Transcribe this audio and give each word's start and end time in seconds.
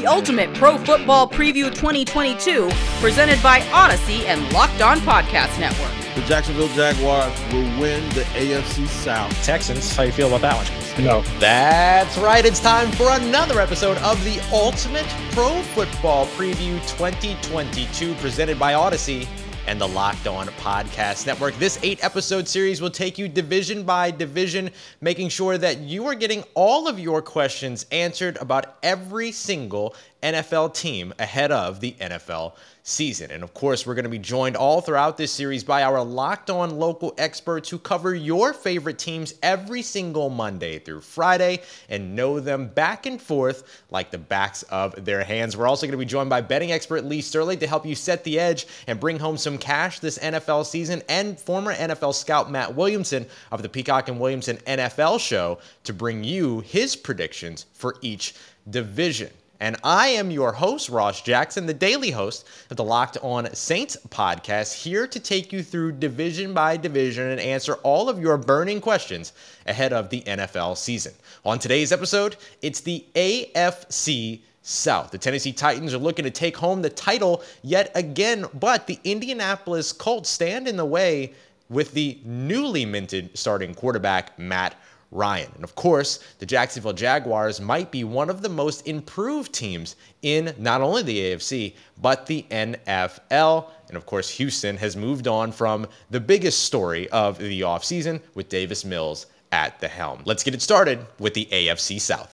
the 0.00 0.06
Ultimate 0.06 0.54
Pro 0.54 0.78
Football 0.78 1.28
Preview 1.28 1.74
2022, 1.74 2.68
presented 3.00 3.42
by 3.42 3.58
Audacy 3.72 4.24
and 4.26 4.52
Locked 4.52 4.80
On 4.80 4.98
Podcast 4.98 5.58
Network. 5.58 5.90
The 6.14 6.20
Jacksonville 6.20 6.68
Jaguars 6.68 7.36
will 7.52 7.80
win 7.80 8.08
the 8.10 8.22
AFC 8.36 8.86
South. 8.86 9.32
Texans, 9.44 9.96
how 9.96 10.04
you 10.04 10.12
feel 10.12 10.28
about 10.28 10.42
that 10.42 10.54
one? 10.54 11.04
No. 11.04 11.22
That's 11.40 12.16
right. 12.16 12.44
It's 12.44 12.60
time 12.60 12.92
for 12.92 13.08
another 13.10 13.60
episode 13.60 13.98
of 13.98 14.22
the 14.22 14.40
Ultimate 14.52 15.06
Pro 15.32 15.62
Football 15.62 16.26
Preview 16.26 16.80
2022, 16.96 18.14
presented 18.14 18.56
by 18.56 18.74
Audacy 18.74 19.26
and 19.68 19.78
the 19.78 19.86
Locked 19.86 20.26
On 20.26 20.46
Podcast 20.46 21.26
Network. 21.26 21.54
This 21.56 21.78
eight 21.82 22.02
episode 22.02 22.48
series 22.48 22.80
will 22.80 22.88
take 22.88 23.18
you 23.18 23.28
division 23.28 23.82
by 23.82 24.10
division, 24.10 24.70
making 25.02 25.28
sure 25.28 25.58
that 25.58 25.80
you 25.80 26.06
are 26.06 26.14
getting 26.14 26.42
all 26.54 26.88
of 26.88 26.98
your 26.98 27.20
questions 27.20 27.84
answered 27.92 28.38
about 28.38 28.78
every 28.82 29.30
single 29.30 29.94
NFL 30.22 30.74
team 30.74 31.14
ahead 31.18 31.52
of 31.52 31.80
the 31.80 31.92
NFL 32.00 32.54
season. 32.82 33.30
And 33.30 33.42
of 33.42 33.52
course, 33.52 33.86
we're 33.86 33.94
going 33.94 34.04
to 34.04 34.08
be 34.08 34.18
joined 34.18 34.56
all 34.56 34.80
throughout 34.80 35.16
this 35.16 35.30
series 35.30 35.62
by 35.62 35.82
our 35.82 36.02
locked 36.02 36.48
on 36.48 36.78
local 36.78 37.14
experts 37.18 37.68
who 37.68 37.78
cover 37.78 38.14
your 38.14 38.52
favorite 38.52 38.98
teams 38.98 39.34
every 39.42 39.82
single 39.82 40.30
Monday 40.30 40.78
through 40.78 41.02
Friday 41.02 41.60
and 41.90 42.16
know 42.16 42.40
them 42.40 42.68
back 42.68 43.04
and 43.06 43.20
forth 43.20 43.84
like 43.90 44.10
the 44.10 44.18
backs 44.18 44.62
of 44.64 45.04
their 45.04 45.22
hands. 45.22 45.56
We're 45.56 45.68
also 45.68 45.86
going 45.86 45.92
to 45.92 45.98
be 45.98 46.06
joined 46.06 46.30
by 46.30 46.40
betting 46.40 46.72
expert 46.72 47.04
Lee 47.04 47.20
Sterling 47.20 47.58
to 47.58 47.66
help 47.66 47.84
you 47.84 47.94
set 47.94 48.24
the 48.24 48.40
edge 48.40 48.66
and 48.86 48.98
bring 48.98 49.18
home 49.18 49.36
some 49.36 49.58
cash 49.58 50.00
this 50.00 50.18
NFL 50.18 50.64
season, 50.64 51.02
and 51.08 51.38
former 51.38 51.74
NFL 51.74 52.14
scout 52.14 52.50
Matt 52.50 52.74
Williamson 52.74 53.26
of 53.52 53.62
the 53.62 53.68
Peacock 53.68 54.08
and 54.08 54.18
Williamson 54.18 54.56
NFL 54.58 55.20
show 55.20 55.58
to 55.84 55.92
bring 55.92 56.24
you 56.24 56.60
his 56.60 56.96
predictions 56.96 57.66
for 57.74 57.96
each 58.00 58.34
division. 58.70 59.30
And 59.60 59.76
I 59.82 60.08
am 60.08 60.30
your 60.30 60.52
host, 60.52 60.88
Ross 60.88 61.20
Jackson, 61.20 61.66
the 61.66 61.74
daily 61.74 62.12
host 62.12 62.46
of 62.70 62.76
the 62.76 62.84
Locked 62.84 63.18
On 63.22 63.52
Saints 63.54 63.96
podcast, 64.08 64.72
here 64.72 65.08
to 65.08 65.18
take 65.18 65.52
you 65.52 65.64
through 65.64 65.92
division 65.92 66.54
by 66.54 66.76
division 66.76 67.28
and 67.28 67.40
answer 67.40 67.74
all 67.82 68.08
of 68.08 68.20
your 68.20 68.36
burning 68.36 68.80
questions 68.80 69.32
ahead 69.66 69.92
of 69.92 70.10
the 70.10 70.22
NFL 70.22 70.76
season. 70.76 71.12
On 71.44 71.58
today's 71.58 71.90
episode, 71.90 72.36
it's 72.62 72.80
the 72.80 73.04
AFC 73.16 74.42
South. 74.62 75.10
The 75.10 75.18
Tennessee 75.18 75.52
Titans 75.52 75.92
are 75.92 75.98
looking 75.98 76.24
to 76.24 76.30
take 76.30 76.56
home 76.56 76.80
the 76.80 76.90
title 76.90 77.42
yet 77.62 77.90
again, 77.96 78.46
but 78.54 78.86
the 78.86 79.00
Indianapolis 79.02 79.92
Colts 79.92 80.30
stand 80.30 80.68
in 80.68 80.76
the 80.76 80.84
way 80.84 81.32
with 81.68 81.92
the 81.92 82.18
newly 82.24 82.86
minted 82.86 83.36
starting 83.36 83.74
quarterback, 83.74 84.38
Matt 84.38 84.76
Ryan. 85.10 85.50
And 85.54 85.64
of 85.64 85.74
course, 85.74 86.20
the 86.38 86.46
Jacksonville 86.46 86.92
Jaguars 86.92 87.60
might 87.60 87.90
be 87.90 88.04
one 88.04 88.28
of 88.28 88.42
the 88.42 88.48
most 88.48 88.86
improved 88.86 89.52
teams 89.52 89.96
in 90.22 90.54
not 90.58 90.80
only 90.80 91.02
the 91.02 91.18
AFC, 91.18 91.74
but 92.00 92.26
the 92.26 92.44
NFL. 92.50 93.70
And 93.88 93.96
of 93.96 94.06
course, 94.06 94.28
Houston 94.30 94.76
has 94.76 94.96
moved 94.96 95.26
on 95.26 95.52
from 95.52 95.86
the 96.10 96.20
biggest 96.20 96.64
story 96.64 97.08
of 97.10 97.38
the 97.38 97.62
offseason 97.62 98.20
with 98.34 98.48
Davis 98.48 98.84
Mills 98.84 99.26
at 99.52 99.80
the 99.80 99.88
helm. 99.88 100.20
Let's 100.24 100.42
get 100.42 100.54
it 100.54 100.62
started 100.62 101.06
with 101.18 101.34
the 101.34 101.48
AFC 101.50 102.00
South. 102.00 102.32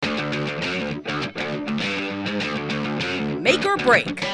Make 3.39 3.65
or 3.65 3.77
break. 3.77 4.25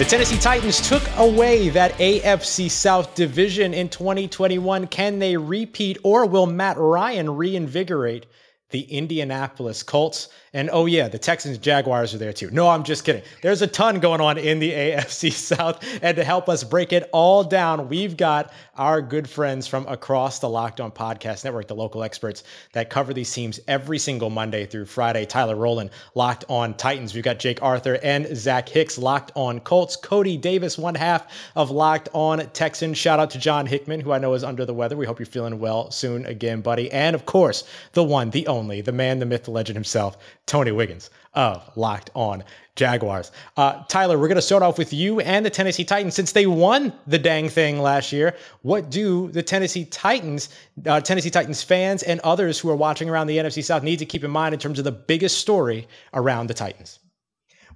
The 0.00 0.06
Tennessee 0.06 0.38
Titans 0.38 0.88
took 0.88 1.02
away 1.18 1.68
that 1.68 1.92
AFC 1.98 2.70
South 2.70 3.14
division 3.14 3.74
in 3.74 3.90
2021. 3.90 4.86
Can 4.86 5.18
they 5.18 5.36
repeat 5.36 5.98
or 6.02 6.24
will 6.24 6.46
Matt 6.46 6.78
Ryan 6.78 7.36
reinvigorate 7.36 8.24
the 8.70 8.82
Indianapolis 8.82 9.82
Colts? 9.82 10.28
And 10.52 10.68
oh, 10.72 10.86
yeah, 10.86 11.06
the 11.06 11.18
Texans 11.18 11.58
Jaguars 11.58 12.12
are 12.12 12.18
there 12.18 12.32
too. 12.32 12.50
No, 12.50 12.68
I'm 12.68 12.82
just 12.82 13.04
kidding. 13.04 13.22
There's 13.40 13.62
a 13.62 13.68
ton 13.68 14.00
going 14.00 14.20
on 14.20 14.36
in 14.36 14.58
the 14.58 14.72
AFC 14.72 15.32
South. 15.32 15.84
And 16.02 16.16
to 16.16 16.24
help 16.24 16.48
us 16.48 16.64
break 16.64 16.92
it 16.92 17.08
all 17.12 17.44
down, 17.44 17.88
we've 17.88 18.16
got 18.16 18.52
our 18.76 19.00
good 19.00 19.30
friends 19.30 19.68
from 19.68 19.86
across 19.86 20.40
the 20.40 20.48
Locked 20.48 20.80
On 20.80 20.90
Podcast 20.90 21.44
Network, 21.44 21.68
the 21.68 21.76
local 21.76 22.02
experts 22.02 22.42
that 22.72 22.90
cover 22.90 23.14
these 23.14 23.32
teams 23.32 23.60
every 23.68 23.98
single 23.98 24.28
Monday 24.28 24.66
through 24.66 24.86
Friday. 24.86 25.24
Tyler 25.24 25.54
Rowland, 25.54 25.90
Locked 26.16 26.44
On 26.48 26.74
Titans. 26.74 27.14
We've 27.14 27.22
got 27.22 27.38
Jake 27.38 27.62
Arthur 27.62 28.00
and 28.02 28.26
Zach 28.36 28.68
Hicks, 28.68 28.98
Locked 28.98 29.30
On 29.36 29.60
Colts. 29.60 29.94
Cody 29.94 30.36
Davis, 30.36 30.76
one 30.76 30.96
half 30.96 31.26
of 31.54 31.70
Locked 31.70 32.08
On 32.12 32.38
Texans. 32.50 32.98
Shout 32.98 33.20
out 33.20 33.30
to 33.30 33.38
John 33.38 33.66
Hickman, 33.66 34.00
who 34.00 34.10
I 34.10 34.18
know 34.18 34.34
is 34.34 34.42
under 34.42 34.64
the 34.64 34.74
weather. 34.74 34.96
We 34.96 35.06
hope 35.06 35.20
you're 35.20 35.26
feeling 35.26 35.60
well 35.60 35.92
soon 35.92 36.26
again, 36.26 36.60
buddy. 36.60 36.90
And 36.90 37.14
of 37.14 37.24
course, 37.24 37.64
the 37.92 38.02
one, 38.02 38.30
the 38.30 38.48
only, 38.48 38.59
the 38.68 38.92
man, 38.92 39.18
the 39.18 39.26
myth, 39.26 39.44
the 39.44 39.50
legend 39.50 39.76
himself, 39.76 40.18
Tony 40.46 40.72
Wiggins 40.72 41.10
of 41.34 41.70
Locked 41.76 42.10
On 42.14 42.42
Jaguars. 42.76 43.30
Uh, 43.56 43.82
Tyler, 43.88 44.18
we're 44.18 44.28
going 44.28 44.36
to 44.36 44.42
start 44.42 44.62
off 44.62 44.78
with 44.78 44.92
you 44.92 45.20
and 45.20 45.44
the 45.44 45.50
Tennessee 45.50 45.84
Titans 45.84 46.14
since 46.14 46.32
they 46.32 46.46
won 46.46 46.92
the 47.06 47.18
dang 47.18 47.48
thing 47.48 47.80
last 47.80 48.12
year. 48.12 48.36
What 48.62 48.90
do 48.90 49.30
the 49.30 49.42
Tennessee 49.42 49.84
Titans, 49.84 50.48
uh, 50.86 51.00
Tennessee 51.00 51.30
Titans 51.30 51.62
fans, 51.62 52.02
and 52.02 52.20
others 52.20 52.58
who 52.58 52.70
are 52.70 52.76
watching 52.76 53.08
around 53.08 53.26
the 53.26 53.38
NFC 53.38 53.62
South 53.62 53.82
need 53.82 53.98
to 53.98 54.06
keep 54.06 54.24
in 54.24 54.30
mind 54.30 54.54
in 54.54 54.60
terms 54.60 54.78
of 54.78 54.84
the 54.84 54.92
biggest 54.92 55.38
story 55.38 55.86
around 56.14 56.48
the 56.48 56.54
Titans? 56.54 56.98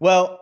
Well, 0.01 0.41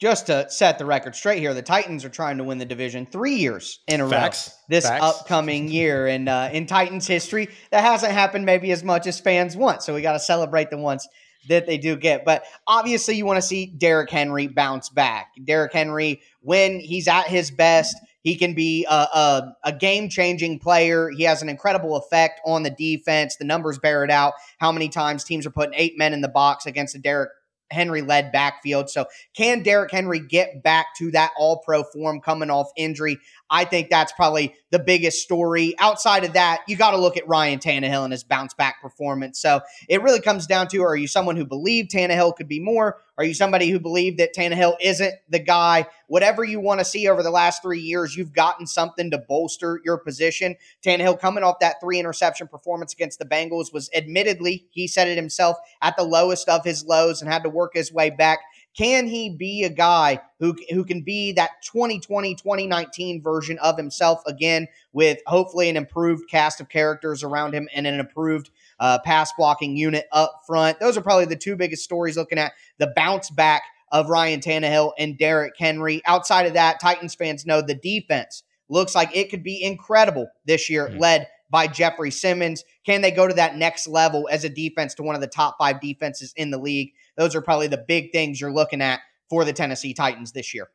just 0.00 0.26
to 0.26 0.48
set 0.50 0.78
the 0.78 0.84
record 0.84 1.14
straight 1.14 1.38
here, 1.38 1.54
the 1.54 1.62
Titans 1.62 2.04
are 2.04 2.08
trying 2.08 2.38
to 2.38 2.44
win 2.44 2.58
the 2.58 2.64
division 2.64 3.06
three 3.06 3.36
years 3.36 3.80
in 3.88 4.00
a 4.00 4.08
Facts. 4.08 4.48
row 4.48 4.54
this 4.68 4.86
Facts. 4.86 5.04
upcoming 5.04 5.68
year. 5.68 6.06
And 6.06 6.28
uh, 6.28 6.50
in 6.52 6.66
Titans 6.66 7.06
history, 7.06 7.48
that 7.70 7.82
hasn't 7.82 8.12
happened 8.12 8.44
maybe 8.44 8.70
as 8.72 8.82
much 8.82 9.06
as 9.06 9.20
fans 9.20 9.56
want. 9.56 9.82
So 9.82 9.94
we 9.94 10.02
got 10.02 10.12
to 10.12 10.18
celebrate 10.18 10.70
the 10.70 10.78
ones 10.78 11.08
that 11.48 11.66
they 11.66 11.78
do 11.78 11.96
get. 11.96 12.24
But 12.24 12.44
obviously, 12.66 13.16
you 13.16 13.26
want 13.26 13.36
to 13.36 13.46
see 13.46 13.66
Derrick 13.66 14.10
Henry 14.10 14.46
bounce 14.46 14.88
back. 14.88 15.28
Derrick 15.44 15.72
Henry, 15.72 16.22
when 16.40 16.80
he's 16.80 17.06
at 17.06 17.26
his 17.26 17.50
best, 17.50 17.96
he 18.22 18.36
can 18.36 18.54
be 18.54 18.86
a, 18.88 18.94
a, 18.94 19.56
a 19.64 19.72
game 19.72 20.08
changing 20.08 20.58
player. 20.58 21.10
He 21.10 21.24
has 21.24 21.42
an 21.42 21.50
incredible 21.50 21.96
effect 21.96 22.40
on 22.46 22.62
the 22.62 22.70
defense. 22.70 23.36
The 23.36 23.44
numbers 23.44 23.78
bear 23.78 24.02
it 24.02 24.10
out. 24.10 24.32
How 24.58 24.72
many 24.72 24.88
times 24.88 25.24
teams 25.24 25.46
are 25.46 25.50
putting 25.50 25.74
eight 25.74 25.98
men 25.98 26.14
in 26.14 26.22
the 26.22 26.28
box 26.28 26.64
against 26.64 26.94
a 26.94 26.98
Derrick 26.98 27.30
Henry 27.74 28.00
led 28.00 28.32
backfield. 28.32 28.88
So, 28.88 29.06
can 29.34 29.62
Derrick 29.62 29.90
Henry 29.90 30.20
get 30.20 30.62
back 30.62 30.86
to 30.98 31.10
that 31.10 31.32
all 31.36 31.58
pro 31.58 31.82
form 31.82 32.20
coming 32.20 32.50
off 32.50 32.68
injury? 32.76 33.18
I 33.50 33.64
think 33.64 33.90
that's 33.90 34.12
probably 34.12 34.54
the 34.70 34.78
biggest 34.78 35.22
story. 35.22 35.74
Outside 35.78 36.24
of 36.24 36.32
that, 36.32 36.62
you 36.66 36.76
got 36.76 36.92
to 36.92 36.98
look 36.98 37.16
at 37.16 37.28
Ryan 37.28 37.58
Tannehill 37.58 38.04
and 38.04 38.12
his 38.12 38.24
bounce 38.24 38.54
back 38.54 38.80
performance. 38.80 39.38
So, 39.38 39.60
it 39.88 40.02
really 40.02 40.20
comes 40.20 40.46
down 40.46 40.68
to 40.68 40.82
are 40.82 40.96
you 40.96 41.06
someone 41.06 41.36
who 41.36 41.44
believed 41.44 41.90
Tannehill 41.90 42.36
could 42.36 42.48
be 42.48 42.60
more? 42.60 42.98
Are 43.16 43.24
you 43.24 43.34
somebody 43.34 43.70
who 43.70 43.78
believed 43.78 44.18
that 44.18 44.34
Tannehill 44.34 44.76
isn't 44.80 45.14
the 45.28 45.38
guy? 45.38 45.86
Whatever 46.08 46.42
you 46.42 46.58
want 46.58 46.80
to 46.80 46.84
see 46.84 47.08
over 47.08 47.22
the 47.22 47.30
last 47.30 47.62
three 47.62 47.80
years, 47.80 48.16
you've 48.16 48.32
gotten 48.32 48.66
something 48.66 49.10
to 49.12 49.18
bolster 49.18 49.80
your 49.84 49.98
position. 49.98 50.56
Tannehill 50.84 51.20
coming 51.20 51.44
off 51.44 51.60
that 51.60 51.76
three 51.80 52.00
interception 52.00 52.48
performance 52.48 52.92
against 52.92 53.20
the 53.20 53.24
Bengals 53.24 53.72
was 53.72 53.88
admittedly, 53.94 54.66
he 54.70 54.88
said 54.88 55.06
it 55.06 55.16
himself, 55.16 55.56
at 55.80 55.96
the 55.96 56.02
lowest 56.02 56.48
of 56.48 56.64
his 56.64 56.84
lows 56.84 57.22
and 57.22 57.30
had 57.30 57.44
to 57.44 57.48
work 57.48 57.74
his 57.74 57.92
way 57.92 58.10
back. 58.10 58.40
Can 58.76 59.06
he 59.06 59.30
be 59.30 59.62
a 59.62 59.70
guy 59.70 60.20
who, 60.40 60.56
who 60.70 60.84
can 60.84 61.02
be 61.02 61.32
that 61.32 61.50
2020, 61.62 62.34
2019 62.34 63.22
version 63.22 63.58
of 63.58 63.76
himself 63.76 64.22
again 64.26 64.66
with 64.92 65.18
hopefully 65.26 65.68
an 65.68 65.76
improved 65.76 66.28
cast 66.28 66.60
of 66.60 66.68
characters 66.68 67.22
around 67.22 67.54
him 67.54 67.68
and 67.72 67.86
an 67.86 68.00
improved 68.00 68.50
uh, 68.80 68.98
pass 69.04 69.32
blocking 69.38 69.76
unit 69.76 70.06
up 70.10 70.40
front? 70.46 70.80
Those 70.80 70.96
are 70.96 71.02
probably 71.02 71.26
the 71.26 71.36
two 71.36 71.54
biggest 71.56 71.84
stories 71.84 72.16
looking 72.16 72.38
at 72.38 72.52
the 72.78 72.92
bounce 72.96 73.30
back 73.30 73.62
of 73.92 74.08
Ryan 74.08 74.40
Tannehill 74.40 74.92
and 74.98 75.16
Derrick 75.16 75.54
Henry. 75.56 76.02
Outside 76.04 76.46
of 76.46 76.54
that, 76.54 76.80
Titans 76.80 77.14
fans 77.14 77.46
know 77.46 77.62
the 77.62 77.76
defense 77.76 78.42
looks 78.68 78.94
like 78.94 79.14
it 79.14 79.30
could 79.30 79.44
be 79.44 79.62
incredible 79.62 80.26
this 80.46 80.68
year, 80.68 80.88
Mhm. 80.88 80.98
led 80.98 81.28
by 81.50 81.68
Jeffery 81.68 82.10
Simmons. 82.10 82.64
Can 82.84 83.02
they 83.02 83.12
go 83.12 83.28
to 83.28 83.34
that 83.34 83.56
next 83.56 83.86
level 83.86 84.28
as 84.32 84.42
a 84.42 84.48
defense 84.48 84.94
to 84.94 85.04
one 85.04 85.14
of 85.14 85.20
the 85.20 85.28
top 85.28 85.56
five 85.58 85.80
defenses 85.80 86.32
in 86.36 86.50
the 86.50 86.58
league? 86.58 86.92
Those 87.16 87.34
are 87.34 87.40
probably 87.40 87.68
the 87.68 87.84
big 87.86 88.12
things 88.12 88.40
you're 88.40 88.52
looking 88.52 88.80
at 88.80 89.00
for 89.30 89.44
the 89.44 89.52
Tennessee 89.52 89.94
Titans 89.94 90.32
this 90.32 90.54
year. 90.54 90.68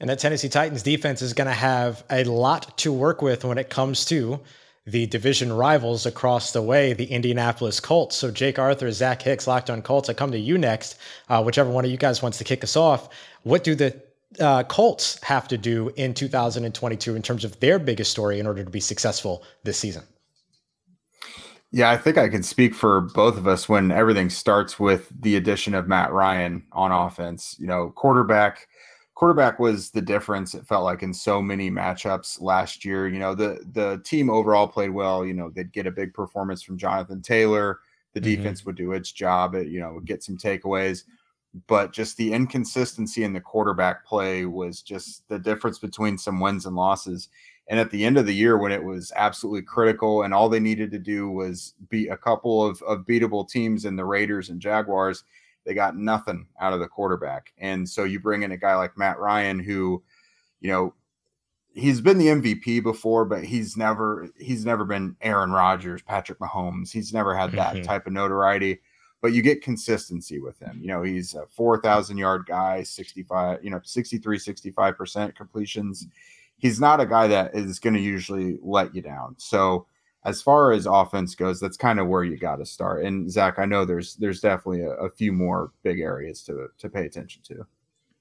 And 0.00 0.10
that 0.10 0.18
Tennessee 0.18 0.48
Titans 0.48 0.82
defense 0.82 1.22
is 1.22 1.32
going 1.32 1.46
to 1.46 1.54
have 1.54 2.02
a 2.10 2.24
lot 2.24 2.76
to 2.78 2.92
work 2.92 3.22
with 3.22 3.44
when 3.44 3.58
it 3.58 3.70
comes 3.70 4.04
to 4.06 4.40
the 4.84 5.06
division 5.06 5.52
rivals 5.52 6.06
across 6.06 6.52
the 6.52 6.62
way, 6.62 6.92
the 6.92 7.04
Indianapolis 7.04 7.78
Colts. 7.78 8.16
So, 8.16 8.32
Jake 8.32 8.58
Arthur, 8.58 8.90
Zach 8.90 9.22
Hicks, 9.22 9.46
Locked 9.46 9.70
on 9.70 9.80
Colts. 9.80 10.08
I 10.08 10.14
come 10.14 10.32
to 10.32 10.38
you 10.38 10.58
next. 10.58 10.98
Uh, 11.28 11.42
whichever 11.42 11.70
one 11.70 11.84
of 11.84 11.90
you 11.90 11.96
guys 11.96 12.20
wants 12.20 12.38
to 12.38 12.44
kick 12.44 12.64
us 12.64 12.76
off. 12.76 13.10
What 13.44 13.62
do 13.62 13.76
the 13.76 14.02
uh, 14.40 14.64
Colts 14.64 15.22
have 15.22 15.46
to 15.48 15.58
do 15.58 15.92
in 15.96 16.14
2022 16.14 17.14
in 17.14 17.22
terms 17.22 17.44
of 17.44 17.60
their 17.60 17.78
biggest 17.78 18.10
story 18.10 18.40
in 18.40 18.46
order 18.46 18.64
to 18.64 18.70
be 18.70 18.80
successful 18.80 19.44
this 19.62 19.78
season? 19.78 20.02
Yeah, 21.72 21.90
I 21.90 21.96
think 21.96 22.18
I 22.18 22.28
can 22.28 22.42
speak 22.42 22.74
for 22.74 23.00
both 23.00 23.38
of 23.38 23.46
us 23.46 23.68
when 23.68 23.90
everything 23.90 24.28
starts 24.28 24.78
with 24.78 25.08
the 25.22 25.36
addition 25.36 25.74
of 25.74 25.88
Matt 25.88 26.12
Ryan 26.12 26.66
on 26.72 26.92
offense. 26.92 27.56
You 27.58 27.66
know, 27.66 27.90
quarterback 27.90 28.68
quarterback 29.14 29.58
was 29.58 29.90
the 29.90 30.02
difference 30.02 30.54
it 30.54 30.66
felt 30.66 30.84
like 30.84 31.02
in 31.02 31.14
so 31.14 31.40
many 31.40 31.70
matchups 31.70 32.40
last 32.42 32.84
year. 32.84 33.08
You 33.08 33.18
know, 33.20 33.34
the 33.34 33.64
the 33.72 34.02
team 34.04 34.28
overall 34.28 34.68
played 34.68 34.90
well, 34.90 35.24
you 35.24 35.32
know, 35.34 35.48
they'd 35.50 35.72
get 35.72 35.86
a 35.86 35.90
big 35.90 36.12
performance 36.12 36.62
from 36.62 36.76
Jonathan 36.78 37.22
Taylor. 37.22 37.80
The 38.14 38.20
Mhm. 38.20 38.28
defense 38.36 38.66
would 38.66 38.76
do 38.76 38.92
its 38.92 39.10
job, 39.10 39.54
it, 39.54 39.68
you 39.68 39.80
know, 39.80 39.94
would 39.94 40.04
get 40.06 40.22
some 40.22 40.36
takeaways. 40.36 41.04
but 41.66 41.92
just 41.92 42.16
the 42.16 42.32
inconsistency 42.32 43.24
in 43.24 43.32
the 43.34 43.40
quarterback 43.40 44.06
play 44.06 44.46
was 44.46 44.80
just 44.82 45.28
the 45.28 45.38
difference 45.38 45.78
between 45.78 46.16
some 46.16 46.40
wins 46.40 46.64
and 46.66 46.76
losses. 46.76 47.28
And 47.72 47.80
at 47.80 47.90
the 47.90 48.04
end 48.04 48.18
of 48.18 48.26
the 48.26 48.34
year, 48.34 48.58
when 48.58 48.70
it 48.70 48.84
was 48.84 49.14
absolutely 49.16 49.62
critical 49.62 50.24
and 50.24 50.34
all 50.34 50.50
they 50.50 50.60
needed 50.60 50.90
to 50.90 50.98
do 50.98 51.30
was 51.30 51.72
beat 51.88 52.08
a 52.08 52.18
couple 52.18 52.62
of, 52.62 52.82
of 52.82 53.06
beatable 53.06 53.48
teams 53.48 53.86
in 53.86 53.96
the 53.96 54.04
Raiders 54.04 54.50
and 54.50 54.60
Jaguars, 54.60 55.24
they 55.64 55.72
got 55.72 55.96
nothing 55.96 56.46
out 56.60 56.74
of 56.74 56.80
the 56.80 56.86
quarterback. 56.86 57.54
And 57.56 57.88
so 57.88 58.04
you 58.04 58.20
bring 58.20 58.42
in 58.42 58.52
a 58.52 58.58
guy 58.58 58.76
like 58.76 58.98
Matt 58.98 59.18
Ryan, 59.18 59.58
who, 59.58 60.02
you 60.60 60.70
know, 60.70 60.92
he's 61.72 62.02
been 62.02 62.18
the 62.18 62.26
MVP 62.26 62.82
before, 62.82 63.24
but 63.24 63.42
he's 63.42 63.74
never 63.74 64.28
he's 64.36 64.66
never 64.66 64.84
been 64.84 65.16
Aaron 65.22 65.50
Rodgers, 65.50 66.02
Patrick 66.02 66.40
Mahomes. 66.40 66.92
He's 66.92 67.14
never 67.14 67.34
had 67.34 67.52
that 67.52 67.76
mm-hmm. 67.76 67.84
type 67.84 68.06
of 68.06 68.12
notoriety. 68.12 68.82
But 69.22 69.32
you 69.32 69.40
get 69.40 69.62
consistency 69.62 70.40
with 70.40 70.58
him. 70.58 70.78
You 70.82 70.88
know, 70.88 71.02
he's 71.02 71.34
a 71.34 71.46
4,000 71.46 72.18
yard 72.18 72.44
guy, 72.46 72.82
65, 72.82 73.64
you 73.64 73.70
know, 73.70 73.80
63, 73.82 74.36
65% 74.36 75.34
completions 75.34 76.06
he's 76.62 76.80
not 76.80 77.00
a 77.00 77.06
guy 77.06 77.26
that 77.26 77.54
is 77.54 77.78
going 77.78 77.94
to 77.94 78.00
usually 78.00 78.56
let 78.62 78.94
you 78.94 79.02
down. 79.02 79.34
So 79.36 79.86
as 80.24 80.40
far 80.40 80.72
as 80.72 80.86
offense 80.86 81.34
goes, 81.34 81.60
that's 81.60 81.76
kind 81.76 81.98
of 81.98 82.06
where 82.06 82.22
you 82.22 82.38
got 82.38 82.56
to 82.56 82.64
start. 82.64 83.04
And 83.04 83.30
Zach, 83.30 83.58
I 83.58 83.66
know 83.66 83.84
there's 83.84 84.14
there's 84.16 84.40
definitely 84.40 84.82
a, 84.82 84.92
a, 84.92 85.10
few 85.10 85.32
more 85.32 85.72
big 85.82 85.98
areas 85.98 86.42
to 86.44 86.68
to 86.78 86.88
pay 86.88 87.04
attention 87.04 87.42
to. 87.48 87.66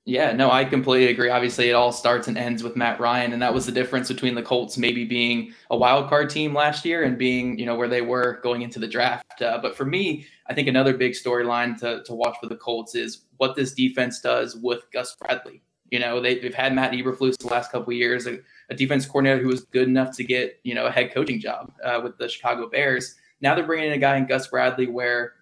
Yeah, 0.04 0.32
no, 0.32 0.50
I 0.50 0.66
completely 0.66 1.12
agree. 1.12 1.30
Obviously, 1.30 1.70
it 1.70 1.74
all 1.74 1.92
starts 1.92 2.28
and 2.28 2.36
ends 2.36 2.64
with 2.64 2.76
Matt 2.76 3.00
Ryan, 3.00 3.34
and 3.34 3.42
that 3.44 3.54
was 3.54 3.68
the 3.68 3.72
difference 3.72 4.08
between 4.08 4.34
the 4.34 4.42
Colts 4.42 4.76
maybe 4.76 5.06
being 5.06 5.54
a 5.70 5.78
wild 5.78 6.10
card 6.10 6.32
team 6.32 6.56
last 6.56 6.84
year 6.86 7.04
and 7.04 7.20
being, 7.20 7.60
you 7.60 7.68
know, 7.68 7.76
where 7.76 7.88
they 7.88 8.02
were 8.02 8.40
going 8.42 8.64
into 8.64 8.80
the 8.80 8.88
draft. 8.88 9.44
Uh, 9.44 9.60
but 9.62 9.78
for 9.78 9.86
me, 9.86 10.26
I 10.48 10.56
think 10.56 10.68
another 10.68 10.98
big 10.98 11.12
storyline 11.12 11.78
to 11.82 12.02
to 12.04 12.16
watch 12.16 12.36
for 12.42 12.48
the 12.48 12.56
Colts 12.56 12.96
is 12.96 13.26
what 13.38 13.56
this 13.56 13.74
defense 13.74 14.20
does 14.22 14.56
with 14.56 14.82
Gus 14.92 15.16
Bradley. 15.18 15.62
You 15.92 16.00
know, 16.00 16.22
they, 16.22 16.40
have 16.40 16.54
had 16.54 16.74
Matt 16.74 16.94
Eberflus 16.94 17.38
the 17.38 17.48
last 17.48 17.72
couple 17.72 17.92
years, 17.94 18.26
a, 18.26 18.40
a, 18.70 18.76
defense 18.76 19.06
coordinator 19.06 19.42
who 19.42 19.50
was 19.50 19.66
good 19.66 19.90
enough 19.90 20.16
to 20.16 20.24
get, 20.24 20.60
you 20.64 20.74
know, 20.74 20.86
a 20.86 20.92
head 20.92 21.14
coaching 21.14 21.40
job 21.40 21.74
uh, 21.84 22.00
with 22.02 22.18
the 22.18 22.30
Chicago 22.30 22.70
Bears. 22.70 23.16
Now 23.42 23.56
they're 23.56 23.66
bringing 23.66 23.88
in 23.88 23.94
a 23.94 23.98
guy 23.98 24.16
in 24.16 24.26
Gus 24.26 24.48
Bradley 24.48 24.88
where 24.88 25.34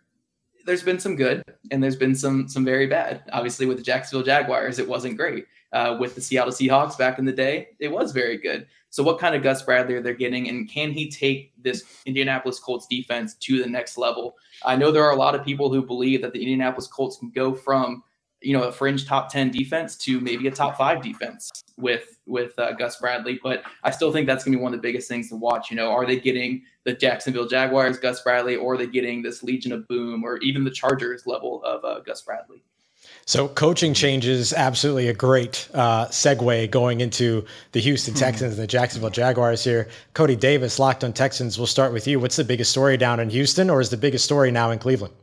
there's 0.66 0.84
been 0.84 1.00
some 1.00 1.16
good 1.16 1.44
and 1.72 1.84
there's 1.84 1.96
been 1.96 2.16
some 2.16 2.48
some 2.48 2.66
very 2.66 2.88
bad. 2.88 3.24
Obviously, 3.31 3.66
with 3.66 3.78
the 3.78 3.84
Jacksonville 3.84 4.25
Jaguars, 4.25 4.80
it 4.80 4.88
wasn't 4.88 5.18
great. 5.18 5.46
Uh, 5.72 5.98
with 6.00 6.16
the 6.16 6.22
Seattle 6.22 6.52
Seahawks 6.52 6.98
back 6.98 7.19
in 7.19 7.25
the 7.25 7.31
day, 7.31 7.69
it 7.80 7.90
was 7.90 8.12
very 8.12 8.38
good. 8.38 8.66
So, 8.90 9.04
what 9.04 9.19
kind 9.19 9.36
of 9.36 9.44
Gus 9.44 9.62
Bradley 9.62 9.95
are 9.95 10.02
they 10.02 10.16
getting, 10.16 10.50
and 10.50 10.69
can 10.69 10.92
he 10.92 11.10
take 11.10 11.54
this 11.62 11.84
Indianapolis 12.06 12.60
Colts 12.60 12.88
defense 12.88 13.36
to 13.36 13.62
the 13.62 13.69
next 13.69 13.98
level? 13.98 14.36
I 14.66 14.75
know 14.75 14.92
there 14.92 15.04
are 15.04 15.12
a 15.12 15.19
lot 15.19 15.36
of 15.36 15.45
people 15.45 15.72
who 15.72 15.84
believe 15.84 16.24
that 16.24 16.34
the 16.34 16.42
Indianapolis 16.42 16.88
Colts 16.88 17.18
can 17.18 17.30
go 17.30 17.54
from 17.54 18.04
you 18.41 18.53
know 18.53 18.63
a 18.63 18.71
fringe 18.71 19.06
top 19.06 19.31
10 19.31 19.51
defense 19.51 19.95
to 19.97 20.19
maybe 20.21 20.47
a 20.47 20.51
top 20.51 20.77
5 20.77 21.01
defense 21.01 21.51
with 21.77 22.19
with 22.25 22.57
uh, 22.57 22.74
Gus 22.74 22.97
Bradley 22.97 23.39
but 23.44 23.63
I 23.83 23.91
still 23.91 24.12
think 24.12 24.27
that's 24.27 24.44
going 24.44 24.53
to 24.53 24.57
be 24.57 24.63
one 24.63 24.74
of 24.74 24.80
the 24.80 24.88
biggest 24.88 25.07
things 25.07 25.30
to 25.30 25.36
watch 25.36 25.69
you 25.69 25.75
know 25.75 25.91
are 25.91 26.06
they 26.06 26.19
getting 26.19 26.63
the 26.86 26.94
Jacksonville 26.94 27.47
Jaguars 27.47 27.97
Gus 28.00 28.21
Bradley 28.21 28.56
or 28.56 28.74
are 28.74 28.77
they 28.77 28.88
getting 28.88 29.21
this 29.21 29.44
Legion 29.44 29.71
of 29.71 29.88
Boom 29.88 30.24
or 30.24 30.38
even 30.38 30.63
the 30.63 30.71
Chargers 30.71 31.27
level 31.27 31.63
of 31.63 31.83
uh, 31.83 32.00
Gus 32.01 32.21
Bradley 32.21 32.63
so 33.25 33.47
coaching 33.47 33.94
changes 33.94 34.53
absolutely 34.53 35.07
a 35.07 35.13
great 35.13 35.69
uh, 35.74 36.07
segue 36.07 36.71
going 36.71 37.01
into 37.01 37.45
the 37.74 37.80
Houston 37.80 38.13
hmm. 38.13 38.19
Texans 38.19 38.53
and 38.53 38.63
the 38.63 38.68
Jacksonville 38.68 39.09
Jaguars 39.09 39.63
here. 39.63 39.88
Cody 40.13 40.35
Davis, 40.35 40.80
Locked 40.80 41.03
on 41.03 41.13
Texans. 41.13 41.57
We'll 41.57 41.68
start 41.68 41.94
with 41.94 42.07
you. 42.07 42.19
What's 42.19 42.35
the 42.35 42.44
biggest 42.44 42.71
story 42.71 42.97
down 42.97 43.19
in 43.19 43.30
Houston, 43.30 43.69
or 43.69 43.81
is 43.81 43.89
the 43.89 43.97
biggest 43.97 44.25
story 44.25 44.51
now 44.51 44.71
in 44.71 44.80
Cleveland? 44.80 45.13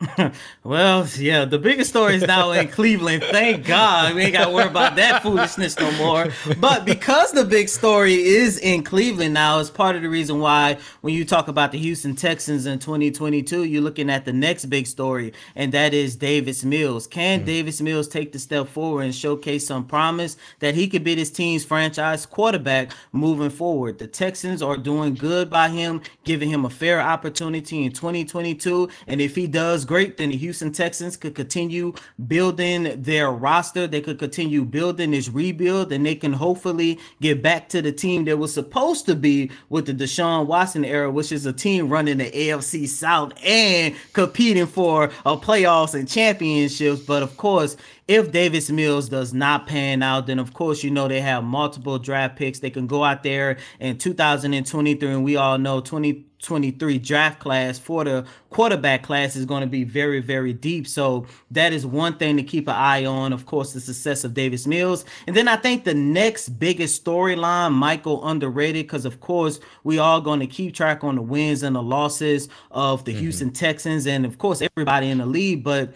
well, 0.62 1.08
yeah, 1.16 1.44
the 1.44 1.58
biggest 1.58 1.90
story 1.90 2.14
is 2.14 2.22
now 2.22 2.52
in 2.52 2.68
Cleveland. 2.68 3.24
Thank 3.24 3.66
God 3.66 4.14
we 4.14 4.22
ain't 4.22 4.32
got 4.32 4.46
to 4.46 4.52
worry 4.52 4.68
about 4.68 4.94
that 4.94 5.22
foolishness 5.22 5.76
no 5.76 5.90
more. 5.92 6.28
But 6.60 6.84
because 6.84 7.32
the 7.32 7.44
big 7.44 7.68
story 7.68 8.14
is 8.14 8.58
in 8.58 8.84
Cleveland 8.84 9.34
now, 9.34 9.58
is 9.58 9.70
part 9.70 9.96
of 9.96 10.02
the 10.02 10.08
reason 10.08 10.38
why 10.38 10.78
when 11.00 11.14
you 11.14 11.24
talk 11.24 11.48
about 11.48 11.72
the 11.72 11.78
Houston 11.78 12.14
Texans 12.14 12.64
in 12.64 12.78
2022, 12.78 13.64
you're 13.64 13.82
looking 13.82 14.08
at 14.08 14.24
the 14.24 14.32
next 14.32 14.66
big 14.66 14.86
story, 14.86 15.32
and 15.56 15.72
that 15.72 15.92
is 15.92 16.14
Davis 16.14 16.64
Mills. 16.64 17.08
Can 17.08 17.40
mm-hmm. 17.40 17.46
Davis 17.46 17.80
Mills 17.80 18.06
take 18.06 18.30
the 18.30 18.38
step 18.38 18.68
forward 18.68 19.02
and 19.02 19.14
showcase 19.14 19.66
some 19.66 19.84
promise 19.84 20.36
that 20.60 20.76
he 20.76 20.86
could 20.86 21.02
be 21.02 21.16
this 21.16 21.30
team's 21.30 21.64
franchise 21.64 22.24
quarterback 22.24 22.92
moving 23.10 23.50
forward? 23.50 23.98
The 23.98 24.06
Texans 24.06 24.62
are 24.62 24.76
doing 24.76 25.14
good 25.14 25.50
by 25.50 25.70
him, 25.70 26.02
giving 26.22 26.50
him 26.50 26.64
a 26.64 26.70
fair 26.70 27.00
opportunity 27.00 27.84
in 27.84 27.90
2022, 27.90 28.88
and 29.08 29.20
if 29.20 29.34
he 29.34 29.48
does 29.48 29.87
great, 29.88 30.18
then 30.18 30.28
the 30.28 30.36
Houston 30.36 30.70
Texans 30.70 31.16
could 31.16 31.34
continue 31.34 31.94
building 32.28 33.02
their 33.02 33.32
roster. 33.32 33.88
They 33.88 34.00
could 34.00 34.18
continue 34.18 34.64
building 34.64 35.10
this 35.10 35.28
rebuild, 35.28 35.90
and 35.90 36.06
they 36.06 36.14
can 36.14 36.34
hopefully 36.34 37.00
get 37.20 37.42
back 37.42 37.68
to 37.70 37.82
the 37.82 37.90
team 37.90 38.26
that 38.26 38.36
was 38.36 38.54
supposed 38.54 39.06
to 39.06 39.16
be 39.16 39.50
with 39.70 39.86
the 39.86 39.94
Deshaun 39.94 40.46
Watson 40.46 40.84
era, 40.84 41.10
which 41.10 41.32
is 41.32 41.46
a 41.46 41.52
team 41.52 41.88
running 41.88 42.18
the 42.18 42.30
AFC 42.30 42.86
South 42.86 43.32
and 43.44 43.96
competing 44.12 44.66
for 44.66 45.06
a 45.26 45.36
playoffs 45.36 45.94
and 45.94 46.06
championships. 46.06 47.00
But 47.00 47.22
of 47.22 47.36
course, 47.36 47.76
if 48.06 48.30
Davis 48.30 48.70
Mills 48.70 49.08
does 49.08 49.34
not 49.34 49.66
pan 49.66 50.02
out, 50.02 50.26
then 50.26 50.38
of 50.38 50.54
course 50.54 50.84
you 50.84 50.90
know 50.90 51.08
they 51.08 51.20
have 51.20 51.44
multiple 51.44 51.98
draft 51.98 52.36
picks. 52.36 52.60
They 52.60 52.70
can 52.70 52.86
go 52.86 53.04
out 53.04 53.22
there 53.22 53.58
in 53.80 53.98
2023, 53.98 55.08
and 55.08 55.24
we 55.24 55.36
all 55.36 55.58
know 55.58 55.80
20 55.80 56.27
23 56.42 56.98
draft 56.98 57.40
class 57.40 57.78
for 57.78 58.04
the 58.04 58.24
quarterback 58.50 59.02
class 59.02 59.34
is 59.34 59.44
going 59.44 59.60
to 59.60 59.66
be 59.66 59.84
very, 59.84 60.20
very 60.20 60.52
deep. 60.52 60.86
So 60.86 61.26
that 61.50 61.72
is 61.72 61.84
one 61.84 62.16
thing 62.16 62.36
to 62.36 62.42
keep 62.42 62.68
an 62.68 62.74
eye 62.74 63.04
on. 63.04 63.32
Of 63.32 63.46
course, 63.46 63.72
the 63.72 63.80
success 63.80 64.24
of 64.24 64.34
Davis 64.34 64.66
Mills. 64.66 65.04
And 65.26 65.34
then 65.34 65.48
I 65.48 65.56
think 65.56 65.84
the 65.84 65.94
next 65.94 66.50
biggest 66.50 67.04
storyline, 67.04 67.72
Michael 67.72 68.26
underrated, 68.26 68.86
because 68.86 69.04
of 69.04 69.20
course, 69.20 69.60
we 69.84 69.98
all 69.98 70.20
going 70.20 70.40
to 70.40 70.46
keep 70.46 70.74
track 70.74 71.02
on 71.02 71.16
the 71.16 71.22
wins 71.22 71.62
and 71.62 71.74
the 71.74 71.82
losses 71.82 72.48
of 72.70 73.04
the 73.04 73.12
mm-hmm. 73.12 73.20
Houston 73.20 73.50
Texans 73.50 74.06
and 74.06 74.24
of 74.24 74.38
course 74.38 74.62
everybody 74.62 75.08
in 75.08 75.18
the 75.18 75.26
league. 75.26 75.64
But 75.64 75.92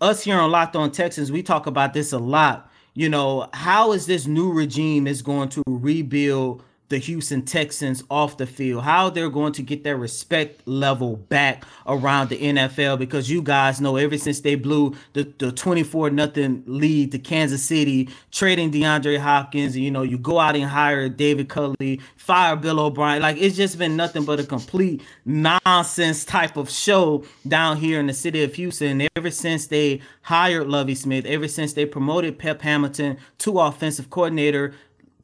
us 0.00 0.22
here 0.22 0.38
on 0.38 0.50
Locked 0.50 0.76
On 0.76 0.90
Texans, 0.90 1.32
we 1.32 1.42
talk 1.42 1.66
about 1.66 1.94
this 1.94 2.12
a 2.12 2.18
lot. 2.18 2.70
You 2.94 3.08
know, 3.08 3.48
how 3.52 3.92
is 3.92 4.06
this 4.06 4.26
new 4.26 4.52
regime 4.52 5.06
is 5.06 5.22
going 5.22 5.50
to 5.50 5.62
rebuild 5.66 6.62
the 6.88 6.98
Houston 6.98 7.42
Texans 7.42 8.04
off 8.10 8.36
the 8.36 8.46
field, 8.46 8.84
how 8.84 9.10
they're 9.10 9.30
going 9.30 9.52
to 9.54 9.62
get 9.62 9.82
their 9.82 9.96
respect 9.96 10.66
level 10.66 11.16
back 11.16 11.64
around 11.86 12.28
the 12.28 12.38
NFL 12.38 12.98
because 12.98 13.28
you 13.28 13.42
guys 13.42 13.80
know 13.80 13.96
ever 13.96 14.16
since 14.16 14.40
they 14.40 14.54
blew 14.54 14.94
the, 15.12 15.24
the 15.38 15.50
24 15.50 16.10
nothing 16.10 16.62
lead 16.66 17.12
to 17.12 17.18
Kansas 17.18 17.64
City, 17.64 18.08
trading 18.30 18.70
DeAndre 18.70 19.18
Hopkins, 19.18 19.76
you 19.76 19.90
know, 19.90 20.02
you 20.02 20.18
go 20.18 20.38
out 20.38 20.54
and 20.54 20.64
hire 20.64 21.08
David 21.08 21.48
Culley, 21.48 22.00
fire 22.16 22.56
Bill 22.56 22.78
O'Brien. 22.78 23.20
Like 23.20 23.36
it's 23.38 23.56
just 23.56 23.78
been 23.78 23.96
nothing 23.96 24.24
but 24.24 24.38
a 24.38 24.44
complete 24.44 25.02
nonsense 25.24 26.24
type 26.24 26.56
of 26.56 26.70
show 26.70 27.24
down 27.48 27.78
here 27.78 27.98
in 27.98 28.06
the 28.06 28.14
city 28.14 28.44
of 28.44 28.54
Houston. 28.54 29.08
Ever 29.16 29.30
since 29.30 29.66
they 29.66 30.00
hired 30.22 30.68
Lovie 30.68 30.94
Smith, 30.94 31.24
ever 31.24 31.48
since 31.48 31.72
they 31.72 31.86
promoted 31.86 32.38
Pep 32.38 32.62
Hamilton 32.62 33.16
to 33.38 33.60
offensive 33.60 34.10
coordinator, 34.10 34.74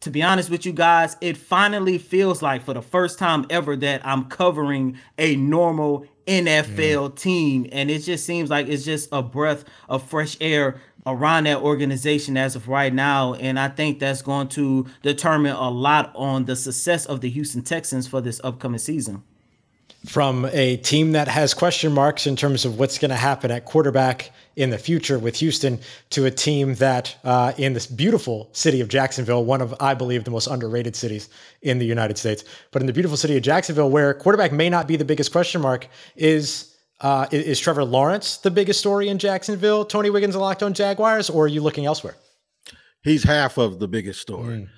to 0.03 0.11
be 0.11 0.21
honest 0.21 0.51
with 0.51 0.67
you 0.67 0.73
guys, 0.73 1.17
it 1.21 1.37
finally 1.37 1.97
feels 1.97 2.43
like 2.43 2.65
for 2.65 2.75
the 2.75 2.83
first 2.83 3.21
time 3.21 3.47
ever 3.49 3.77
that 3.77 4.05
I'm 4.05 4.25
covering 4.25 4.99
a 5.17 5.37
normal 5.37 6.07
NFL 6.27 7.11
mm. 7.11 7.17
team. 7.17 7.69
And 7.71 7.89
it 7.89 8.01
just 8.01 8.27
seems 8.27 8.51
like 8.51 8.67
it's 8.67 8.85
just 8.85 9.09
a 9.13 9.23
breath 9.23 9.65
of 9.89 10.03
fresh 10.03 10.37
air 10.41 10.81
around 11.07 11.45
that 11.45 11.59
organization 11.59 12.37
as 12.37 12.57
of 12.57 12.67
right 12.67 12.93
now. 12.93 13.35
And 13.35 13.61
I 13.61 13.69
think 13.69 14.01
that's 14.01 14.23
going 14.23 14.49
to 14.49 14.87
determine 15.03 15.55
a 15.55 15.71
lot 15.71 16.11
on 16.17 16.47
the 16.47 16.57
success 16.57 17.07
of 17.07 17.21
the 17.21 17.31
Houston 17.31 17.63
Texans 17.63 18.09
for 18.09 18.21
this 18.21 18.41
upcoming 18.43 18.79
season. 18.79 19.23
From 20.07 20.47
a 20.47 20.79
team 20.79 21.13
that 21.13 21.29
has 21.29 21.55
question 21.55 21.93
marks 21.93 22.27
in 22.27 22.35
terms 22.35 22.65
of 22.65 22.79
what's 22.79 22.99
going 22.99 23.11
to 23.11 23.17
happen 23.17 23.53
at 23.53 23.65
quarterback 23.65 24.33
in 24.57 24.71
the 24.71 24.79
future 24.79 25.19
with 25.19 25.37
Houston 25.37 25.79
to 26.11 26.27
a 26.27 26.31
team 26.31 26.75
that 26.75 27.17
uh, 27.23 27.53
in 27.57 27.73
this 27.73 27.87
beautiful 27.87 28.49
city 28.53 28.81
of 28.81 28.89
Jacksonville, 28.89 29.45
one 29.45 29.61
of, 29.61 29.75
I 29.79 29.95
believe, 29.95 30.25
the 30.25 30.33
most 30.33 30.49
underrated 30.49 30.97
cities 30.97 31.29
in 31.63 31.79
the 31.79 31.87
United 31.87 32.19
States, 32.19 32.43
but 32.73 32.83
in 32.83 32.87
the 32.87 32.93
beautiful 32.93 33.17
city 33.17 33.37
of 33.37 33.43
Jacksonville, 33.43 33.91
where 33.91 34.13
quarterback 34.13 34.53
may 34.53 34.69
not 34.69 34.89
be 34.89 34.97
the 34.97 35.05
biggest 35.05 35.33
question 35.33 35.61
mark, 35.61 35.89
is. 36.17 36.69
Uh, 37.01 37.27
is 37.33 37.59
Trevor 37.59 37.85
Lawrence 37.85 38.37
the 38.37 38.51
biggest 38.53 38.79
story 38.79 39.09
in 39.09 39.19
Jacksonville? 39.19 39.85
Tony 39.85 40.09
Wiggins 40.09 40.37
and 40.37 40.43
Locked 40.43 40.63
On 40.63 40.73
Jaguars, 40.73 41.29
or 41.29 41.47
are 41.47 41.49
you 41.49 41.61
looking 41.61 41.85
elsewhere? 41.85 42.15
He's 43.03 43.25
half 43.25 43.59
of 43.59 43.81
the 43.81 43.89
biggest 43.89 44.21
story. 44.21 44.59
Mm. 44.59 44.69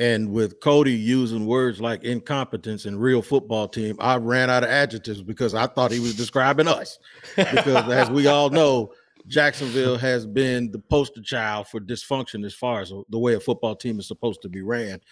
And 0.00 0.32
with 0.32 0.60
Cody 0.60 0.94
using 0.94 1.44
words 1.44 1.78
like 1.78 2.04
incompetence 2.04 2.86
and 2.86 2.98
real 2.98 3.20
football 3.20 3.68
team, 3.68 3.96
I 4.00 4.16
ran 4.16 4.48
out 4.48 4.64
of 4.64 4.70
adjectives 4.70 5.22
because 5.22 5.54
I 5.54 5.66
thought 5.66 5.92
he 5.92 6.00
was 6.00 6.16
describing 6.16 6.68
us. 6.68 6.98
Because 7.36 7.86
as 7.92 8.08
we 8.08 8.26
all 8.26 8.48
know, 8.48 8.94
Jacksonville 9.26 9.98
has 9.98 10.26
been 10.26 10.70
the 10.70 10.78
poster 10.78 11.20
child 11.20 11.68
for 11.68 11.80
dysfunction 11.80 12.46
as 12.46 12.54
far 12.54 12.80
as 12.80 12.94
the 13.10 13.18
way 13.18 13.34
a 13.34 13.40
football 13.40 13.76
team 13.76 14.00
is 14.00 14.08
supposed 14.08 14.40
to 14.40 14.48
be 14.48 14.62
ran. 14.62 15.02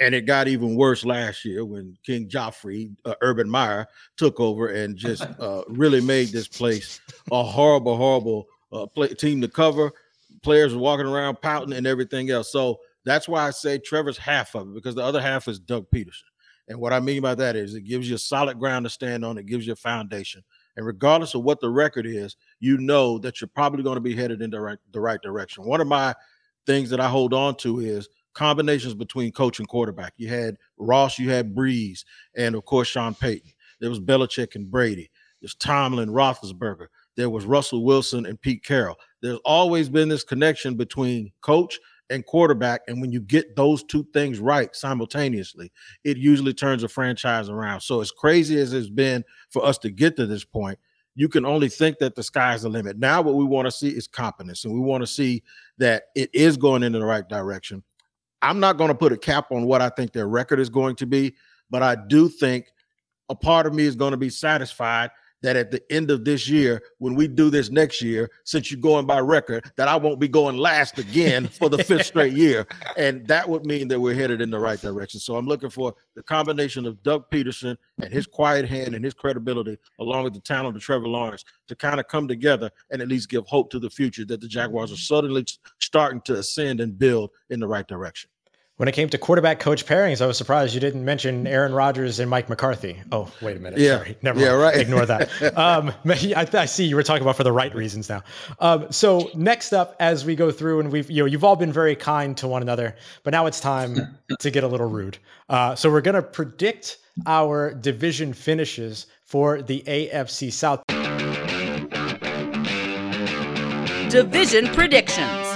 And 0.00 0.14
it 0.14 0.26
got 0.26 0.48
even 0.48 0.76
worse 0.76 1.06
last 1.06 1.46
year 1.46 1.64
when 1.64 1.96
King 2.04 2.28
Joffrey, 2.28 2.94
uh, 3.06 3.14
Urban 3.22 3.48
Meyer, 3.48 3.86
took 4.18 4.38
over 4.38 4.68
and 4.68 4.98
just 4.98 5.22
uh, 5.40 5.62
really 5.68 6.02
made 6.02 6.28
this 6.28 6.46
place 6.46 7.00
a 7.32 7.42
horrible, 7.42 7.96
horrible 7.96 8.48
uh, 8.70 8.84
play, 8.84 9.08
team 9.08 9.40
to 9.40 9.48
cover. 9.48 9.92
Players 10.42 10.74
are 10.74 10.78
walking 10.78 11.06
around 11.06 11.40
pouting 11.40 11.72
and 11.72 11.86
everything 11.86 12.28
else. 12.28 12.52
So 12.52 12.80
that's 13.06 13.28
why 13.28 13.46
I 13.46 13.50
say 13.50 13.78
Trevor's 13.78 14.18
half 14.18 14.54
of 14.54 14.68
it 14.68 14.74
because 14.74 14.96
the 14.96 15.04
other 15.04 15.22
half 15.22 15.48
is 15.48 15.60
Doug 15.60 15.86
Pederson. 15.94 16.24
And 16.68 16.80
what 16.80 16.92
I 16.92 16.98
mean 16.98 17.22
by 17.22 17.36
that 17.36 17.54
is 17.54 17.74
it 17.74 17.84
gives 17.84 18.08
you 18.08 18.16
a 18.16 18.18
solid 18.18 18.58
ground 18.58 18.84
to 18.84 18.90
stand 18.90 19.24
on. 19.24 19.38
It 19.38 19.46
gives 19.46 19.66
you 19.66 19.72
a 19.72 19.76
foundation. 19.76 20.42
And 20.76 20.84
regardless 20.84 21.34
of 21.34 21.44
what 21.44 21.60
the 21.60 21.70
record 21.70 22.04
is, 22.04 22.36
you 22.58 22.76
know 22.78 23.18
that 23.20 23.40
you're 23.40 23.48
probably 23.48 23.84
going 23.84 23.94
to 23.94 24.00
be 24.00 24.16
headed 24.16 24.42
in 24.42 24.50
the 24.50 24.60
right, 24.60 24.78
the 24.92 25.00
right 25.00 25.22
direction. 25.22 25.64
One 25.64 25.80
of 25.80 25.86
my 25.86 26.14
things 26.66 26.90
that 26.90 26.98
I 26.98 27.08
hold 27.08 27.32
on 27.32 27.54
to 27.58 27.78
is 27.78 28.08
combinations 28.34 28.94
between 28.94 29.30
coach 29.30 29.60
and 29.60 29.68
quarterback. 29.68 30.12
You 30.16 30.28
had 30.28 30.56
Ross, 30.76 31.18
you 31.18 31.30
had 31.30 31.54
Brees, 31.54 32.04
and 32.34 32.56
of 32.56 32.64
course 32.64 32.88
Sean 32.88 33.14
Payton. 33.14 33.52
There 33.80 33.88
was 33.88 34.00
Belichick 34.00 34.56
and 34.56 34.68
Brady. 34.68 35.10
There's 35.40 35.54
Tomlin, 35.54 36.10
Roethlisberger. 36.10 36.88
There 37.14 37.30
was 37.30 37.44
Russell 37.44 37.84
Wilson 37.84 38.26
and 38.26 38.40
Pete 38.40 38.64
Carroll. 38.64 38.96
There's 39.22 39.38
always 39.44 39.88
been 39.88 40.08
this 40.08 40.24
connection 40.24 40.74
between 40.74 41.30
coach 41.40 41.78
and 42.10 42.24
quarterback. 42.24 42.82
And 42.88 43.00
when 43.00 43.12
you 43.12 43.20
get 43.20 43.56
those 43.56 43.82
two 43.82 44.06
things 44.12 44.38
right 44.38 44.74
simultaneously, 44.74 45.72
it 46.04 46.16
usually 46.16 46.54
turns 46.54 46.82
a 46.82 46.88
franchise 46.88 47.48
around. 47.48 47.80
So, 47.80 48.00
as 48.00 48.10
crazy 48.10 48.58
as 48.58 48.72
it's 48.72 48.88
been 48.88 49.24
for 49.50 49.64
us 49.64 49.78
to 49.78 49.90
get 49.90 50.16
to 50.16 50.26
this 50.26 50.44
point, 50.44 50.78
you 51.14 51.28
can 51.28 51.46
only 51.46 51.68
think 51.68 51.98
that 51.98 52.14
the 52.14 52.22
sky's 52.22 52.62
the 52.62 52.68
limit. 52.68 52.98
Now, 52.98 53.22
what 53.22 53.34
we 53.34 53.44
want 53.44 53.66
to 53.66 53.72
see 53.72 53.88
is 53.88 54.06
competence, 54.06 54.64
and 54.64 54.74
we 54.74 54.80
want 54.80 55.02
to 55.02 55.06
see 55.06 55.42
that 55.78 56.04
it 56.14 56.30
is 56.34 56.56
going 56.56 56.82
in 56.82 56.92
the 56.92 57.04
right 57.04 57.26
direction. 57.28 57.82
I'm 58.42 58.60
not 58.60 58.76
going 58.76 58.88
to 58.88 58.94
put 58.94 59.12
a 59.12 59.16
cap 59.16 59.50
on 59.50 59.64
what 59.64 59.80
I 59.80 59.88
think 59.88 60.12
their 60.12 60.28
record 60.28 60.60
is 60.60 60.68
going 60.68 60.96
to 60.96 61.06
be, 61.06 61.34
but 61.70 61.82
I 61.82 61.96
do 62.08 62.28
think 62.28 62.66
a 63.28 63.34
part 63.34 63.66
of 63.66 63.74
me 63.74 63.84
is 63.84 63.96
going 63.96 64.12
to 64.12 64.18
be 64.18 64.30
satisfied 64.30 65.10
that 65.42 65.56
at 65.56 65.70
the 65.70 65.82
end 65.92 66.10
of 66.10 66.24
this 66.24 66.48
year, 66.48 66.82
when 66.98 67.14
we 67.14 67.28
do 67.28 67.50
this 67.50 67.70
next 67.70 68.02
year, 68.02 68.30
since 68.44 68.70
you're 68.70 68.80
going 68.80 69.06
by 69.06 69.20
record, 69.20 69.70
that 69.76 69.88
I 69.88 69.96
won't 69.96 70.18
be 70.18 70.28
going 70.28 70.56
last 70.56 70.98
again 70.98 71.46
for 71.46 71.68
the 71.68 71.82
fifth 71.84 72.06
straight 72.06 72.32
year. 72.32 72.66
And 72.96 73.26
that 73.26 73.46
would 73.46 73.66
mean 73.66 73.88
that 73.88 74.00
we're 74.00 74.14
headed 74.14 74.40
in 74.40 74.50
the 74.50 74.58
right 74.58 74.80
direction. 74.80 75.20
So 75.20 75.36
I'm 75.36 75.46
looking 75.46 75.68
for 75.68 75.94
the 76.14 76.22
combination 76.22 76.86
of 76.86 77.02
Doug 77.02 77.30
Pederson 77.30 77.76
and 78.00 78.10
his 78.10 78.26
quiet 78.26 78.66
hand 78.66 78.94
and 78.94 79.04
his 79.04 79.12
credibility, 79.12 79.76
along 80.00 80.24
with 80.24 80.32
the 80.32 80.40
talent 80.40 80.76
of 80.76 80.82
Trevor 80.82 81.08
Lawrence, 81.08 81.44
to 81.68 81.76
kind 81.76 82.00
of 82.00 82.08
come 82.08 82.26
together 82.26 82.70
and 82.90 83.02
at 83.02 83.08
least 83.08 83.28
give 83.28 83.46
hope 83.46 83.70
to 83.70 83.78
the 83.78 83.90
future 83.90 84.24
that 84.24 84.40
the 84.40 84.48
Jaguars 84.48 84.92
are 84.92 84.96
suddenly 84.96 85.44
starting 85.78 86.22
to 86.22 86.38
ascend 86.38 86.80
and 86.80 86.98
build 86.98 87.30
in 87.50 87.60
the 87.60 87.68
right 87.68 87.86
direction. 87.86 88.30
When 88.76 88.90
it 88.90 88.92
came 88.92 89.08
to 89.08 89.16
quarterback 89.16 89.58
coach 89.58 89.86
pairings, 89.86 90.20
I 90.20 90.26
was 90.26 90.36
surprised 90.36 90.74
you 90.74 90.80
didn't 90.80 91.02
mention 91.02 91.46
Aaron 91.46 91.72
Rodgers 91.72 92.20
and 92.20 92.28
Mike 92.28 92.50
McCarthy. 92.50 93.02
Oh, 93.10 93.32
wait 93.40 93.56
a 93.56 93.60
minute. 93.60 93.78
Yeah. 93.78 93.96
Sorry. 93.96 94.18
Never 94.20 94.38
yeah, 94.38 94.50
mind. 94.50 94.60
right. 94.60 94.76
Ignore 94.76 95.06
that. 95.06 95.42
um, 95.58 95.94
I, 96.04 96.46
I, 96.52 96.66
see 96.66 96.84
you 96.84 96.94
were 96.94 97.02
talking 97.02 97.22
about 97.22 97.36
for 97.36 97.44
the 97.44 97.52
right 97.52 97.74
reasons 97.74 98.10
now. 98.10 98.22
Um, 98.60 98.92
so 98.92 99.30
next 99.34 99.72
up, 99.72 99.96
as 99.98 100.26
we 100.26 100.36
go 100.36 100.50
through 100.50 100.80
and 100.80 100.92
we've, 100.92 101.10
you 101.10 101.22
know, 101.22 101.26
you've 101.26 101.42
all 101.42 101.56
been 101.56 101.72
very 101.72 101.96
kind 101.96 102.36
to 102.36 102.46
one 102.46 102.60
another, 102.60 102.94
but 103.22 103.30
now 103.30 103.46
it's 103.46 103.60
time 103.60 104.18
to 104.40 104.50
get 104.50 104.62
a 104.62 104.68
little 104.68 104.90
rude. 104.90 105.16
Uh, 105.48 105.74
so 105.74 105.90
we're 105.90 106.02
going 106.02 106.14
to 106.14 106.20
predict 106.20 106.98
our 107.24 107.72
division 107.72 108.34
finishes 108.34 109.06
for 109.24 109.62
the 109.62 109.82
AFC 109.86 110.52
South. 110.52 110.84
Division 114.10 114.66
predictions. 114.74 115.46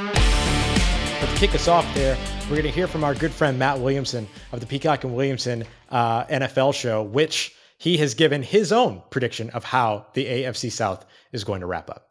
But 1.20 1.28
to 1.28 1.36
kick 1.36 1.54
us 1.54 1.68
off 1.68 1.84
there, 1.94 2.16
we're 2.50 2.56
going 2.56 2.64
to 2.64 2.72
hear 2.72 2.88
from 2.88 3.04
our 3.04 3.14
good 3.14 3.30
friend 3.30 3.56
Matt 3.60 3.78
Williamson 3.78 4.26
of 4.50 4.58
the 4.58 4.66
Peacock 4.66 5.04
and 5.04 5.14
Williamson 5.14 5.64
uh, 5.88 6.24
NFL 6.24 6.74
show, 6.74 7.00
which 7.00 7.54
he 7.78 7.96
has 7.98 8.12
given 8.14 8.42
his 8.42 8.72
own 8.72 9.00
prediction 9.10 9.50
of 9.50 9.62
how 9.62 10.04
the 10.14 10.26
AFC 10.26 10.72
South 10.72 11.06
is 11.30 11.44
going 11.44 11.60
to 11.60 11.66
wrap 11.66 11.88
up. 11.88 12.08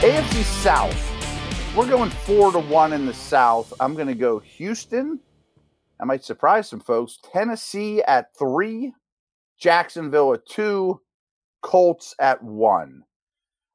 AFC 0.00 0.42
South, 0.42 1.76
we're 1.76 1.88
going 1.88 2.10
four 2.10 2.50
to 2.50 2.58
one 2.58 2.92
in 2.92 3.06
the 3.06 3.14
South. 3.14 3.72
I'm 3.78 3.94
going 3.94 4.08
to 4.08 4.14
go 4.14 4.40
Houston. 4.40 5.20
I 6.00 6.04
might 6.04 6.24
surprise 6.24 6.68
some 6.68 6.80
folks. 6.80 7.20
Tennessee 7.32 8.02
at 8.02 8.36
three, 8.36 8.92
Jacksonville 9.56 10.34
at 10.34 10.46
two, 10.46 11.00
Colts 11.62 12.16
at 12.18 12.42
one. 12.42 13.04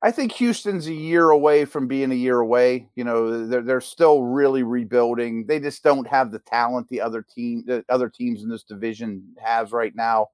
I 0.01 0.11
think 0.11 0.31
Houston's 0.33 0.87
a 0.87 0.93
year 0.93 1.29
away 1.29 1.65
from 1.65 1.87
being 1.87 2.11
a 2.11 2.15
year 2.15 2.39
away. 2.39 2.89
You 2.95 3.03
know, 3.03 3.47
they're 3.47 3.61
they're 3.61 3.81
still 3.81 4.23
really 4.23 4.63
rebuilding. 4.63 5.45
They 5.47 5.59
just 5.59 5.83
don't 5.83 6.07
have 6.07 6.31
the 6.31 6.39
talent 6.39 6.89
the 6.89 7.01
other 7.01 7.23
team 7.23 7.63
the 7.65 7.83
other 7.89 8.09
teams 8.09 8.43
in 8.43 8.49
this 8.49 8.63
division 8.63 9.23
has 9.43 9.71
right 9.71 9.95
now. 9.95 10.27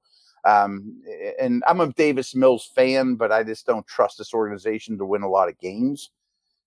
Um, 0.43 1.01
and 1.39 1.63
I'm 1.67 1.79
a 1.81 1.93
Davis 1.93 2.33
Mills 2.35 2.69
fan, 2.75 3.15
but 3.15 3.31
I 3.31 3.43
just 3.43 3.65
don't 3.65 3.85
trust 3.85 4.17
this 4.17 4.33
organization 4.33 4.97
to 4.97 5.05
win 5.05 5.21
a 5.21 5.29
lot 5.29 5.49
of 5.49 5.59
games. 5.59 6.09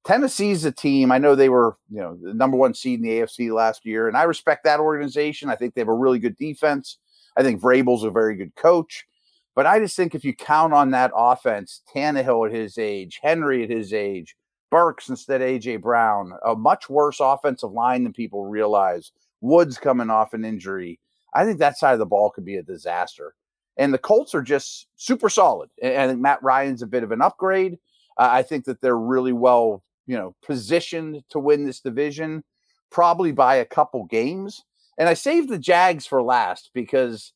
Tennessee's 0.06 0.64
a 0.64 0.70
team. 0.72 1.10
I 1.10 1.18
know 1.18 1.34
they 1.34 1.48
were, 1.48 1.76
you 1.90 1.98
know, 1.98 2.16
the 2.22 2.34
number 2.34 2.56
one 2.56 2.74
seed 2.74 3.00
in 3.00 3.06
the 3.06 3.20
AFC 3.20 3.52
last 3.52 3.84
year, 3.84 4.06
and 4.06 4.16
I 4.16 4.24
respect 4.24 4.64
that 4.64 4.80
organization. 4.80 5.48
I 5.50 5.56
think 5.56 5.74
they 5.74 5.80
have 5.80 5.88
a 5.88 5.94
really 5.94 6.18
good 6.18 6.36
defense. 6.36 6.98
I 7.36 7.42
think 7.42 7.60
Vrabel's 7.60 8.04
a 8.04 8.10
very 8.10 8.36
good 8.36 8.54
coach. 8.54 9.06
But 9.54 9.66
I 9.66 9.78
just 9.78 9.96
think 9.96 10.14
if 10.14 10.24
you 10.24 10.34
count 10.34 10.72
on 10.72 10.90
that 10.90 11.12
offense, 11.14 11.82
Tannehill 11.94 12.48
at 12.48 12.54
his 12.54 12.76
age, 12.76 13.20
Henry 13.22 13.62
at 13.62 13.70
his 13.70 13.92
age, 13.92 14.36
Burks 14.70 15.08
instead 15.08 15.40
of 15.40 15.48
AJ 15.48 15.80
Brown, 15.82 16.32
a 16.44 16.56
much 16.56 16.90
worse 16.90 17.18
offensive 17.20 17.70
line 17.70 18.02
than 18.02 18.12
people 18.12 18.46
realize. 18.46 19.12
Woods 19.40 19.78
coming 19.78 20.10
off 20.10 20.34
an 20.34 20.44
injury. 20.44 20.98
I 21.32 21.44
think 21.44 21.58
that 21.58 21.78
side 21.78 21.92
of 21.92 21.98
the 22.00 22.06
ball 22.06 22.30
could 22.30 22.44
be 22.44 22.56
a 22.56 22.62
disaster. 22.62 23.34
And 23.76 23.94
the 23.94 23.98
Colts 23.98 24.34
are 24.34 24.42
just 24.42 24.88
super 24.96 25.28
solid. 25.28 25.70
And 25.82 26.20
Matt 26.20 26.42
Ryan's 26.42 26.82
a 26.82 26.86
bit 26.88 27.02
of 27.02 27.12
an 27.12 27.22
upgrade. 27.22 27.78
Uh, 28.16 28.28
I 28.30 28.42
think 28.42 28.64
that 28.64 28.80
they're 28.80 28.98
really 28.98 29.32
well, 29.32 29.82
you 30.06 30.16
know, 30.16 30.34
positioned 30.44 31.22
to 31.30 31.38
win 31.38 31.66
this 31.66 31.80
division, 31.80 32.42
probably 32.90 33.32
by 33.32 33.56
a 33.56 33.64
couple 33.64 34.04
games. 34.06 34.64
And 34.98 35.08
I 35.08 35.14
saved 35.14 35.48
the 35.50 35.58
Jags 35.58 36.06
for 36.06 36.22
last 36.22 36.70
because 36.72 37.32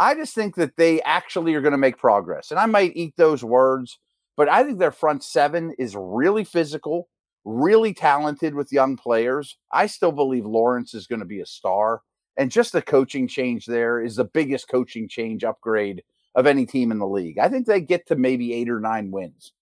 I 0.00 0.14
just 0.14 0.34
think 0.34 0.54
that 0.56 0.76
they 0.76 1.02
actually 1.02 1.54
are 1.54 1.60
going 1.60 1.72
to 1.72 1.78
make 1.78 1.98
progress. 1.98 2.50
And 2.50 2.60
I 2.60 2.66
might 2.66 2.96
eat 2.96 3.14
those 3.16 3.42
words, 3.42 3.98
but 4.36 4.48
I 4.48 4.62
think 4.62 4.78
their 4.78 4.92
front 4.92 5.24
seven 5.24 5.74
is 5.78 5.96
really 5.96 6.44
physical, 6.44 7.08
really 7.44 7.92
talented 7.92 8.54
with 8.54 8.72
young 8.72 8.96
players. 8.96 9.56
I 9.72 9.86
still 9.86 10.12
believe 10.12 10.46
Lawrence 10.46 10.94
is 10.94 11.06
going 11.06 11.20
to 11.20 11.26
be 11.26 11.40
a 11.40 11.46
star. 11.46 12.02
And 12.36 12.52
just 12.52 12.72
the 12.72 12.82
coaching 12.82 13.26
change 13.26 13.66
there 13.66 14.00
is 14.00 14.16
the 14.16 14.24
biggest 14.24 14.68
coaching 14.68 15.08
change 15.08 15.42
upgrade 15.42 16.04
of 16.36 16.46
any 16.46 16.66
team 16.66 16.92
in 16.92 17.00
the 17.00 17.06
league. 17.06 17.38
I 17.38 17.48
think 17.48 17.66
they 17.66 17.80
get 17.80 18.06
to 18.06 18.16
maybe 18.16 18.52
eight 18.52 18.70
or 18.70 18.78
nine 18.78 19.10
wins. 19.10 19.52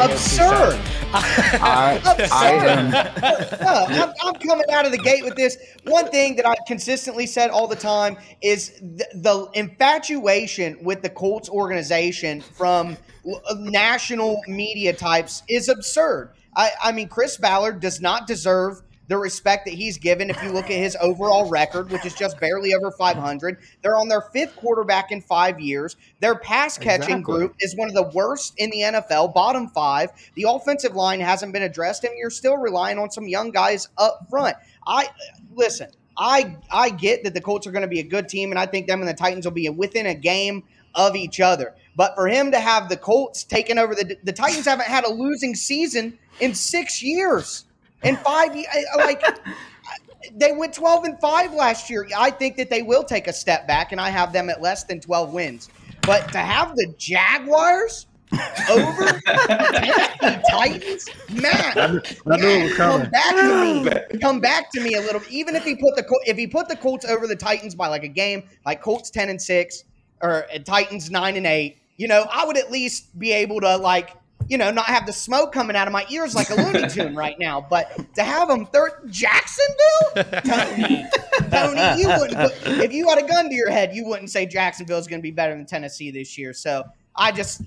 Absurd. 0.00 0.78
I, 1.12 2.00
Absurd. 2.04 2.28
I 2.30 2.50
am, 2.66 2.90
no, 2.90 4.04
I'm, 4.04 4.12
I'm 4.22 4.34
coming 4.34 4.66
out 4.70 4.86
of 4.86 4.92
the 4.92 4.98
gate 4.98 5.24
with 5.24 5.36
this. 5.36 5.58
One 5.84 6.08
thing 6.10 6.36
that 6.36 6.46
I've 6.46 6.64
consistently 6.66 7.26
said 7.26 7.50
all 7.50 7.66
the 7.66 7.76
time 7.76 8.16
is 8.42 8.78
the, 8.80 9.06
the 9.14 9.48
infatuation 9.54 10.78
with 10.82 11.02
the 11.02 11.08
Colts 11.10 11.48
organization 11.48 12.40
from 12.40 12.96
uh, 13.26 13.54
national 13.58 14.40
media 14.46 14.92
types 14.92 15.42
is 15.48 15.68
absurd. 15.68 16.30
I, 16.54 16.70
I 16.82 16.92
mean, 16.92 17.08
Chris 17.08 17.36
Ballard 17.36 17.80
does 17.80 18.00
not 18.00 18.26
deserve 18.26 18.82
the 19.08 19.16
respect 19.16 19.64
that 19.64 19.74
he's 19.74 19.98
given 19.98 20.30
if 20.30 20.42
you 20.42 20.50
look 20.50 20.66
at 20.66 20.76
his 20.76 20.96
overall 21.00 21.48
record, 21.48 21.90
which 21.90 22.04
is 22.04 22.14
just 22.14 22.38
barely 22.38 22.74
over 22.74 22.90
500. 22.90 23.58
They're 23.82 23.96
on 23.96 24.08
their 24.08 24.20
fifth 24.20 24.54
quarterback 24.56 25.10
in 25.10 25.20
five 25.22 25.58
years. 25.58 25.96
Their 26.20 26.36
pass 26.36 26.78
catching 26.78 27.18
Exactly. 27.18 27.22
group 27.22 27.54
is 27.60 27.74
one 27.74 27.88
of 27.88 27.94
the 27.94 28.10
worst 28.14 28.54
in 28.58 28.70
the 28.70 28.80
NFL, 28.80 29.34
bottom 29.34 29.68
five. 29.68 30.10
The 30.34 30.46
offensive 30.48 30.94
line 30.94 31.20
hasn't 31.20 31.52
been 31.52 31.62
addressed, 31.62 32.04
and 32.04 32.12
you're 32.18 32.30
still 32.30 32.56
relying 32.58 32.98
on 32.98 33.10
some 33.10 33.26
young 33.26 33.50
guys 33.50 33.88
up 33.98 34.26
front. 34.30 34.56
I 34.86 35.08
listen. 35.54 35.88
I 36.16 36.56
I 36.70 36.90
get 36.90 37.24
that 37.24 37.32
the 37.32 37.40
Colts 37.40 37.66
are 37.66 37.70
going 37.70 37.82
to 37.82 37.88
be 37.88 38.00
a 38.00 38.04
good 38.04 38.28
team, 38.28 38.50
and 38.50 38.58
I 38.58 38.66
think 38.66 38.86
them 38.88 39.00
and 39.00 39.08
the 39.08 39.14
Titans 39.14 39.46
will 39.46 39.52
be 39.52 39.68
within 39.68 40.06
a 40.06 40.14
game 40.14 40.64
of 40.94 41.14
each 41.14 41.40
other. 41.40 41.74
But 41.96 42.14
for 42.14 42.26
him 42.28 42.50
to 42.50 42.58
have 42.58 42.88
the 42.88 42.96
Colts 42.96 43.44
taking 43.44 43.78
over 43.78 43.94
the 43.94 44.16
the 44.24 44.32
Titans 44.32 44.66
haven't 44.66 44.88
had 44.88 45.04
a 45.04 45.10
losing 45.10 45.54
season 45.54 46.18
in 46.40 46.54
six 46.54 47.02
years. 47.02 47.64
In 48.02 48.16
five 48.16 48.54
years, 48.54 48.68
like 48.96 49.22
they 50.34 50.52
went 50.52 50.74
12 50.74 51.04
and 51.04 51.20
5 51.20 51.54
last 51.54 51.90
year. 51.90 52.06
I 52.16 52.30
think 52.30 52.56
that 52.56 52.70
they 52.70 52.82
will 52.82 53.04
take 53.04 53.28
a 53.28 53.32
step 53.32 53.66
back, 53.66 53.92
and 53.92 54.00
I 54.00 54.10
have 54.10 54.32
them 54.32 54.50
at 54.50 54.60
less 54.60 54.84
than 54.84 55.00
12 55.00 55.32
wins. 55.32 55.68
But 56.02 56.30
to 56.32 56.38
have 56.38 56.74
the 56.76 56.94
Jaguars 56.96 58.06
over 58.70 59.04
the 59.04 60.42
Titans, 60.50 61.08
Matt, 61.30 61.76
I 61.76 61.86
knew, 61.86 62.00
I 62.30 62.36
knew 62.36 62.48
it 62.48 62.62
was 62.64 62.74
come 62.74 63.10
back 63.10 63.36
to 63.36 63.60
me. 63.60 64.18
Come 64.20 64.40
back 64.40 64.70
to 64.72 64.80
me 64.80 64.94
a 64.94 65.00
little. 65.00 65.22
Even 65.30 65.54
if 65.54 65.64
he 65.64 65.74
put 65.74 65.96
the 65.96 66.02
Col- 66.02 66.20
if 66.26 66.36
he 66.36 66.46
put 66.46 66.68
the 66.68 66.76
Colts 66.76 67.06
over 67.06 67.26
the 67.26 67.36
Titans 67.36 67.74
by 67.74 67.88
like 67.88 68.04
a 68.04 68.08
game, 68.08 68.48
like 68.66 68.82
Colts 68.82 69.10
10 69.10 69.30
and 69.30 69.40
6 69.40 69.84
or 70.20 70.46
uh, 70.52 70.58
Titans 70.64 71.10
9 71.10 71.36
and 71.36 71.46
8, 71.46 71.78
you 71.96 72.08
know, 72.08 72.26
I 72.30 72.44
would 72.44 72.58
at 72.58 72.70
least 72.70 73.18
be 73.18 73.32
able 73.32 73.60
to 73.60 73.76
like 73.76 74.10
you 74.48 74.56
know, 74.56 74.70
not 74.70 74.86
have 74.86 75.06
the 75.06 75.12
smoke 75.12 75.52
coming 75.52 75.76
out 75.76 75.86
of 75.86 75.92
my 75.92 76.06
ears 76.10 76.34
like 76.34 76.50
a 76.50 76.54
Looney 76.54 76.88
Tune 76.88 77.14
right 77.14 77.38
now. 77.38 77.64
But 77.68 78.14
to 78.14 78.24
have 78.24 78.48
them 78.48 78.66
third 78.66 78.92
Jacksonville, 79.08 80.24
Tony, 80.42 81.06
Tony, 81.50 82.00
you 82.00 82.08
wouldn't. 82.08 82.38
Put, 82.38 82.80
if 82.80 82.92
you 82.92 83.08
had 83.08 83.22
a 83.22 83.26
gun 83.26 83.48
to 83.48 83.54
your 83.54 83.70
head, 83.70 83.94
you 83.94 84.06
wouldn't 84.06 84.30
say 84.30 84.46
Jacksonville 84.46 84.98
is 84.98 85.06
going 85.06 85.20
to 85.20 85.22
be 85.22 85.30
better 85.30 85.54
than 85.54 85.66
Tennessee 85.66 86.10
this 86.10 86.38
year. 86.38 86.52
So 86.54 86.84
I 87.14 87.30
just, 87.30 87.62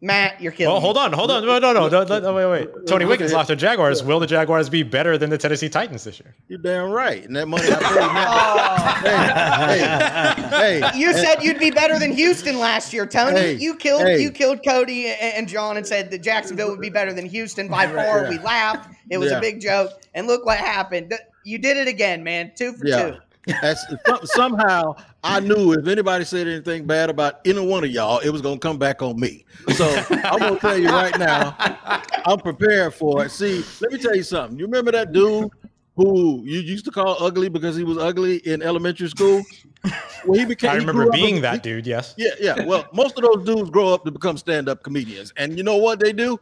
Matt, 0.00 0.40
you're 0.40 0.52
killing. 0.52 0.72
Well, 0.72 0.80
hold 0.80 0.96
on, 0.96 1.12
hold 1.12 1.30
on. 1.32 1.44
No, 1.44 1.58
no, 1.58 1.72
no, 1.72 1.88
no, 1.88 2.04
no, 2.04 2.20
no, 2.20 2.34
wait, 2.34 2.66
wait. 2.66 2.68
Tony 2.86 3.04
Wiggins 3.04 3.32
at- 3.32 3.36
lost 3.36 3.48
to 3.48 3.56
Jaguars. 3.56 4.00
Will 4.04 4.20
the 4.20 4.28
Jaguars 4.28 4.68
be 4.68 4.84
better 4.84 5.18
than 5.18 5.28
the 5.28 5.36
Tennessee 5.38 5.68
Titans 5.68 6.04
this 6.04 6.20
year? 6.20 6.36
You're 6.46 6.60
damn 6.60 6.90
right. 6.90 7.24
And 7.24 7.34
that 7.34 7.48
money 7.48 7.64
I 7.66 7.74
paid 7.74 7.96
Matt. 7.96 8.28
Oh. 8.30 8.98
hey, 10.52 10.80
hey, 10.80 10.80
hey, 10.80 10.98
You 10.98 11.12
said 11.12 11.42
you'd 11.42 11.58
be 11.58 11.72
better 11.72 11.98
than 11.98 12.12
Houston 12.12 12.58
last 12.60 12.92
year, 12.92 13.06
Tony. 13.06 13.38
Hey, 13.40 13.52
you 13.54 13.74
killed 13.74 14.02
hey. 14.02 14.22
you 14.22 14.30
killed 14.30 14.60
Cody 14.64 15.08
and, 15.08 15.34
and 15.34 15.48
John 15.48 15.76
and 15.76 15.84
said 15.86 16.10
that 16.12 16.22
Jacksonville 16.22 16.70
would 16.70 16.80
be 16.80 16.90
better 16.90 17.12
than 17.12 17.26
Houston 17.26 17.66
by 17.68 17.86
far. 17.86 18.22
Yeah. 18.22 18.28
We 18.30 18.38
laughed. 18.38 18.94
It 19.10 19.18
was 19.18 19.32
Yeah. 19.32 19.38
a 19.38 19.40
big 19.40 19.60
joke. 19.60 19.90
And 20.14 20.28
look 20.28 20.46
what 20.46 20.58
happened. 20.58 21.12
You 21.44 21.58
did 21.58 21.76
it 21.76 21.88
again, 21.88 22.22
man. 22.22 22.52
Two 22.54 22.72
for 22.74 22.86
Yeah. 22.86 23.10
two. 23.10 23.16
That's, 23.62 23.84
some- 24.06 24.20
somehow 24.24 24.94
I 25.24 25.40
knew 25.40 25.72
if 25.72 25.86
anybody 25.86 26.24
said 26.24 26.46
anything 26.46 26.86
bad 26.86 27.10
about 27.10 27.40
any 27.44 27.64
one 27.64 27.84
of 27.84 27.90
y'all, 27.90 28.18
it 28.20 28.30
was 28.30 28.40
gonna 28.42 28.58
come 28.58 28.78
back 28.78 29.02
on 29.02 29.18
me. 29.18 29.44
So 29.74 29.86
I'm 30.10 30.38
gonna 30.38 30.58
tell 30.58 30.78
you 30.78 30.88
right 30.88 31.18
now, 31.18 31.56
I'm 32.26 32.38
prepared 32.38 32.94
for 32.94 33.24
it. 33.24 33.30
See, 33.30 33.64
let 33.80 33.92
me 33.92 33.98
tell 33.98 34.14
you 34.14 34.22
something. 34.22 34.58
You 34.58 34.66
remember 34.66 34.92
that 34.92 35.12
dude 35.12 35.50
who 35.96 36.42
you 36.44 36.60
used 36.60 36.84
to 36.84 36.90
call 36.92 37.16
ugly 37.20 37.48
because 37.48 37.74
he 37.76 37.82
was 37.84 37.98
ugly 37.98 38.36
in 38.46 38.62
elementary 38.62 39.08
school? 39.08 39.42
Well, 40.26 40.38
he 40.38 40.44
became. 40.44 40.70
I 40.70 40.74
remember 40.74 41.02
grew 41.04 41.08
up 41.08 41.12
being 41.14 41.40
that 41.42 41.54
he- 41.54 41.60
dude. 41.60 41.86
Yes. 41.86 42.14
Yeah, 42.16 42.30
yeah. 42.40 42.64
Well, 42.64 42.84
most 42.92 43.18
of 43.18 43.24
those 43.24 43.44
dudes 43.44 43.70
grow 43.70 43.92
up 43.94 44.04
to 44.04 44.10
become 44.10 44.36
stand-up 44.36 44.82
comedians, 44.82 45.32
and 45.36 45.56
you 45.56 45.64
know 45.64 45.76
what 45.76 45.98
they 46.00 46.12
do? 46.12 46.38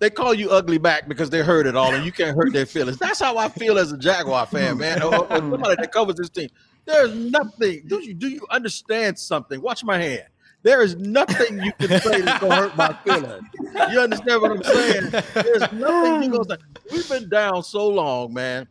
They 0.00 0.08
call 0.10 0.32
you 0.32 0.50
ugly 0.50 0.78
back 0.78 1.08
because 1.08 1.28
they 1.28 1.42
heard 1.42 1.66
it 1.66 1.76
all, 1.76 1.94
and 1.94 2.04
you 2.06 2.10
can't 2.10 2.34
hurt 2.36 2.52
their 2.54 2.64
feelings. 2.66 2.96
That's 2.96 3.20
how 3.20 3.36
I 3.36 3.50
feel 3.50 3.78
as 3.78 3.92
a 3.92 3.98
Jaguar 3.98 4.46
fan, 4.46 4.78
man, 4.78 4.98
mm. 5.00 5.12
or, 5.12 5.26
or 5.30 5.36
somebody 5.36 5.76
that 5.76 5.92
covers 5.92 6.16
this 6.16 6.30
team. 6.30 6.48
There's 6.86 7.14
nothing. 7.14 7.82
Do 7.86 8.02
you 8.02 8.14
do 8.14 8.28
you 8.28 8.46
understand 8.50 9.18
something? 9.18 9.60
Watch 9.60 9.84
my 9.84 9.98
hand. 9.98 10.24
There 10.62 10.82
is 10.82 10.96
nothing 10.96 11.62
you 11.62 11.72
can 11.78 12.00
say 12.00 12.20
that's 12.22 12.40
gonna 12.40 12.54
hurt 12.56 12.76
my 12.76 12.92
feelings. 13.04 13.44
You 13.92 14.00
understand 14.00 14.42
what 14.42 14.50
I'm 14.52 14.62
saying? 14.62 15.10
There's 15.34 15.72
nothing 15.72 16.22
you 16.22 16.30
gonna 16.30 16.44
say. 16.48 16.56
We've 16.90 17.08
been 17.08 17.28
down 17.28 17.62
so 17.62 17.86
long, 17.88 18.32
man. 18.34 18.68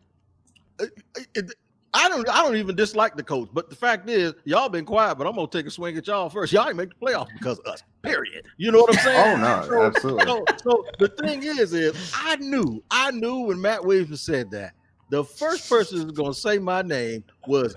Uh, 0.78 0.84
uh, 0.84 0.86
it- 1.16 1.28
it- 1.34 1.54
I 1.92 2.08
don't 2.08 2.28
I 2.28 2.42
don't 2.44 2.56
even 2.56 2.76
dislike 2.76 3.16
the 3.16 3.22
coach, 3.22 3.48
but 3.52 3.68
the 3.68 3.74
fact 3.76 4.08
is, 4.08 4.32
y'all 4.44 4.68
been 4.68 4.84
quiet, 4.84 5.16
but 5.16 5.26
I'm 5.26 5.34
gonna 5.34 5.48
take 5.48 5.66
a 5.66 5.70
swing 5.70 5.96
at 5.96 6.06
y'all 6.06 6.28
first. 6.30 6.52
Y'all 6.52 6.68
ain't 6.68 6.76
make 6.76 6.90
the 6.90 6.94
playoffs 7.06 7.28
because 7.36 7.58
of 7.60 7.66
us. 7.66 7.82
Period. 8.02 8.46
You 8.58 8.70
know 8.70 8.80
what 8.82 8.96
I'm 8.96 9.04
saying? 9.04 9.18
Oh 9.18 9.36
no, 9.36 9.68
So- 9.68 9.82
absolutely. 9.82 10.24
So, 10.26 10.44
so 10.62 10.86
the 10.98 11.08
thing 11.08 11.42
is, 11.42 11.72
is 11.74 12.12
I 12.14 12.36
knew, 12.36 12.82
I 12.90 13.10
knew 13.10 13.40
when 13.40 13.60
Matt 13.60 13.84
Williams 13.84 14.20
said 14.20 14.50
that 14.52 14.74
the 15.10 15.24
first 15.24 15.68
person 15.68 16.00
who's 16.02 16.12
gonna 16.12 16.32
say 16.34 16.58
my 16.58 16.82
name 16.82 17.24
was 17.46 17.76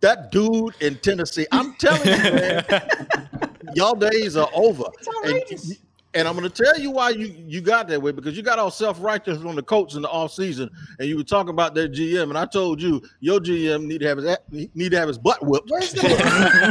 that 0.00 0.30
dude 0.30 0.74
in 0.80 0.94
Tennessee. 0.96 1.46
I'm 1.50 1.74
telling 1.74 2.06
you, 2.06 2.32
man, 2.32 2.64
y'all 3.74 3.94
days 3.96 4.36
are 4.36 4.48
over. 4.54 4.84
It's 4.98 5.08
outrageous. 5.08 5.68
And, 5.70 5.78
and 6.14 6.26
I'm 6.26 6.36
going 6.36 6.48
to 6.50 6.62
tell 6.64 6.78
you 6.78 6.90
why 6.90 7.10
you, 7.10 7.32
you 7.46 7.60
got 7.60 7.86
that 7.88 8.02
way 8.02 8.10
because 8.12 8.36
you 8.36 8.42
got 8.42 8.58
all 8.58 8.70
self 8.70 9.00
righteous 9.02 9.38
on 9.44 9.54
the 9.54 9.62
coach 9.62 9.94
in 9.94 10.02
the 10.02 10.08
off 10.08 10.32
season, 10.32 10.68
and 10.98 11.08
you 11.08 11.16
were 11.16 11.22
talking 11.24 11.50
about 11.50 11.74
their 11.74 11.88
GM, 11.88 12.24
and 12.24 12.36
I 12.38 12.46
told 12.46 12.82
you 12.82 13.00
your 13.20 13.38
GM 13.40 13.84
need 13.86 14.00
to 14.00 14.06
have 14.08 14.18
his 14.18 14.36
need 14.74 14.90
to 14.90 14.98
have 14.98 15.08
his 15.08 15.18
butt 15.18 15.44
whipped. 15.46 15.70
Where's 15.70 15.92
the 15.92 16.00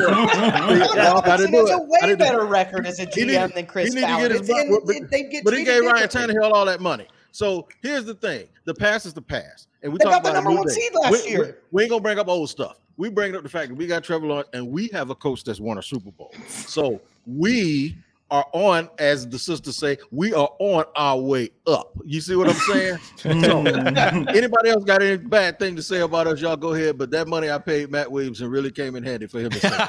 Y'all 0.10 1.22
gotta 1.22 1.44
Listen, 1.44 1.52
do 1.52 1.62
it's 1.62 1.72
it. 1.72 1.74
a 1.76 1.78
way 1.80 1.98
Gotta 2.02 2.08
do 2.08 2.14
it. 2.14 2.20
better 2.20 2.46
record 2.46 2.86
as 2.88 3.00
a 3.00 3.06
He 3.06 3.26
need- 3.26 3.34
GM 3.36 3.54
than 3.54 3.66
Chris 3.66 3.90
he 3.94 3.96
need 4.00 4.08
to 4.08 4.08
get 4.08 4.32
his 4.32 4.42
It's- 4.42 4.48
butt 4.50 4.66
and 4.68 4.86
but- 4.86 4.96
it- 4.96 5.10
they'd 5.12 5.30
get 5.32 5.44
But 5.44 5.58
he 5.58 5.64
gave 5.64 5.84
Ryan 5.84 6.02
differently. 6.08 6.36
Tannehill 6.36 6.52
all 6.52 6.66
that 6.66 6.82
money. 6.82 7.08
So 7.32 7.68
here's 7.82 8.06
the 8.06 8.16
thing: 8.16 8.48
the 8.66 8.74
past 8.74 9.06
is 9.06 9.14
the 9.14 9.22
past, 9.22 9.68
and 9.84 9.92
we 9.94 10.00
They 10.00 10.06
talk 10.06 10.14
got 10.16 10.24
the 10.24 10.30
about 10.32 10.36
number 10.44 10.50
new 10.52 10.58
one 10.58 10.68
day. 10.68 10.74
seed 10.74 10.92
last 10.96 11.12
we, 11.26 11.30
year. 11.30 11.40
We, 11.42 11.54
we 11.72 11.84
ain't 11.84 11.90
gonna 11.92 12.02
bring 12.02 12.20
up 12.20 12.28
old 12.28 12.50
stuff. 12.50 12.80
We 12.98 13.10
bring 13.10 13.36
up 13.36 13.44
the 13.44 13.50
fact 13.50 13.70
that 13.70 13.76
we 13.76 13.88
got 13.88 14.04
Trevor 14.04 14.26
Lawrence, 14.28 14.50
and 14.54 14.68
we 14.68 14.88
have 14.90 15.10
a 15.10 15.16
coach 15.16 15.44
that's 15.44 15.60
won 15.60 15.78
a 15.78 15.82
Super 15.84 16.12
Bowl. 16.12 16.34
So 16.48 17.00
we 17.26 17.96
are 18.32 18.46
on, 18.54 18.90
as 19.00 19.28
the 19.28 19.40
sisters 19.40 19.78
say, 19.78 19.98
we 20.12 20.34
are 20.34 20.50
on 20.60 20.86
our 20.96 21.20
way 21.20 21.50
up. 21.68 21.92
You 22.06 22.22
see 22.22 22.36
what 22.36 22.50
I'm 22.50 22.56
saying? 22.56 22.98
Hmm. 23.20 23.44
so, 23.44 23.58
anybody 23.60 24.70
else 24.70 24.84
got 24.86 25.02
any 25.02 25.18
bad 25.18 25.60
thing 25.60 25.76
to 25.76 25.84
say 25.84 26.00
about 26.00 26.26
us? 26.26 26.40
Y'all 26.40 26.56
go 26.56 26.74
ahead. 26.74 26.98
But 26.98 27.12
that 27.12 27.28
money 27.28 27.52
I 27.52 27.58
paid 27.58 27.92
Matt 27.92 28.10
Williamson 28.10 28.50
really 28.50 28.72
came 28.72 28.96
in 28.96 29.04
handy 29.04 29.28
for 29.28 29.40
him 29.40 29.50
to 29.50 29.60
say. 29.60 29.70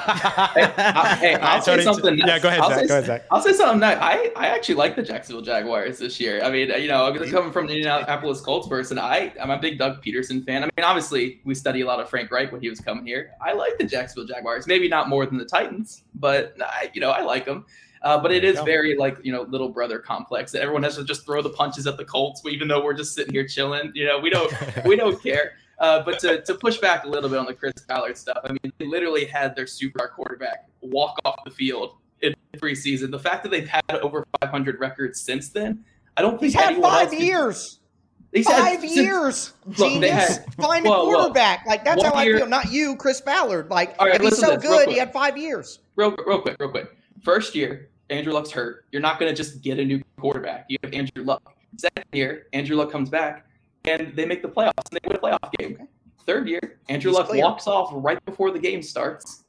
Hey, 0.51 0.65
I, 0.77 1.17
hey, 1.21 1.35
I'll 1.37 1.41
Alright, 1.43 1.65
say 1.65 1.71
Tony, 1.73 1.83
something. 1.85 2.19
yeah, 2.19 2.39
go 2.39 2.49
ahead, 2.49 2.61
I'll 2.61 2.71
Zach, 2.71 2.81
say, 2.81 2.87
go 2.87 2.95
ahead, 2.95 3.07
Zach. 3.07 3.27
I'll 3.31 3.41
say 3.41 3.53
something. 3.53 3.81
That 3.81 4.03
I, 4.03 4.33
I 4.37 4.49
actually 4.49 4.75
like 4.75 4.97
the 4.97 5.03
Jacksonville 5.03 5.43
Jaguars 5.43 5.99
this 5.99 6.19
year. 6.19 6.43
I 6.43 6.51
mean, 6.51 6.71
you 6.81 6.89
know, 6.89 7.13
coming 7.31 7.53
from 7.53 7.67
the 7.67 7.75
Indianapolis 7.75 8.41
Colts 8.41 8.67
person, 8.69 8.99
I, 8.99 9.33
I'm 9.41 9.51
a 9.51 9.59
big 9.59 9.79
Doug 9.79 10.03
Pederson 10.03 10.45
fan. 10.45 10.65
I 10.65 10.67
mean, 10.77 10.85
obviously, 10.85 11.41
we 11.45 11.55
study 11.55 11.83
a 11.83 11.87
lot 11.87 12.01
of 12.01 12.09
Frank 12.09 12.31
Reich 12.31 12.51
when 12.51 12.61
he 12.61 12.69
was 12.69 12.81
coming 12.81 13.07
here. 13.07 13.31
I 13.41 13.53
like 13.53 13.79
the 13.79 13.85
Jacksonville 13.85 14.27
Jaguars. 14.27 14.67
Maybe 14.67 14.89
not 14.89 15.09
more 15.09 15.25
than 15.25 15.39
the 15.39 15.45
Titans, 15.45 16.03
but 16.15 16.55
I, 16.61 16.91
you 16.93 17.01
know, 17.01 17.11
I 17.11 17.23
like 17.23 17.45
them. 17.45 17.65
Uh, 18.03 18.19
but 18.19 18.33
it 18.33 18.45
is 18.45 18.57
go. 18.57 18.65
very 18.65 18.97
like 18.97 19.19
you 19.23 19.33
know 19.33 19.43
little 19.43 19.69
brother 19.69 19.99
complex. 19.99 20.53
that 20.53 20.63
Everyone 20.63 20.83
has 20.83 20.97
to 20.97 21.05
just 21.05 21.25
throw 21.27 21.43
the 21.43 21.51
punches 21.51 21.87
at 21.87 21.97
the 21.97 22.05
Colts, 22.05 22.43
even 22.47 22.67
though 22.69 22.83
we're 22.83 22.95
just 22.95 23.15
sitting 23.15 23.33
here 23.33 23.47
chilling. 23.47 23.93
You 23.95 24.07
know, 24.07 24.19
we 24.19 24.31
don't 24.31 24.53
we 24.87 24.97
don't 24.97 25.23
care. 25.23 25.53
Uh, 25.79 26.03
but 26.03 26.19
to, 26.19 26.43
to 26.43 26.55
push 26.57 26.77
back 26.79 27.05
a 27.05 27.09
little 27.09 27.31
bit 27.31 27.39
on 27.39 27.47
the 27.47 27.55
Chris 27.55 27.73
Ballard 27.89 28.17
stuff, 28.19 28.37
I 28.45 28.49
mean, 28.53 28.71
they 28.79 28.85
literally 28.87 29.25
had 29.25 29.57
their 29.57 29.65
superstar 29.65 30.11
quarterback 30.11 30.69
walk 30.83 31.19
off 31.25 31.37
the 31.45 31.51
field 31.51 31.95
in 32.21 32.35
preseason. 32.59 33.11
The 33.11 33.19
fact 33.19 33.43
that 33.45 33.49
they've 33.49 33.67
had 33.69 33.83
over 34.03 34.27
500 34.43 34.79
records 34.79 35.23
since 35.23 35.49
then, 35.49 35.83
I 36.19 36.23
don't 36.23 36.33
think 36.33 36.53
He's 36.53 36.55
had 36.55 36.77
five 36.83 37.15
years. 37.15 37.81
He's 38.33 38.47
had- 38.47 38.59
Five 38.63 38.81
since- 38.81 38.95
years. 38.97 39.53
Look, 39.67 39.77
Genius. 39.79 40.37
had- 40.37 40.55
Find 40.55 40.85
a 40.85 40.89
whoa, 40.91 41.07
whoa. 41.07 41.15
quarterback. 41.15 41.65
Like 41.67 41.83
that's 41.83 42.03
One 42.03 42.13
how 42.13 42.21
year- 42.21 42.37
I 42.37 42.39
feel. 42.41 42.49
Not 42.49 42.71
you, 42.71 42.97
Chris 42.97 43.23
Ballard. 43.23 43.71
Like 43.71 43.99
right, 43.99 44.15
if 44.17 44.21
he's 44.21 44.37
so 44.39 44.59
good, 44.59 44.89
he 44.91 44.99
had 44.99 45.13
five 45.15 45.39
years. 45.39 45.79
real, 45.97 46.15
real 46.27 46.43
quick, 46.43 46.57
real 46.61 46.71
quick. 46.71 46.95
First 47.23 47.55
year, 47.55 47.91
Andrew 48.09 48.33
Luck's 48.33 48.51
hurt. 48.51 48.87
You're 48.93 49.03
not 49.03 49.19
going 49.19 49.31
to 49.31 49.37
just 49.37 49.63
get 49.63 49.79
a 49.79 49.85
new 49.85 50.03
quarterback. 50.19 50.67
You 50.69 50.79
have 50.83 50.93
Andrew 50.93 51.25
Luck. 51.25 51.55
Second 51.77 52.05
year, 52.13 52.47
Andrew 52.53 52.77
Luck 52.77 52.91
comes 52.91 53.09
back, 53.09 53.47
and 53.85 54.13
they 54.17 54.27
make 54.27 54.43
the 54.43 54.49
playoffs, 54.49 54.91
and 54.91 55.01
they 55.01 55.09
win 55.09 55.17
a 55.17 55.21
playoff 55.21 55.53
game. 55.59 55.87
Third 56.27 56.49
year, 56.49 56.79
Andrew 56.89 57.11
He's 57.11 57.19
Luck 57.19 57.29
clear. 57.29 57.43
walks 57.43 57.67
off 57.67 57.91
right 57.93 58.23
before 58.25 58.51
the 58.51 58.59
game 58.59 58.83
starts, 58.83 59.45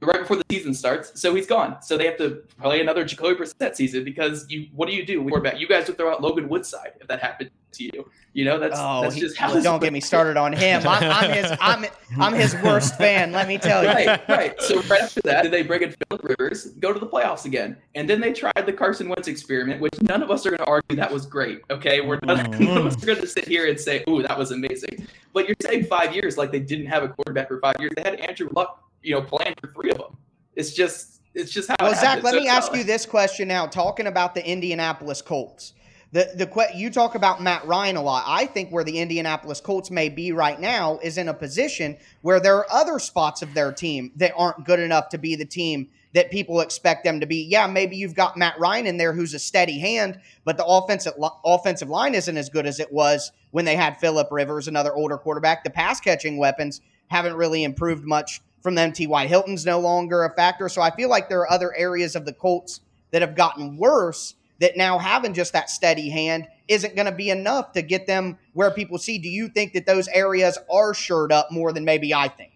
right 0.00 0.20
before 0.20 0.36
the 0.36 0.44
season 0.50 0.74
starts. 0.74 1.20
So 1.20 1.34
he's 1.34 1.46
gone. 1.46 1.82
So 1.82 1.96
they 1.96 2.06
have 2.06 2.18
to 2.18 2.42
play 2.60 2.80
another 2.80 3.04
Jacoby 3.04 3.36
Brissett 3.36 3.76
season 3.76 4.04
because 4.04 4.46
you. 4.48 4.68
What 4.74 4.88
do 4.88 4.94
you 4.94 5.06
do? 5.06 5.22
Quarterback. 5.22 5.58
You 5.60 5.68
guys 5.68 5.86
would 5.86 5.96
throw 5.96 6.12
out 6.12 6.22
Logan 6.22 6.48
Woodside 6.48 6.92
if 7.00 7.08
that 7.08 7.20
happened 7.20 7.50
to 7.72 7.84
you. 7.84 8.10
You 8.34 8.44
know 8.46 8.58
that's 8.58 8.76
Oh, 8.78 9.02
that's 9.02 9.14
he- 9.14 9.20
just 9.20 9.36
how. 9.36 9.58
don't 9.60 9.80
get 9.80 9.92
me 9.92 10.00
started 10.12 10.36
on 10.36 10.52
him. 10.52 10.82
I'm, 10.86 11.02
I'm 11.10 11.30
his. 11.30 11.52
I'm, 11.60 11.86
I'm 12.18 12.32
his 12.34 12.54
worst 12.62 12.96
fan. 12.96 13.32
Let 13.32 13.46
me 13.48 13.58
tell 13.58 13.82
you. 13.82 13.88
right, 13.90 14.28
right. 14.28 14.60
So 14.62 14.80
right 14.82 15.02
after 15.02 15.20
that, 15.24 15.42
did 15.42 15.52
they 15.52 15.62
bring 15.62 15.82
in 15.82 15.94
Philip 16.08 16.24
Rivers, 16.24 16.66
go 16.80 16.92
to 16.92 16.98
the 16.98 17.06
playoffs 17.06 17.44
again, 17.44 17.76
and 17.94 18.08
then 18.08 18.20
they 18.20 18.32
tried 18.32 18.64
the 18.64 18.72
Carson 18.72 19.08
Wentz 19.08 19.28
experiment, 19.28 19.80
which 19.80 20.00
none 20.02 20.22
of 20.22 20.30
us 20.30 20.46
are 20.46 20.50
going 20.50 20.58
to 20.60 20.66
argue 20.66 20.96
that 20.96 21.12
was 21.12 21.26
great. 21.26 21.60
Okay, 21.70 22.00
we're 22.00 22.18
none, 22.24 22.50
none 22.58 22.78
of 22.78 22.86
us 22.86 23.02
are 23.02 23.06
going 23.06 23.20
to 23.20 23.26
sit 23.26 23.46
here 23.46 23.68
and 23.68 23.78
say, 23.78 24.02
"Ooh, 24.08 24.22
that 24.22 24.38
was 24.38 24.50
amazing." 24.52 25.06
But 25.34 25.46
you're 25.46 25.56
saying 25.62 25.84
five 25.84 26.14
years, 26.14 26.38
like 26.38 26.52
they 26.52 26.60
didn't 26.60 26.86
have 26.86 27.02
a 27.02 27.08
quarterback 27.08 27.48
for 27.48 27.60
five 27.60 27.76
years. 27.80 27.92
They 27.96 28.02
had 28.02 28.14
Andrew 28.20 28.48
Luck, 28.54 28.82
you 29.02 29.14
know, 29.14 29.22
playing 29.22 29.54
for 29.60 29.68
three 29.72 29.90
of 29.90 29.98
them. 29.98 30.16
It's 30.54 30.72
just, 30.72 31.20
it's 31.34 31.50
just 31.50 31.68
how. 31.68 31.76
Well, 31.80 31.94
Zach, 31.94 32.22
let 32.22 32.34
So 32.34 32.40
me 32.40 32.48
ask 32.48 32.74
you 32.74 32.84
this 32.84 33.04
question 33.06 33.48
now. 33.48 33.66
Talking 33.66 34.06
about 34.06 34.34
the 34.34 34.46
Indianapolis 34.46 35.22
Colts, 35.22 35.72
the 36.12 36.30
the 36.34 36.68
you 36.74 36.90
talk 36.90 37.14
about 37.14 37.42
Matt 37.42 37.66
Ryan 37.66 37.96
a 37.96 38.02
lot. 38.02 38.24
I 38.26 38.46
think 38.46 38.70
where 38.70 38.84
the 38.84 38.98
Indianapolis 38.98 39.60
Colts 39.60 39.90
may 39.90 40.08
be 40.08 40.30
right 40.32 40.60
now 40.60 40.98
is 41.02 41.18
in 41.18 41.28
a 41.28 41.34
position 41.34 41.96
where 42.20 42.38
there 42.38 42.56
are 42.56 42.66
other 42.70 42.98
spots 42.98 43.42
of 43.42 43.54
their 43.54 43.72
team 43.72 44.12
that 44.16 44.34
aren't 44.36 44.64
good 44.64 44.78
enough 44.78 45.08
to 45.10 45.18
be 45.18 45.36
the 45.36 45.46
team 45.46 45.88
that 46.14 46.30
people 46.30 46.60
expect 46.60 47.04
them 47.04 47.20
to 47.20 47.26
be. 47.26 47.44
Yeah, 47.44 47.66
maybe 47.66 47.96
you've 47.96 48.14
got 48.14 48.36
Matt 48.36 48.58
Ryan 48.58 48.86
in 48.86 48.98
there 48.98 49.14
who's 49.14 49.32
a 49.32 49.38
steady 49.38 49.78
hand, 49.78 50.20
but 50.44 50.58
the 50.58 50.66
offensive 50.66 51.14
offensive 51.44 51.88
line 51.88 52.14
isn't 52.14 52.36
as 52.36 52.50
good 52.50 52.66
as 52.66 52.78
it 52.78 52.92
was 52.92 53.32
when 53.50 53.64
they 53.64 53.76
had 53.76 53.98
Philip 53.98 54.28
Rivers, 54.30 54.68
another 54.68 54.94
older 54.94 55.16
quarterback. 55.16 55.64
The 55.64 55.70
pass 55.70 55.98
catching 56.00 56.36
weapons 56.36 56.82
haven't 57.08 57.36
really 57.36 57.64
improved 57.64 58.04
much 58.04 58.42
from 58.62 58.74
them. 58.74 58.92
T.Y. 58.92 59.26
Hilton's 59.26 59.64
no 59.64 59.80
longer 59.80 60.24
a 60.24 60.34
factor. 60.34 60.68
So 60.68 60.82
I 60.82 60.94
feel 60.94 61.08
like 61.08 61.28
there 61.28 61.40
are 61.40 61.50
other 61.50 61.74
areas 61.74 62.14
of 62.14 62.26
the 62.26 62.32
Colts 62.32 62.80
that 63.10 63.22
have 63.22 63.34
gotten 63.34 63.76
worse 63.76 64.34
that 64.62 64.76
now 64.76 64.96
having 64.96 65.34
just 65.34 65.52
that 65.52 65.68
steady 65.68 66.08
hand 66.08 66.46
isn't 66.68 66.94
going 66.94 67.06
to 67.06 67.12
be 67.12 67.30
enough 67.30 67.72
to 67.72 67.82
get 67.82 68.06
them 68.06 68.38
where 68.54 68.70
people 68.70 68.96
see. 68.96 69.18
Do 69.18 69.28
you 69.28 69.48
think 69.48 69.72
that 69.72 69.86
those 69.86 70.06
areas 70.08 70.56
are 70.70 70.94
shored 70.94 71.32
up 71.32 71.50
more 71.50 71.72
than 71.72 71.84
maybe 71.84 72.14
I 72.14 72.28
think? 72.28 72.52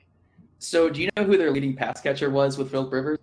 So, 0.60 0.88
do 0.88 1.02
you 1.02 1.10
know 1.16 1.24
who 1.24 1.36
their 1.36 1.50
leading 1.50 1.74
pass 1.74 2.00
catcher 2.00 2.30
was 2.30 2.56
with 2.56 2.70
Philip 2.70 2.92
Rivers? 2.92 3.18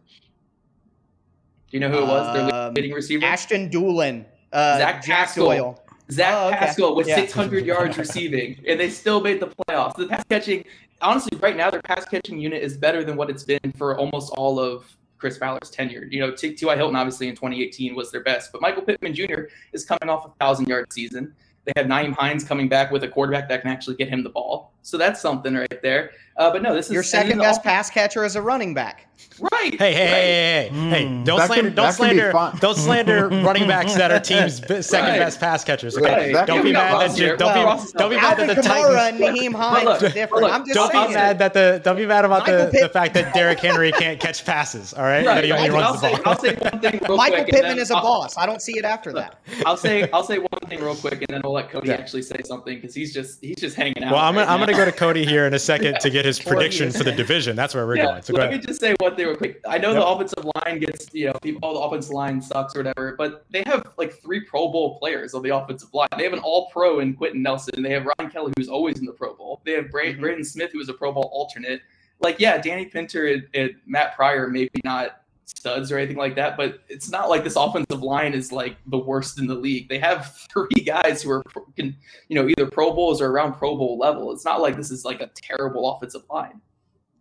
Do 1.71 1.77
you 1.77 1.79
know 1.79 1.89
who 1.89 1.99
it 1.99 2.07
was? 2.07 2.33
Their 2.35 2.53
Um, 2.53 2.73
leading 2.73 2.91
receiver. 2.91 3.25
Ashton 3.25 3.69
Dulin, 3.69 4.25
uh, 4.51 4.77
Zach 4.77 5.03
Pascal. 5.03 5.45
Doyle. 5.47 5.79
Zach 6.11 6.33
Oh, 6.35 6.47
okay. 6.49 6.57
Pascal 6.57 6.95
with 6.95 7.07
Yeah. 7.07 7.15
600 7.15 7.65
yards 7.65 7.97
receiving, 8.05 8.57
and 8.67 8.77
they 8.79 8.89
still 8.89 9.21
made 9.21 9.39
the 9.39 9.47
playoffs. 9.47 9.95
The 9.95 10.07
pass 10.07 10.23
catching, 10.29 10.65
honestly, 11.01 11.37
right 11.41 11.55
now 11.55 11.71
their 11.71 11.81
pass 11.81 12.03
catching 12.05 12.37
unit 12.37 12.61
is 12.61 12.77
better 12.77 13.03
than 13.05 13.15
what 13.15 13.29
it's 13.29 13.43
been 13.43 13.73
for 13.77 13.97
almost 13.97 14.33
all 14.33 14.59
of 14.59 14.85
Chris 15.23 15.37
Fowler's 15.37 15.69
tenure. 15.69 16.05
You 16.11 16.19
know, 16.19 16.31
T- 16.31 16.51
T.Y. 16.53 16.75
Hilton 16.75 16.97
obviously 16.97 17.29
in 17.29 17.35
2018 17.35 17.95
was 17.95 18.11
their 18.11 18.21
best, 18.23 18.51
but 18.51 18.59
Michael 18.59 18.81
Pittman 18.81 19.13
Jr. 19.15 19.43
is 19.71 19.85
coming 19.85 20.09
off 20.09 20.25
a 20.25 20.29
thousand 20.37 20.67
yard 20.67 20.91
season. 20.91 21.33
They 21.63 21.71
have 21.77 21.85
Nyheim 21.85 22.11
Hines 22.11 22.43
coming 22.43 22.67
back 22.67 22.91
with 22.91 23.05
a 23.05 23.07
quarterback 23.07 23.47
that 23.47 23.61
can 23.61 23.71
actually 23.71 23.95
get 23.95 24.09
him 24.09 24.21
the 24.21 24.29
ball, 24.29 24.73
so 24.81 24.97
that's 24.97 25.21
something 25.21 25.53
right 25.53 25.81
there. 25.81 26.11
Uh, 26.35 26.51
but 26.51 26.61
no, 26.61 26.75
this 26.75 26.87
is 26.87 26.91
Your 26.91 27.03
second 27.03 27.37
best 27.37 27.59
off- 27.59 27.63
pass 27.63 27.89
catcher 27.89 28.25
is 28.25 28.35
a 28.35 28.41
running 28.41 28.73
back. 28.73 29.07
Right. 29.39 29.73
Hey, 29.79 29.93
hey, 29.93 29.93
hey, 29.93 30.05
hey, 30.05 30.69
hey, 30.69 30.69
hey! 30.69 31.05
Mm. 31.05 31.25
Don't 31.25 31.37
That 31.39 31.47
slander, 31.47 31.69
don't 31.71 31.75
that 31.87 31.97
can 31.97 32.09
be 32.15 32.19
slander, 32.21 32.57
don't 32.59 32.75
slander 32.77 33.27
running 33.43 33.67
backs 33.67 33.95
that 33.95 34.11
are 34.11 34.19
teams' 34.19 34.57
second 34.85 35.09
Right. 35.09 35.19
best 35.19 35.39
pass 35.39 35.63
catchers. 35.63 35.97
Okay, 35.97 36.31
Right. 36.33 36.45
Don't 36.45 36.61
be 36.61 36.69
be 36.69 36.73
mad 36.73 37.01
that 37.01 37.17
you 37.17 37.35
don't 37.35 37.53
be 37.53 37.91
don't 37.97 38.09
be 38.11 38.15
mad 38.15 38.37
that 38.37 38.47
the 38.47 38.61
Kamara 38.61 38.93
Titans. 38.95 39.21
and 39.21 39.37
Nyheim 39.37 39.53
Hines 39.55 39.85
look, 39.85 40.03
are 40.03 40.09
different. 40.09 40.53
I'm 40.53 40.61
just 40.65 40.75
Don't 40.75 40.91
be 40.91 40.97
I'll 40.97 41.03
saying. 41.05 41.13
say- 41.13 41.19
mad 41.19 41.39
that 41.39 41.53
the 41.53 41.81
don't 41.83 41.95
be 41.95 42.05
mad 42.05 42.25
about 42.25 42.45
the, 42.45 42.69
the 42.79 42.89
fact 42.89 43.15
that 43.15 43.33
Derrick 43.33 43.59
Henry 43.67 43.91
can't 43.91 44.19
catch 44.19 44.45
passes. 44.45 44.93
All 44.93 45.03
right, 45.03 45.25
that 45.25 45.31
Right. 45.35 45.43
he 45.45 45.51
only 45.51 45.69
I'll, 45.69 45.73
runs 45.75 45.85
I'll 45.87 45.93
the 45.93 45.99
say, 45.99 46.15
ball. 46.15 46.21
I'll 46.33 46.39
say 46.39 46.53
one 46.55 46.79
thing 46.79 46.99
real 47.07 47.17
Michael 47.17 47.37
quick. 47.43 47.53
Pittman 47.55 47.79
is 47.79 47.89
a 47.91 47.95
I'll- 47.95 48.03
boss. 48.03 48.37
I 48.37 48.45
don't 48.45 48.61
see 48.61 48.77
it 48.77 48.85
after 48.85 49.11
that. 49.13 49.39
I'll 49.65 49.77
say 49.77 50.09
I'll 50.11 50.23
say 50.23 50.37
one 50.37 50.49
thing 50.69 50.79
real 50.79 50.95
quick, 50.95 51.13
and 51.21 51.27
then 51.29 51.41
we'll 51.43 51.53
let 51.53 51.69
Cody 51.71 51.91
actually 51.91 52.21
say 52.21 52.37
something 52.45 52.75
because 52.75 52.93
he's 52.93 53.13
just 53.13 53.39
he's 53.43 53.55
just 53.57 53.75
hanging 53.75 54.03
out. 54.03 54.11
Well, 54.13 54.21
I'm 54.21 54.35
gonna, 54.35 54.45
I'm 54.49 54.59
gonna 54.59 54.73
go 54.73 54.85
to 54.85 54.91
Cody 54.91 55.25
here 55.25 55.47
in 55.47 55.53
a 55.55 55.59
second 55.59 55.95
to 56.01 56.09
get 56.11 56.23
his 56.23 56.39
prediction 56.39 56.91
for 56.91 57.03
the 57.03 57.11
division. 57.11 57.55
That's 57.55 57.73
where 57.73 57.87
we're 57.87 57.95
going. 57.97 58.21
So 58.21 58.33
let 58.33 58.51
me 58.51 58.59
just 58.59 58.79
say 58.79 58.93
one 58.99 59.12
thing 59.15 59.27
real 59.27 59.35
quick. 59.35 59.61
I 59.67 59.77
know 59.77 59.89
Yep. 59.91 59.97
the 60.01 60.05
offensive 60.07 60.45
line 60.55 60.79
gets, 60.79 61.13
you 61.13 61.27
know, 61.27 61.33
people, 61.41 61.59
all 61.63 61.73
the 61.73 61.79
offensive 61.79 62.13
line 62.13 62.41
sucks 62.41 62.75
or 62.75 62.79
whatever, 62.83 63.15
but 63.17 63.45
they 63.49 63.63
have 63.65 63.85
like 63.97 64.13
three 64.21 64.41
Pro 64.41 64.69
Bowl 64.71 64.97
players 64.99 65.33
on 65.33 65.41
the 65.43 65.49
offensive 65.55 65.93
line. 65.93 66.07
They 66.17 66.23
have 66.23 66.33
an 66.33 66.39
All 66.39 66.69
Pro 66.71 66.99
in 66.99 67.13
Quenton 67.15 67.41
Nelson. 67.41 67.81
They 67.83 67.91
have 67.91 68.05
Ryan 68.05 68.31
Kelly, 68.31 68.53
who's 68.57 68.69
always 68.69 68.99
in 68.99 69.05
the 69.05 69.13
Pro 69.13 69.33
Bowl. 69.35 69.61
They 69.65 69.73
have 69.73 69.89
Bra- 69.91 70.03
Mhm. 70.03 70.19
Braden 70.19 70.43
Smith, 70.43 70.71
who 70.71 70.79
is 70.79 70.89
a 70.89 70.93
Pro 70.93 71.11
Bowl 71.11 71.29
alternate. 71.33 71.81
Like, 72.19 72.39
yeah, 72.39 72.57
Danny 72.57 72.85
Pinter 72.85 73.27
and, 73.27 73.47
and 73.53 73.71
Matt 73.85 74.15
Pryor 74.15 74.47
maybe 74.47 74.79
not 74.83 75.17
studs 75.45 75.91
or 75.91 75.97
anything 75.97 76.15
like 76.17 76.35
that, 76.35 76.55
but 76.55 76.79
it's 76.87 77.09
not 77.11 77.29
like 77.29 77.43
this 77.43 77.57
offensive 77.57 78.01
line 78.01 78.33
is 78.33 78.51
like 78.53 78.77
the 78.87 78.97
worst 78.97 79.37
in 79.39 79.45
the 79.45 79.53
league. 79.55 79.89
They 79.89 79.99
have 79.99 80.33
three 80.53 80.83
guys 80.85 81.21
who 81.21 81.31
are, 81.31 81.43
can, 81.75 81.95
you 82.29 82.35
know, 82.41 82.47
either 82.47 82.65
Pro 82.69 82.93
Bowls 82.93 83.21
or 83.21 83.29
around 83.29 83.53
Pro 83.55 83.75
Bowl 83.75 83.97
level. 83.97 84.31
It's 84.31 84.45
not 84.45 84.61
like 84.61 84.77
this 84.77 84.89
is 84.89 85.03
like 85.03 85.19
a 85.21 85.29
terrible 85.35 85.89
offensive 85.91 86.23
line. 86.29 86.61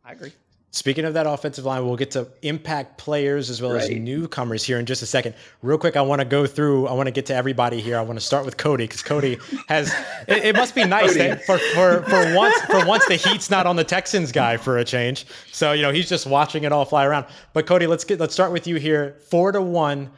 I 0.05 0.13
agree. 0.13 0.33
Speaking 0.75 1.05
of 1.05 1.13
that 1.13 1.27
offensive 1.27 1.67
line, 1.67 1.85
we'll 1.85 1.97
get 1.97 2.13
to 2.13 2.27
impact 2.41 2.97
players 2.97 3.51
as 3.51 3.61
well 3.61 3.73
as 3.73 3.91
newcomers 3.91 4.65
here 4.65 4.79
in 4.79 4.87
just 4.87 5.03
a 5.03 5.07
second. 5.07 5.35
Real 5.61 5.77
quick, 5.77 5.97
I 5.97 6.01
want 6.01 6.23
to 6.23 6.25
go 6.25 6.47
through. 6.47 6.87
I 6.89 6.95
want 6.95 7.09
to 7.09 7.11
get 7.11 7.27
to 7.27 7.35
everybody 7.35 7.79
here. 7.83 7.99
I 7.99 8.01
want 8.01 8.19
to 8.19 8.25
start 8.25 8.47
with 8.47 8.57
Cody 8.57 8.85
because 8.85 9.03
Cody 9.03 9.37
has. 9.69 9.93
It, 10.27 10.45
it 10.47 10.57
must 10.57 10.75
be 10.75 10.85
nice 10.85 11.15
that 11.17 11.45
for, 11.45 11.59
for 11.59 12.03
for 12.05 12.35
once 12.35 12.59
for 12.63 12.87
once 12.87 13.05
the 13.07 13.17
Heat's 13.17 13.51
not 13.51 13.67
on 13.67 13.77
the 13.77 13.85
Texans 13.85 14.33
guy 14.33 14.57
for 14.57 14.79
a 14.79 14.85
change. 14.85 15.27
So 15.53 15.73
you 15.73 15.83
know 15.83 15.93
he's 15.93 16.09
just 16.09 16.27
watching 16.27 16.65
it 16.65 16.73
all 16.73 16.87
fly 16.87 17.05
around. 17.05 17.27
But 17.53 17.67
Cody, 17.67 17.87
let's 17.87 18.05
get 18.05 18.19
let's 18.19 18.33
start 18.33 18.51
with 18.51 18.67
you 18.67 18.77
here. 18.77 19.19
Four 19.29 19.53
to 19.53 19.61
one. 19.61 20.11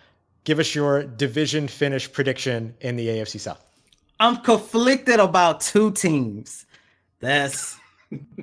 Give 0.45 0.61
us 0.61 0.73
your 0.73 1.03
division 1.03 1.67
finish 1.67 2.13
prediction 2.13 2.77
in 2.81 2.95
the 2.95 3.09
AFC 3.09 3.41
South. 3.41 3.65
I'm 4.21 4.37
conflicted 4.37 5.19
about 5.19 5.63
two 5.63 5.91
teams. 5.91 6.65
That's 7.19 7.77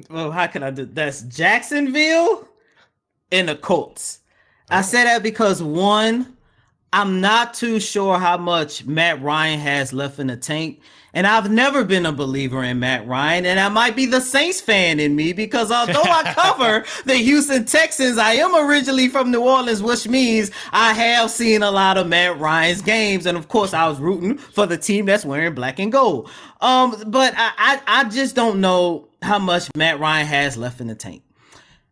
well, 0.10 0.32
how 0.32 0.48
can 0.48 0.64
I 0.64 0.72
do 0.72 0.86
that's 0.86 1.22
Jacksonville 1.24 2.48
and 3.32 3.50
the 3.50 3.56
Colts. 3.56 4.20
I 4.70 4.80
oh. 4.80 4.82
say 4.82 5.04
that 5.04 5.24
because 5.24 5.64
one, 5.64 6.36
I'm 6.94 7.22
not 7.22 7.54
too 7.54 7.80
sure 7.80 8.20
how 8.20 8.38
much 8.38 8.86
Matt 8.86 9.22
Ryan 9.22 9.60
has 9.62 9.94
left 9.94 10.20
in 10.20 10.28
the 10.28 10.36
tank. 10.36 10.82
And 11.14 11.28
I've 11.28 11.52
never 11.52 11.84
been 11.84 12.06
a 12.06 12.12
believer 12.12 12.64
in 12.64 12.80
Matt 12.80 13.06
Ryan, 13.06 13.46
and 13.46 13.60
I 13.60 13.68
might 13.68 13.98
be 13.98 14.06
the 14.06 14.22
Saints 14.22 14.62
fan 14.62 14.98
in 15.00 15.14
me 15.14 15.34
because 15.34 15.70
although 15.70 16.02
I 16.04 16.34
cover 16.34 16.86
the 17.06 17.16
Houston 17.16 17.66
Texans, 17.66 18.18
I 18.18 18.34
am 18.34 18.56
originally 18.56 19.10
from 19.10 19.30
New 19.30 19.42
Orleans, 19.42 19.84
which 19.84 20.08
means 20.08 20.52
I 20.72 20.94
have 20.94 21.30
seen 21.30 21.64
a 21.64 21.72
lot 21.72 21.98
of 21.98 22.08
Matt 22.08 22.40
Ryan's 22.40 22.82
games, 22.82 23.26
and 23.26 23.38
of 23.38 23.50
course, 23.50 23.74
I 23.74 23.88
was 23.90 24.00
rooting 24.00 24.38
for 24.38 24.66
the 24.66 24.78
team 24.78 25.06
that's 25.06 25.26
wearing 25.26 25.54
black 25.54 25.80
and 25.80 25.92
gold. 25.92 26.30
Um, 26.62 26.96
but 27.08 27.34
I, 27.36 27.52
I, 27.58 27.82
I 27.88 28.04
just 28.06 28.34
don't 28.34 28.62
know 28.62 29.10
how 29.22 29.40
much 29.40 29.70
Matt 29.76 30.00
Ryan 30.00 30.28
has 30.28 30.56
left 30.56 30.80
in 30.80 30.88
the 30.88 30.96
tank. 30.96 31.24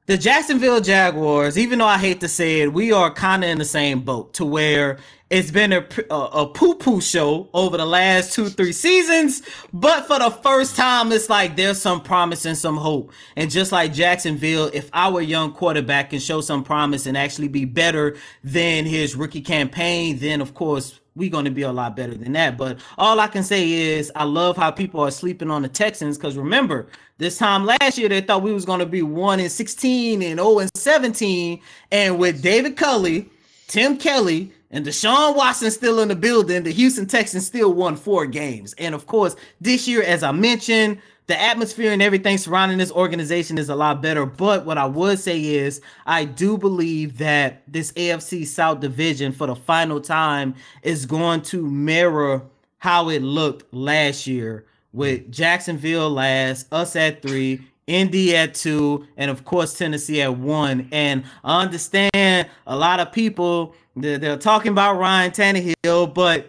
The 0.09 0.17
Jacksonville 0.17 0.81
Jaguars, 0.81 1.55
even 1.55 1.77
though 1.77 1.85
I 1.85 1.99
hate 1.99 2.19
to 2.21 2.27
say 2.27 2.61
it, 2.61 2.73
we 2.73 2.91
are 2.91 3.13
kind 3.13 3.43
of 3.43 3.49
in 3.51 3.59
the 3.59 3.63
same 3.63 3.99
boat 3.99 4.33
to 4.33 4.43
where 4.43 4.97
it's 5.29 5.51
been 5.51 5.71
a, 5.71 5.85
a, 6.09 6.15
a 6.15 6.47
poo-poo 6.47 6.99
show 6.99 7.47
over 7.53 7.77
the 7.77 7.85
last 7.85 8.33
two, 8.33 8.49
three 8.49 8.71
seasons. 8.71 9.43
But 9.71 10.07
for 10.07 10.17
the 10.17 10.31
first 10.31 10.75
time, 10.75 11.11
it's 11.11 11.29
like 11.29 11.55
there's 11.55 11.79
some 11.79 12.01
promise 12.01 12.45
and 12.45 12.57
some 12.57 12.75
hope. 12.75 13.11
And 13.35 13.51
just 13.51 13.71
like 13.71 13.93
Jacksonville, 13.93 14.71
if 14.73 14.89
our 14.93 15.21
young 15.21 15.53
quarterback 15.53 16.09
can 16.09 16.19
show 16.19 16.41
some 16.41 16.63
promise 16.63 17.05
and 17.05 17.15
actually 17.15 17.47
be 17.47 17.65
better 17.65 18.17
than 18.43 18.85
his 18.85 19.15
rookie 19.15 19.41
campaign, 19.41 20.17
then 20.17 20.41
of 20.41 20.55
course 20.55 20.99
we're 21.19 21.29
going 21.29 21.45
to 21.45 21.51
be 21.51 21.61
a 21.61 21.71
lot 21.71 21.95
better 21.95 22.15
than 22.15 22.31
that. 22.33 22.57
But 22.57 22.79
all 22.97 23.19
I 23.19 23.27
can 23.27 23.43
say 23.43 23.71
is 23.71 24.11
I 24.15 24.23
love 24.23 24.57
how 24.57 24.71
people 24.71 25.01
are 25.01 25.11
sleeping 25.11 25.51
on 25.51 25.61
the 25.61 25.67
Texans 25.67 26.17
because 26.17 26.37
remember, 26.37 26.87
this 27.17 27.37
time 27.37 27.65
last 27.65 27.97
year 27.97 28.09
they 28.09 28.21
thought 28.21 28.41
we 28.41 28.53
was 28.53 28.65
going 28.65 28.79
to 28.79 28.85
be 28.85 29.03
1 29.03 29.39
and 29.39 29.51
16 29.51 30.21
and 30.23 30.39
0 30.39 30.59
and 30.59 30.71
17 30.75 31.61
and 31.91 32.17
with 32.17 32.41
David 32.41 32.77
Culley, 32.77 33.29
Tim 33.67 33.97
Kelly, 33.97 34.51
and 34.71 34.85
Deshaun 34.85 35.35
Watson 35.35 35.71
still 35.71 35.99
in 35.99 36.07
the 36.07 36.15
building, 36.15 36.63
the 36.63 36.71
Houston 36.71 37.07
Texans 37.07 37.45
still 37.45 37.73
won 37.73 37.95
four 37.95 38.25
games. 38.25 38.73
And 38.77 38.95
of 38.95 39.05
course, 39.07 39.35
this 39.59 39.87
year 39.87 40.01
as 40.03 40.23
I 40.23 40.31
mentioned, 40.31 40.99
the 41.29 41.39
atmosphere 41.39 41.91
and 41.91 42.01
everything 42.01 42.39
surrounding 42.39 42.79
this 42.79 42.91
organization 42.91 43.59
is 43.59 43.69
a 43.69 43.75
lot 43.75 44.01
better. 44.01 44.25
But 44.25 44.65
what 44.65 44.79
I 44.79 44.87
would 44.87 45.19
say 45.19 45.39
is, 45.39 45.79
I 46.07 46.25
do 46.25 46.57
believe 46.57 47.19
that 47.19 47.61
this 47.67 47.91
AFC 47.91 48.47
South 48.47 48.79
division 48.79 49.31
for 49.31 49.45
the 49.45 49.55
final 49.55 50.01
time 50.01 50.55
is 50.81 51.05
going 51.05 51.43
to 51.43 51.61
mirror 51.61 52.41
how 52.79 53.09
it 53.09 53.21
looked 53.21 53.71
last 53.71 54.25
year 54.25 54.65
with 54.91 55.27
mm. 55.27 55.29
Jacksonville 55.29 56.09
last, 56.09 56.65
us 56.73 56.95
at 56.95 57.21
three, 57.21 57.61
Indy 57.85 58.35
at 58.35 58.55
two, 58.55 59.05
and 59.15 59.29
of 59.29 59.45
course 59.45 59.77
Tennessee 59.77 60.23
at 60.23 60.35
one. 60.35 60.89
And 60.91 61.25
I 61.43 61.61
understand 61.61 62.49
a 62.65 62.75
lot 62.75 62.99
of 62.99 63.11
people 63.11 63.75
they're, 63.95 64.17
they're 64.17 64.37
talking 64.37 64.71
about 64.71 64.97
Ryan 64.97 65.31
Tannehill, 65.31 66.11
but 66.11 66.47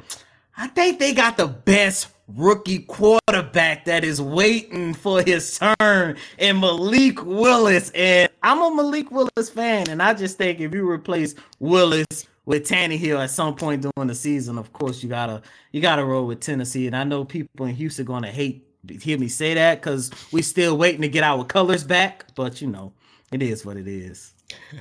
I 0.56 0.68
think 0.68 0.98
they 0.98 1.12
got 1.12 1.36
the 1.36 1.48
best 1.48 2.08
rookie 2.36 2.80
quarterback 2.80 3.84
that 3.84 4.04
is 4.04 4.20
waiting 4.20 4.94
for 4.94 5.22
his 5.22 5.58
turn 5.58 6.16
and 6.38 6.60
Malik 6.60 7.24
Willis. 7.24 7.90
And 7.94 8.30
I'm 8.42 8.60
a 8.60 8.74
Malik 8.74 9.10
Willis 9.10 9.50
fan, 9.50 9.88
and 9.90 10.02
I 10.02 10.14
just 10.14 10.38
think 10.38 10.60
if 10.60 10.74
you 10.74 10.88
replace 10.88 11.34
Willis 11.58 12.06
with 12.46 12.66
Tannehill 12.66 13.22
at 13.22 13.30
some 13.30 13.54
point 13.54 13.82
during 13.82 14.08
the 14.08 14.14
season, 14.14 14.58
of 14.58 14.72
course 14.72 15.02
you 15.02 15.08
gotta 15.08 15.42
you 15.72 15.80
gotta 15.80 16.04
roll 16.04 16.26
with 16.26 16.40
Tennessee. 16.40 16.86
And 16.86 16.96
I 16.96 17.04
know 17.04 17.24
people 17.24 17.66
in 17.66 17.74
Houston 17.74 18.04
gonna 18.04 18.30
hate 18.30 18.66
hear 18.88 19.18
me 19.18 19.28
say 19.28 19.54
that 19.54 19.80
because 19.80 20.10
we 20.32 20.42
still 20.42 20.76
waiting 20.76 21.02
to 21.02 21.08
get 21.08 21.22
our 21.22 21.44
colors 21.44 21.84
back, 21.84 22.26
but 22.34 22.60
you 22.60 22.68
know, 22.68 22.92
it 23.32 23.42
is 23.42 23.64
what 23.64 23.76
it 23.76 23.86
is. 23.88 24.34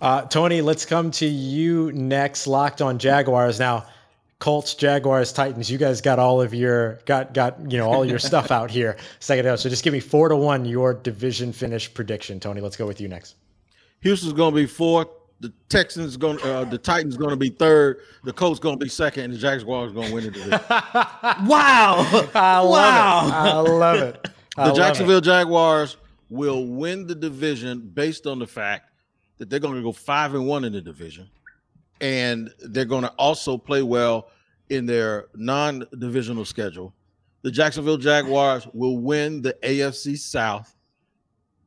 Uh, 0.00 0.22
Tony, 0.22 0.62
let's 0.62 0.86
come 0.86 1.10
to 1.10 1.26
you 1.26 1.92
next. 1.92 2.46
Locked 2.46 2.80
on 2.80 2.98
Jaguars 2.98 3.58
now. 3.58 3.84
Colts, 4.40 4.74
Jaguars, 4.74 5.32
Titans. 5.32 5.70
You 5.70 5.78
guys 5.78 6.00
got 6.00 6.18
all 6.18 6.40
of 6.42 6.52
your 6.52 6.94
got 7.06 7.32
got 7.32 7.70
you 7.70 7.78
know 7.78 7.88
all 7.88 8.04
your 8.04 8.18
stuff 8.18 8.50
out 8.58 8.70
here. 8.70 8.96
Second 9.20 9.46
out. 9.46 9.60
So 9.60 9.68
just 9.68 9.84
give 9.84 9.92
me 9.92 10.00
four 10.00 10.28
to 10.28 10.36
one 10.36 10.64
your 10.64 10.92
division 10.94 11.52
finish 11.52 11.92
prediction. 11.92 12.40
Tony, 12.40 12.60
let's 12.60 12.76
go 12.76 12.86
with 12.86 13.00
you 13.00 13.06
next. 13.08 13.36
Houston's 14.00 14.32
going 14.32 14.52
to 14.52 14.56
be 14.60 14.66
fourth. 14.66 15.08
The 15.40 15.52
Texans 15.70 16.18
going, 16.18 16.38
uh, 16.42 16.64
the 16.64 16.76
Titans 16.76 17.16
going 17.16 17.30
to 17.30 17.36
be 17.36 17.48
third. 17.48 18.00
The 18.24 18.32
Colts 18.32 18.60
going 18.60 18.78
to 18.78 18.84
be 18.84 18.90
second, 18.90 19.24
and 19.24 19.32
the 19.32 19.38
Jaguars 19.38 19.90
going 19.92 20.08
to 20.08 20.14
win 20.14 20.24
the 20.24 20.30
division. 20.32 20.60
Wow. 21.46 22.28
I 22.34 22.58
love 22.58 22.70
Wow. 22.70 23.26
it. 23.26 23.32
I 23.32 23.58
love 23.60 23.96
it. 24.02 24.28
I 24.58 24.64
the 24.64 24.68
love 24.68 24.76
it. 24.78 24.80
Jacksonville 24.80 25.20
Jaguars 25.22 25.96
will 26.28 26.66
win 26.66 27.06
the 27.06 27.14
division 27.14 27.80
based 27.94 28.26
on 28.26 28.38
the 28.38 28.46
fact 28.46 28.90
that 29.38 29.48
they're 29.48 29.60
going 29.60 29.76
to 29.76 29.82
go 29.82 29.92
five 29.92 30.34
and 30.34 30.46
one 30.46 30.64
in 30.64 30.72
the 30.74 30.80
division, 30.82 31.28
and 32.00 32.52
they're 32.60 32.84
going 32.84 33.02
to 33.02 33.12
also 33.18 33.58
play 33.58 33.82
well 33.82 34.30
in 34.68 34.86
their 34.86 35.28
non-divisional 35.34 36.44
schedule. 36.44 36.94
The 37.42 37.50
Jacksonville 37.50 37.96
Jaguars 37.96 38.66
will 38.72 38.98
win 38.98 39.42
the 39.42 39.54
AFC 39.62 40.18
South, 40.18 40.74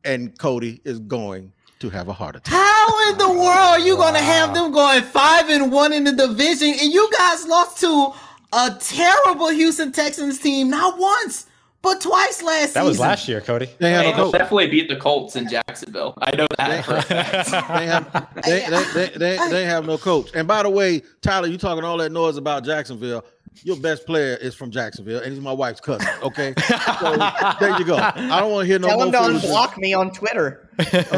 and 0.03 0.37
Cody 0.37 0.81
is 0.85 0.99
going 0.99 1.51
to 1.79 1.89
have 1.89 2.07
a 2.07 2.13
heart 2.13 2.35
attack. 2.35 2.53
How 2.53 3.11
in 3.11 3.17
the 3.17 3.29
world 3.29 3.41
are 3.47 3.79
you 3.79 3.97
gonna 3.97 4.19
have 4.19 4.53
them 4.53 4.71
going 4.71 5.03
five 5.03 5.49
and 5.49 5.71
one 5.71 5.91
in 5.91 6.03
the 6.03 6.13
division, 6.13 6.69
and 6.69 6.93
you 6.93 7.09
guys 7.17 7.45
lost 7.45 7.79
to 7.81 8.13
a 8.53 8.77
terrible 8.79 9.49
Houston 9.49 9.91
Texans 9.91 10.39
team 10.39 10.69
not 10.69 10.97
once 10.97 11.47
but 11.83 12.01
twice 12.01 12.41
last 12.41 12.73
That 12.73 12.83
was 12.85 12.97
last 12.99 13.27
year, 13.27 13.41
Cody. 13.41 13.69
They 13.77 13.91
have 13.91 14.05
They 14.05 14.11
a 14.13 14.15
coach. 14.15 14.31
definitely 14.31 14.67
beat 14.67 14.89
the 14.89 14.95
Colts 14.95 15.35
in 15.35 15.47
Jacksonville. 15.47 16.15
I 16.21 16.35
know 16.35 16.47
that. 16.57 16.85
for 16.85 16.95
a 16.95 17.01
fact. 17.03 17.51
they 17.51 17.85
have 17.85 18.27
they, 18.43 18.59
they, 18.69 18.83
they, 18.93 19.17
they, 19.37 19.49
they 19.51 19.65
have 19.65 19.85
no 19.85 19.97
coach. 19.99 20.31
And 20.33 20.47
by 20.47 20.63
the 20.63 20.69
way, 20.71 21.03
Tyler, 21.21 21.47
you 21.47 21.57
talking 21.59 21.83
all 21.83 21.97
that 21.97 22.11
noise 22.11 22.37
about 22.37 22.65
Jacksonville. 22.65 23.23
Your 23.63 23.75
best 23.77 24.07
player 24.07 24.35
is 24.37 24.55
from 24.55 24.71
Jacksonville, 24.71 25.21
and 25.21 25.31
he's 25.31 25.39
my 25.41 25.51
wife's 25.53 25.79
cousin. 25.79 26.07
Okay, 26.23 26.55
so 26.57 27.15
there 27.59 27.77
you 27.77 27.85
go. 27.85 27.97
I 27.97 28.39
don't 28.39 28.51
want 28.51 28.63
to 28.63 28.67
hear 28.67 28.79
no 28.79 28.87
Tell 28.87 28.97
more 28.97 29.05
him 29.05 29.11
to 29.11 29.17
foolishness. 29.19 29.51
unblock 29.51 29.77
me 29.77 29.93
on 29.93 30.11
Twitter. 30.11 30.62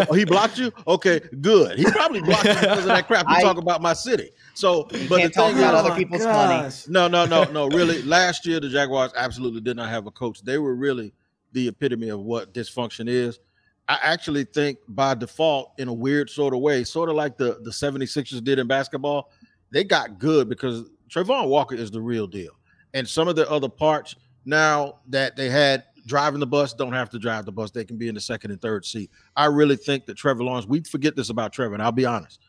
Oh, 0.10 0.14
he 0.14 0.26
blocked 0.26 0.58
you? 0.58 0.72
Okay, 0.88 1.20
good. 1.42 1.78
He 1.78 1.86
probably 1.86 2.22
blocked 2.22 2.46
you 2.46 2.54
because 2.54 2.80
of 2.80 2.86
that 2.86 3.08
crap 3.08 3.28
you 3.30 3.36
I- 3.36 3.42
talk 3.42 3.58
about 3.58 3.82
my 3.82 3.94
city. 3.94 4.30
So, 4.54 4.84
but 4.84 4.94
the 4.94 5.18
Can't 5.18 5.34
talk 5.34 5.50
thing 5.50 5.58
about 5.60 5.74
is, 5.74 5.80
other 5.80 5.90
oh 5.90 5.92
my 5.92 5.98
people's 5.98 6.24
money. 6.26 6.70
no, 6.88 7.08
no, 7.08 7.26
no, 7.26 7.44
no. 7.52 7.68
Really, 7.68 8.02
last 8.04 8.46
year 8.46 8.60
the 8.60 8.70
Jaguars 8.70 9.12
absolutely 9.18 9.62
did 9.62 9.76
not 9.76 9.90
have 9.90 10.08
a 10.08 10.12
coach. 10.12 10.42
They 10.44 10.58
were 10.58 10.76
really 10.76 11.14
the 11.52 11.68
epitome 11.68 12.10
of 12.10 12.22
what 12.22 12.54
dysfunction 12.54 13.08
is. 13.10 13.40
I 13.88 14.00
actually 14.02 14.46
think 14.46 14.80
by 14.88 15.14
default, 15.14 15.74
in 15.78 15.88
a 15.90 15.94
weird 15.94 16.30
sort 16.30 16.54
of 16.54 16.60
way, 16.62 16.84
sort 16.84 17.10
of 17.10 17.16
like 17.16 17.38
the, 17.38 17.60
the 17.64 17.70
76ers 17.72 18.44
did 18.44 18.58
in 18.60 18.66
basketball, 18.68 19.30
they 19.72 19.84
got 19.84 20.18
good 20.20 20.50
because 20.50 20.90
Travon 21.10 21.50
Walker 21.50 21.76
is 21.76 21.92
the 21.92 22.02
real 22.02 22.26
deal. 22.26 22.52
And 22.94 23.08
some 23.08 23.28
of 23.28 23.36
the 23.36 23.50
other 23.50 23.70
parts 23.70 24.16
now 24.46 24.96
that 25.10 25.36
they 25.36 25.50
had 25.50 25.84
driving 26.06 26.40
the 26.40 26.48
bus 26.48 26.74
don't 26.74 26.94
have 26.94 27.10
to 27.10 27.20
drive 27.20 27.46
the 27.46 27.52
bus. 27.52 27.72
They 27.72 27.86
can 27.86 27.98
be 27.98 28.08
in 28.08 28.16
the 28.16 28.22
second 28.22 28.52
and 28.52 28.62
third 28.62 28.86
seat. 28.86 29.12
I 29.36 29.46
really 29.46 29.76
think 29.76 30.06
that 30.06 30.16
Trevor 30.16 30.44
Lawrence, 30.44 30.68
we 30.68 30.82
forget 30.82 31.16
this 31.16 31.30
about 31.30 31.54
Trevor, 31.54 31.74
and 31.74 31.84
I'll 31.84 31.92
be 31.92 32.06
honest. 32.06 32.40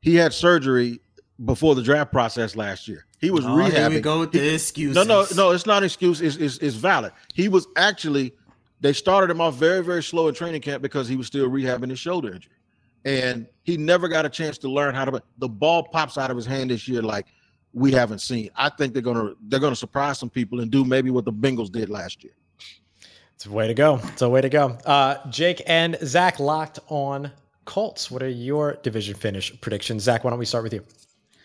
He 0.00 0.14
had 0.14 0.32
surgery 0.32 1.00
before 1.44 1.74
the 1.74 1.82
draft 1.82 2.12
process 2.12 2.56
last 2.56 2.86
year. 2.86 3.06
He 3.20 3.30
was 3.30 3.44
oh, 3.44 3.48
rehabbing. 3.48 3.72
Here 3.72 3.90
we 3.90 4.00
go 4.00 4.20
with 4.20 4.32
the 4.32 4.54
excuses. 4.54 4.94
No, 4.94 5.02
no, 5.02 5.26
no. 5.34 5.50
It's 5.50 5.66
not 5.66 5.78
an 5.78 5.84
excuse. 5.84 6.20
It's, 6.20 6.36
it's, 6.36 6.58
it's 6.58 6.76
valid. 6.76 7.12
He 7.34 7.48
was 7.48 7.66
actually. 7.76 8.32
They 8.78 8.92
started 8.92 9.30
him 9.30 9.40
off 9.40 9.54
very, 9.54 9.82
very 9.82 10.02
slow 10.02 10.28
in 10.28 10.34
training 10.34 10.60
camp 10.60 10.82
because 10.82 11.08
he 11.08 11.16
was 11.16 11.26
still 11.26 11.48
rehabbing 11.48 11.88
his 11.88 11.98
shoulder 11.98 12.34
injury, 12.34 12.52
and 13.06 13.46
he 13.62 13.78
never 13.78 14.06
got 14.06 14.26
a 14.26 14.28
chance 14.28 14.58
to 14.58 14.68
learn 14.68 14.94
how 14.94 15.06
to. 15.06 15.22
The 15.38 15.48
ball 15.48 15.84
pops 15.84 16.18
out 16.18 16.30
of 16.30 16.36
his 16.36 16.44
hand 16.44 16.70
this 16.70 16.86
year 16.86 17.00
like 17.00 17.26
we 17.72 17.90
haven't 17.90 18.20
seen. 18.20 18.50
I 18.54 18.68
think 18.68 18.92
they're 18.92 19.02
gonna 19.02 19.32
they're 19.48 19.60
gonna 19.60 19.76
surprise 19.76 20.18
some 20.18 20.28
people 20.28 20.60
and 20.60 20.70
do 20.70 20.84
maybe 20.84 21.10
what 21.10 21.24
the 21.24 21.32
Bengals 21.32 21.72
did 21.72 21.88
last 21.88 22.22
year. 22.22 22.34
It's 23.36 23.44
a 23.44 23.52
way 23.52 23.68
to 23.68 23.74
go. 23.74 24.00
It's 24.02 24.22
a 24.22 24.28
way 24.30 24.40
to 24.40 24.48
go. 24.48 24.78
Uh, 24.86 25.16
Jake 25.28 25.62
and 25.66 25.98
Zach 26.02 26.40
locked 26.40 26.78
on 26.88 27.30
Colts. 27.66 28.10
What 28.10 28.22
are 28.22 28.28
your 28.28 28.78
division 28.82 29.14
finish 29.14 29.52
predictions? 29.60 30.04
Zach, 30.04 30.24
why 30.24 30.30
don't 30.30 30.38
we 30.38 30.46
start 30.46 30.64
with 30.64 30.72
you? 30.72 30.82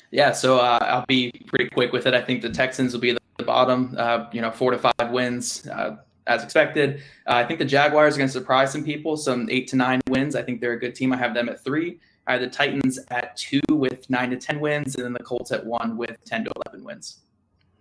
Yeah, 0.09 0.31
so 0.31 0.57
uh, 0.57 0.79
I'll 0.81 1.05
be 1.05 1.31
pretty 1.47 1.69
quick 1.69 1.91
with 1.91 2.07
it. 2.07 2.13
I 2.13 2.21
think 2.21 2.41
the 2.41 2.49
Texans 2.49 2.93
will 2.93 3.01
be 3.01 3.09
at 3.11 3.17
the 3.37 3.43
bottom, 3.43 3.93
uh, 3.97 4.27
you 4.31 4.39
know, 4.39 4.51
four 4.51 4.71
to 4.71 4.77
five 4.77 5.11
wins 5.11 5.67
uh, 5.67 5.97
as 6.27 6.45
expected. 6.45 7.01
Uh, 7.27 7.33
I 7.35 7.45
think 7.45 7.59
the 7.59 7.65
Jaguars 7.65 8.15
are 8.15 8.19
going 8.19 8.29
to 8.29 8.33
surprise 8.33 8.71
some 8.71 8.85
people, 8.85 9.17
some 9.17 9.49
eight 9.51 9.67
to 9.69 9.75
nine 9.75 9.99
wins. 10.07 10.33
I 10.33 10.43
think 10.43 10.61
they're 10.61 10.73
a 10.73 10.79
good 10.79 10.95
team. 10.95 11.11
I 11.11 11.17
have 11.17 11.33
them 11.33 11.49
at 11.49 11.61
three. 11.61 11.99
I 12.25 12.33
have 12.33 12.41
the 12.41 12.47
Titans 12.47 12.99
at 13.09 13.35
two 13.35 13.61
with 13.69 14.09
nine 14.09 14.29
to 14.29 14.37
10 14.37 14.61
wins, 14.61 14.95
and 14.95 15.03
then 15.03 15.11
the 15.11 15.23
Colts 15.23 15.51
at 15.51 15.65
one 15.65 15.97
with 15.97 16.23
10 16.23 16.45
to 16.45 16.51
11 16.67 16.85
wins. 16.85 17.17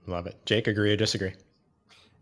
Love 0.08 0.26
it. 0.26 0.34
Jake, 0.46 0.66
agree 0.66 0.92
or 0.92 0.96
disagree? 0.96 1.32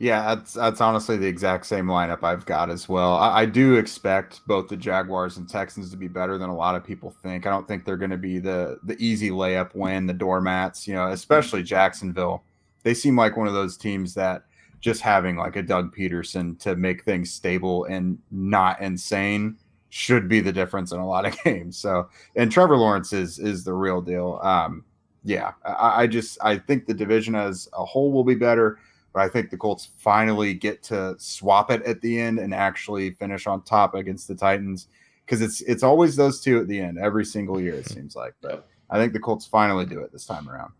Yeah, 0.00 0.34
that's 0.34 0.52
that's 0.52 0.80
honestly 0.80 1.16
the 1.16 1.26
exact 1.26 1.66
same 1.66 1.86
lineup 1.86 2.22
I've 2.22 2.46
got 2.46 2.70
as 2.70 2.88
well. 2.88 3.14
I, 3.16 3.40
I, 3.40 3.46
do 3.46 3.74
expect 3.74 4.46
both 4.46 4.68
the 4.68 4.76
Jaguars 4.76 5.38
and 5.38 5.48
Texans 5.48 5.90
to 5.90 5.96
be 5.96 6.06
better 6.06 6.38
than 6.38 6.50
a 6.50 6.54
lot 6.54 6.76
of 6.76 6.84
people 6.84 7.10
think. 7.10 7.46
I 7.46 7.50
don't 7.50 7.66
think 7.66 7.84
they're 7.84 7.96
going 7.96 8.12
to 8.12 8.16
be 8.16 8.38
the 8.38 8.78
the 8.84 8.96
easy 9.04 9.30
layup 9.30 9.74
win, 9.74 10.06
the 10.06 10.12
doormats. 10.12 10.86
You 10.86 10.94
know, 10.94 11.08
especially 11.08 11.64
Jacksonville. 11.64 12.44
They 12.84 12.94
seem 12.94 13.16
like 13.16 13.36
one 13.36 13.48
of 13.48 13.54
those 13.54 13.76
teams 13.76 14.14
that 14.14 14.44
just 14.80 15.00
having 15.00 15.36
like 15.36 15.56
a 15.56 15.62
Doug 15.62 15.92
Pederson 15.94 16.56
to 16.60 16.76
make 16.76 17.02
things 17.02 17.32
stable 17.32 17.84
and 17.86 18.18
not 18.30 18.80
insane 18.80 19.56
should 19.88 20.28
be 20.28 20.40
the 20.40 20.52
difference 20.52 20.92
in 20.92 21.00
a 21.00 21.08
lot 21.08 21.26
of 21.26 21.36
games. 21.44 21.76
So, 21.76 22.08
and 22.36 22.52
Trevor 22.52 22.76
Lawrence 22.76 23.12
is 23.12 23.40
is 23.40 23.64
the 23.64 23.74
real 23.74 24.00
deal. 24.00 24.38
Um, 24.44 24.84
yeah, 25.24 25.54
I, 25.64 26.02
I 26.02 26.06
just 26.06 26.38
I 26.40 26.56
think 26.56 26.86
the 26.86 26.94
division 26.94 27.34
as 27.34 27.68
a 27.72 27.84
whole 27.84 28.12
will 28.12 28.22
be 28.22 28.36
better 28.36 28.78
but 29.18 29.24
I 29.24 29.28
think 29.28 29.50
the 29.50 29.56
Colts 29.56 29.88
finally 29.96 30.54
get 30.54 30.80
to 30.84 31.16
swap 31.18 31.72
it 31.72 31.82
at 31.82 32.00
the 32.00 32.20
end 32.20 32.38
and 32.38 32.54
actually 32.54 33.10
finish 33.10 33.48
on 33.48 33.62
top 33.62 33.96
against 33.96 34.28
the 34.28 34.34
Titans 34.36 34.86
because 35.26 35.42
it's 35.42 35.60
it's 35.62 35.82
always 35.82 36.14
those 36.14 36.40
two 36.40 36.60
at 36.60 36.68
the 36.68 36.78
end 36.78 36.98
every 36.98 37.24
single 37.24 37.60
year. 37.60 37.74
It 37.74 37.88
hmm. 37.88 37.94
seems 37.94 38.14
like, 38.14 38.34
but 38.40 38.68
I 38.90 38.96
think 38.96 39.12
the 39.12 39.18
Colts 39.18 39.44
finally 39.44 39.86
do 39.86 39.98
it 39.98 40.12
this 40.12 40.24
time 40.24 40.48
around. 40.48 40.72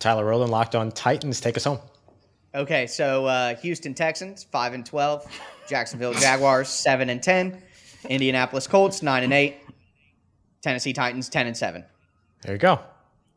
Tyler 0.00 0.26
Rowland 0.26 0.52
locked 0.52 0.74
on 0.74 0.92
Titans. 0.92 1.40
Take 1.40 1.56
us 1.56 1.64
home. 1.64 1.78
Okay, 2.54 2.86
so 2.86 3.24
uh, 3.24 3.54
Houston 3.56 3.94
Texans 3.94 4.44
five 4.44 4.74
and 4.74 4.84
twelve, 4.84 5.26
Jacksonville 5.66 6.12
Jaguars 6.12 6.68
seven 6.68 7.08
and 7.08 7.22
ten, 7.22 7.62
Indianapolis 8.10 8.66
Colts 8.66 9.02
nine 9.02 9.24
and 9.24 9.32
eight, 9.32 9.62
Tennessee 10.60 10.92
Titans 10.92 11.30
ten 11.30 11.46
and 11.46 11.56
seven. 11.56 11.86
There 12.42 12.52
you 12.52 12.58
go. 12.58 12.80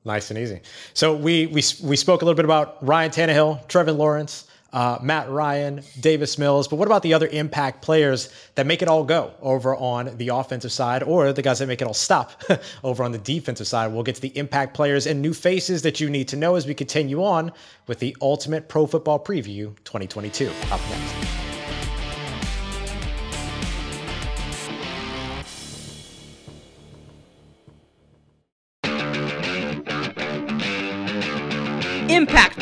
Nice 0.03 0.31
and 0.31 0.39
easy. 0.39 0.61
So 0.93 1.15
we 1.15 1.47
we 1.47 1.61
we 1.83 1.95
spoke 1.95 2.21
a 2.21 2.25
little 2.25 2.35
bit 2.35 2.45
about 2.45 2.83
Ryan 2.85 3.11
Tannehill, 3.11 3.67
Trevor 3.67 3.91
Lawrence, 3.91 4.47
uh, 4.73 4.97
Matt 5.01 5.29
Ryan, 5.29 5.83
Davis 5.99 6.37
Mills, 6.37 6.67
but 6.67 6.77
what 6.77 6.87
about 6.87 7.03
the 7.03 7.13
other 7.13 7.27
impact 7.27 7.81
players 7.81 8.33
that 8.55 8.65
make 8.65 8.81
it 8.81 8.87
all 8.87 9.03
go 9.03 9.33
over 9.41 9.75
on 9.75 10.15
the 10.17 10.29
offensive 10.29 10.71
side, 10.71 11.03
or 11.03 11.33
the 11.33 11.41
guys 11.41 11.59
that 11.59 11.67
make 11.67 11.81
it 11.81 11.87
all 11.87 11.93
stop 11.93 12.41
over 12.83 13.03
on 13.03 13.11
the 13.11 13.19
defensive 13.19 13.67
side? 13.67 13.91
We'll 13.93 14.03
get 14.03 14.15
to 14.15 14.21
the 14.21 14.35
impact 14.37 14.73
players 14.73 15.05
and 15.07 15.21
new 15.21 15.33
faces 15.33 15.81
that 15.83 15.99
you 15.99 16.09
need 16.09 16.27
to 16.29 16.35
know 16.37 16.55
as 16.55 16.65
we 16.65 16.73
continue 16.73 17.23
on 17.23 17.51
with 17.87 17.99
the 17.99 18.15
Ultimate 18.21 18.69
Pro 18.69 18.87
Football 18.87 19.19
Preview 19.19 19.75
2022. 19.83 20.49
Up 20.71 20.79
next. 20.89 21.50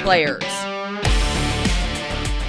Players. 0.10 0.44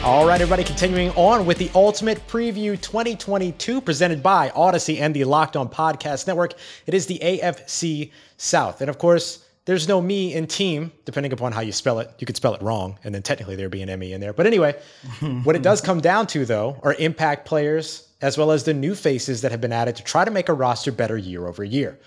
All 0.02 0.26
right, 0.26 0.40
everybody, 0.40 0.64
continuing 0.64 1.10
on 1.10 1.44
with 1.44 1.58
the 1.58 1.70
Ultimate 1.74 2.26
Preview 2.26 2.80
2022 2.80 3.82
presented 3.82 4.22
by 4.22 4.48
Audacy 4.56 4.98
and 4.98 5.14
the 5.14 5.24
Locked 5.24 5.56
On 5.56 5.68
Podcast 5.68 6.26
Network. 6.26 6.54
It 6.86 6.94
is 6.94 7.04
the 7.04 7.18
AFC 7.18 8.12
South. 8.38 8.80
And 8.80 8.88
of 8.88 8.96
course, 8.96 9.46
there's 9.66 9.86
no 9.86 10.00
me 10.00 10.32
in 10.32 10.46
team, 10.46 10.90
depending 11.04 11.34
upon 11.34 11.52
how 11.52 11.60
you 11.60 11.70
spell 11.70 11.98
it. 11.98 12.10
You 12.18 12.26
could 12.26 12.34
spell 12.34 12.54
it 12.54 12.62
wrong, 12.62 12.98
and 13.04 13.14
then 13.14 13.20
technically 13.20 13.56
there'd 13.56 13.70
be 13.70 13.82
an 13.82 13.98
ME 14.00 14.14
in 14.14 14.22
there. 14.22 14.32
But 14.32 14.46
anyway, 14.46 14.80
what 15.44 15.54
it 15.54 15.60
does 15.60 15.82
come 15.82 16.00
down 16.00 16.28
to, 16.28 16.46
though, 16.46 16.80
are 16.82 16.94
impact 16.94 17.44
players 17.44 18.08
as 18.22 18.38
well 18.38 18.52
as 18.52 18.64
the 18.64 18.72
new 18.72 18.94
faces 18.94 19.42
that 19.42 19.50
have 19.50 19.60
been 19.60 19.70
added 19.70 19.96
to 19.96 20.02
try 20.02 20.24
to 20.24 20.30
make 20.30 20.48
a 20.48 20.54
roster 20.54 20.92
better 20.92 21.18
year 21.18 21.46
over 21.46 21.62
year. 21.62 21.98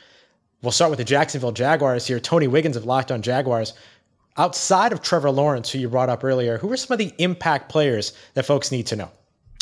We'll 0.63 0.72
start 0.72 0.92
with 0.92 0.98
the 0.98 1.04
Jacksonville 1.04 1.52
Jaguars 1.52 2.08
here. 2.08 2.22
Tony 2.22 2.48
Wiggins 2.48 2.78
of 2.78 2.86
Locked 2.86 3.12
On 3.12 3.22
Jaguars 3.22 3.74
outside 4.38 4.91
of 4.91 5.02
Trevor 5.02 5.32
Lawrence, 5.32 5.72
who 5.72 5.80
you 5.80 5.89
brought 5.89 6.10
up 6.10 6.24
earlier, 6.24 6.58
who 6.58 6.72
are 6.72 6.78
some 6.78 6.93
of 6.93 7.00
the 7.00 7.13
impact 7.17 7.69
players 7.69 8.13
that 8.34 8.46
folks 8.46 8.72
need 8.72 8.88
to 8.88 8.96
know? 8.96 9.12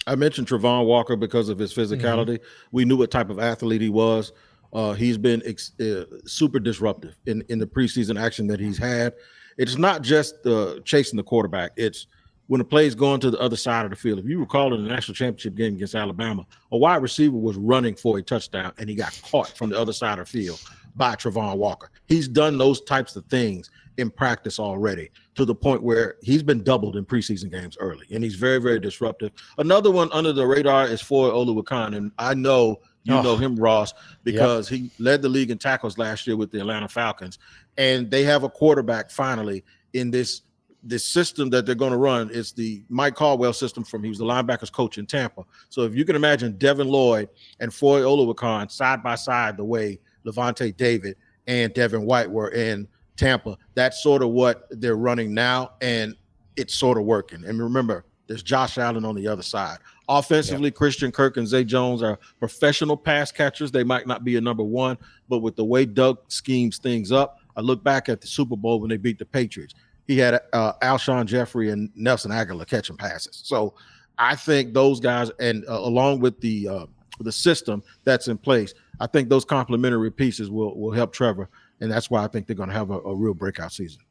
I 0.08 0.16
mentioned 0.16 0.48
Travon 0.48 0.86
Walker 0.86 1.16
because 1.16 1.50
of 1.50 1.60
his 1.60 1.74
physicality. 1.74 2.36
Mm-hmm. 2.36 2.68
We 2.72 2.86
knew 2.86 2.98
what 2.98 3.12
type 3.12 3.30
of 3.30 3.40
athlete 3.40 3.82
he 3.82 3.90
was. 3.90 4.32
Uh, 4.74 4.94
he's 4.94 5.18
been 5.18 5.42
ex- 5.46 5.80
uh, 5.80 6.06
super 6.26 6.60
disruptive 6.60 7.16
in, 7.26 7.44
in 7.50 7.60
the 7.60 7.68
preseason 7.68 8.20
action 8.20 8.48
that 8.48 8.60
he's 8.60 8.78
had. 8.78 9.14
It's 9.58 9.78
not 9.78 10.02
just 10.02 10.46
uh, 10.46 10.80
chasing 10.86 11.18
the 11.18 11.24
quarterback. 11.24 11.72
It's 11.76 12.08
when 12.48 12.60
the 12.60 12.66
play's 12.66 12.96
going 12.96 13.20
to 13.22 13.32
the 13.32 13.40
other 13.40 13.56
side 13.58 13.86
of 13.86 13.92
the 13.92 13.96
field. 13.96 14.20
If 14.20 14.26
you 14.26 14.40
recall 14.40 14.74
in 14.74 14.84
the 14.84 14.90
national 14.90 15.16
championship 15.16 15.56
game 15.56 15.76
against 15.76 15.94
Alabama, 15.94 16.46
a 16.72 16.78
wide 16.78 17.02
receiver 17.02 17.38
was 17.38 17.58
running 17.58 17.96
for 17.96 18.18
a 18.18 18.22
touchdown 18.22 18.74
and 18.78 18.90
he 18.90 18.96
got 18.96 19.20
caught 19.30 19.50
from 19.50 19.70
the 19.70 19.80
other 19.80 19.94
side 19.94 20.20
of 20.20 20.26
the 20.26 20.32
field 20.32 20.62
by 20.96 21.16
Travon 21.16 21.58
Walker. 21.58 21.92
He's 22.08 22.28
done 22.28 22.58
those 22.58 22.82
types 22.82 23.16
of 23.16 23.26
things 23.26 23.70
in 23.98 24.10
practice 24.10 24.60
already 24.60 25.10
to 25.36 25.46
the 25.46 25.56
point 25.56 25.84
where 25.84 26.16
he's 26.22 26.44
been 26.44 26.64
doubled 26.64 26.96
in 26.96 27.06
preseason 27.06 27.52
games 27.52 27.78
early, 27.80 28.06
and 28.12 28.24
he's 28.24 28.36
very, 28.36 28.60
very 28.60 28.80
disruptive. 28.80 29.32
Another 29.58 29.92
one 29.92 30.10
under 30.12 30.34
the 30.34 30.46
radar 30.46 30.88
is 30.88 31.02
Foye 31.02 31.30
Oluokun, 31.30 31.96
and 31.96 32.12
I 32.18 32.34
know 32.34 32.80
you 33.04 33.16
oh. 33.16 33.22
know 33.22 33.36
him, 33.36 33.56
Ross, 33.56 33.94
because 34.24 34.72
yep. 34.72 34.80
he 34.80 34.92
led 35.04 35.22
the 35.22 35.30
league 35.30 35.52
in 35.52 35.58
tackles 35.58 35.98
last 35.98 36.28
year 36.28 36.38
with 36.38 36.52
the 36.52 36.60
Atlanta 36.60 36.88
Falcons, 36.88 37.40
and 37.78 38.10
they 38.12 38.24
have 38.24 38.44
a 38.44 38.50
quarterback 38.50 39.10
finally 39.10 39.64
in 39.94 40.12
this 40.12 40.44
this 40.84 41.06
system 41.06 41.50
that 41.52 41.66
they're 41.66 41.76
going 41.76 41.92
to 41.92 41.98
run. 41.98 42.30
It's 42.34 42.52
the 42.52 42.84
Mike 42.90 43.16
Caldwell 43.16 43.54
system 43.54 43.84
from 43.84 44.04
he 44.04 44.10
was 44.10 44.18
the 44.18 44.26
linebackers 44.26 44.72
coach 44.72 44.98
in 44.98 45.06
Tampa. 45.06 45.44
So 45.70 45.84
if 45.84 45.96
you 45.96 46.06
can 46.06 46.16
imagine 46.16 46.58
Devin 46.58 46.88
Lloyd 46.88 47.30
and 47.60 47.74
Foye 47.74 48.02
Oluokun 48.02 48.72
side 48.72 49.04
by 49.04 49.16
side, 49.16 49.58
the 49.58 49.64
way 49.64 50.00
Lavonte 50.26 50.76
David 50.76 51.18
and 51.48 51.74
Devin 51.74 52.06
White 52.06 52.30
were 52.30 52.50
in 52.50 52.88
Tampa. 53.18 53.58
That's 53.76 54.02
sort 54.02 54.22
of 54.24 54.30
what 54.30 54.68
they're 54.72 54.96
running 54.96 55.34
now, 55.34 55.72
and 55.82 56.16
it's 56.56 56.74
sort 56.74 56.98
of 56.98 57.06
working. 57.06 57.44
And 57.46 57.60
remember, 57.60 58.06
there's 58.28 58.44
Josh 58.44 58.78
Allen 58.78 59.04
on 59.04 59.16
the 59.16 59.28
other 59.28 59.44
side. 59.44 59.80
Offensively, 60.08 60.70
yeah. 60.70 60.78
Christian 60.78 61.12
Kirk 61.12 61.38
and 61.38 61.48
Zay 61.48 61.64
Jones 61.64 62.02
are 62.02 62.18
professional 62.40 62.98
pass 62.98 63.32
catchers. 63.32 63.72
They 63.72 63.84
might 63.84 64.08
not 64.08 64.24
be 64.24 64.38
a 64.38 64.42
number 64.42 64.64
one, 64.64 64.98
but 65.30 65.40
with 65.40 65.56
the 65.56 65.66
way 65.66 65.86
Doug 65.86 66.20
schemes 66.30 66.78
things 66.78 67.12
up, 67.12 67.40
I 67.56 67.62
look 67.62 67.84
back 67.84 68.10
at 68.10 68.22
the 68.22 68.28
Super 68.28 68.56
Bowl 68.56 68.80
when 68.80 68.90
they 68.90 68.98
beat 68.98 69.20
the 69.20 69.26
Patriots. 69.26 69.74
He 70.08 70.18
had 70.18 70.40
uh, 70.54 70.74
Alshon 70.82 71.26
Jeffery 71.26 71.70
and 71.70 71.90
Nelson 71.96 72.32
Agholor 72.32 72.68
catching 72.68 72.98
passes. 72.98 73.42
So 73.44 73.76
I 74.18 74.36
think 74.36 74.74
those 74.74 75.00
guys, 75.00 75.32
and 75.40 75.66
uh, 75.68 75.80
along 75.80 76.20
with 76.20 76.40
the 76.42 76.68
uh, 76.68 76.86
the 77.20 77.32
system 77.32 77.84
that's 78.04 78.28
in 78.28 78.38
place, 78.38 78.74
I 79.00 79.08
think 79.08 79.30
those 79.30 79.46
complementary 79.46 80.12
pieces 80.12 80.50
will 80.50 80.78
will 80.80 80.92
help 80.92 81.14
Trevor 81.14 81.50
and 81.82 81.92
that's 81.92 82.10
why 82.10 82.24
I 82.24 82.28
think 82.28 82.48
they're 82.48 82.56
going 82.56 82.70
to 82.70 82.76
have 82.76 82.92
a, 82.92 83.00
a 83.00 83.16
real 83.16 83.34
breakout 83.34 83.74
season. 83.74 84.02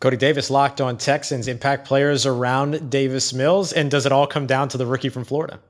Cody 0.00 0.16
Davis 0.16 0.50
locked 0.50 0.80
on 0.80 0.96
Texans 0.96 1.48
impact 1.48 1.86
players 1.86 2.24
around 2.24 2.90
Davis 2.90 3.34
Mills, 3.34 3.72
and 3.72 3.90
does 3.90 4.06
it 4.06 4.12
all 4.12 4.26
come 4.26 4.46
down 4.46 4.68
to 4.70 4.78
the 4.78 4.86
rookie 4.86 5.08
from 5.08 5.24
Florida? 5.24 5.60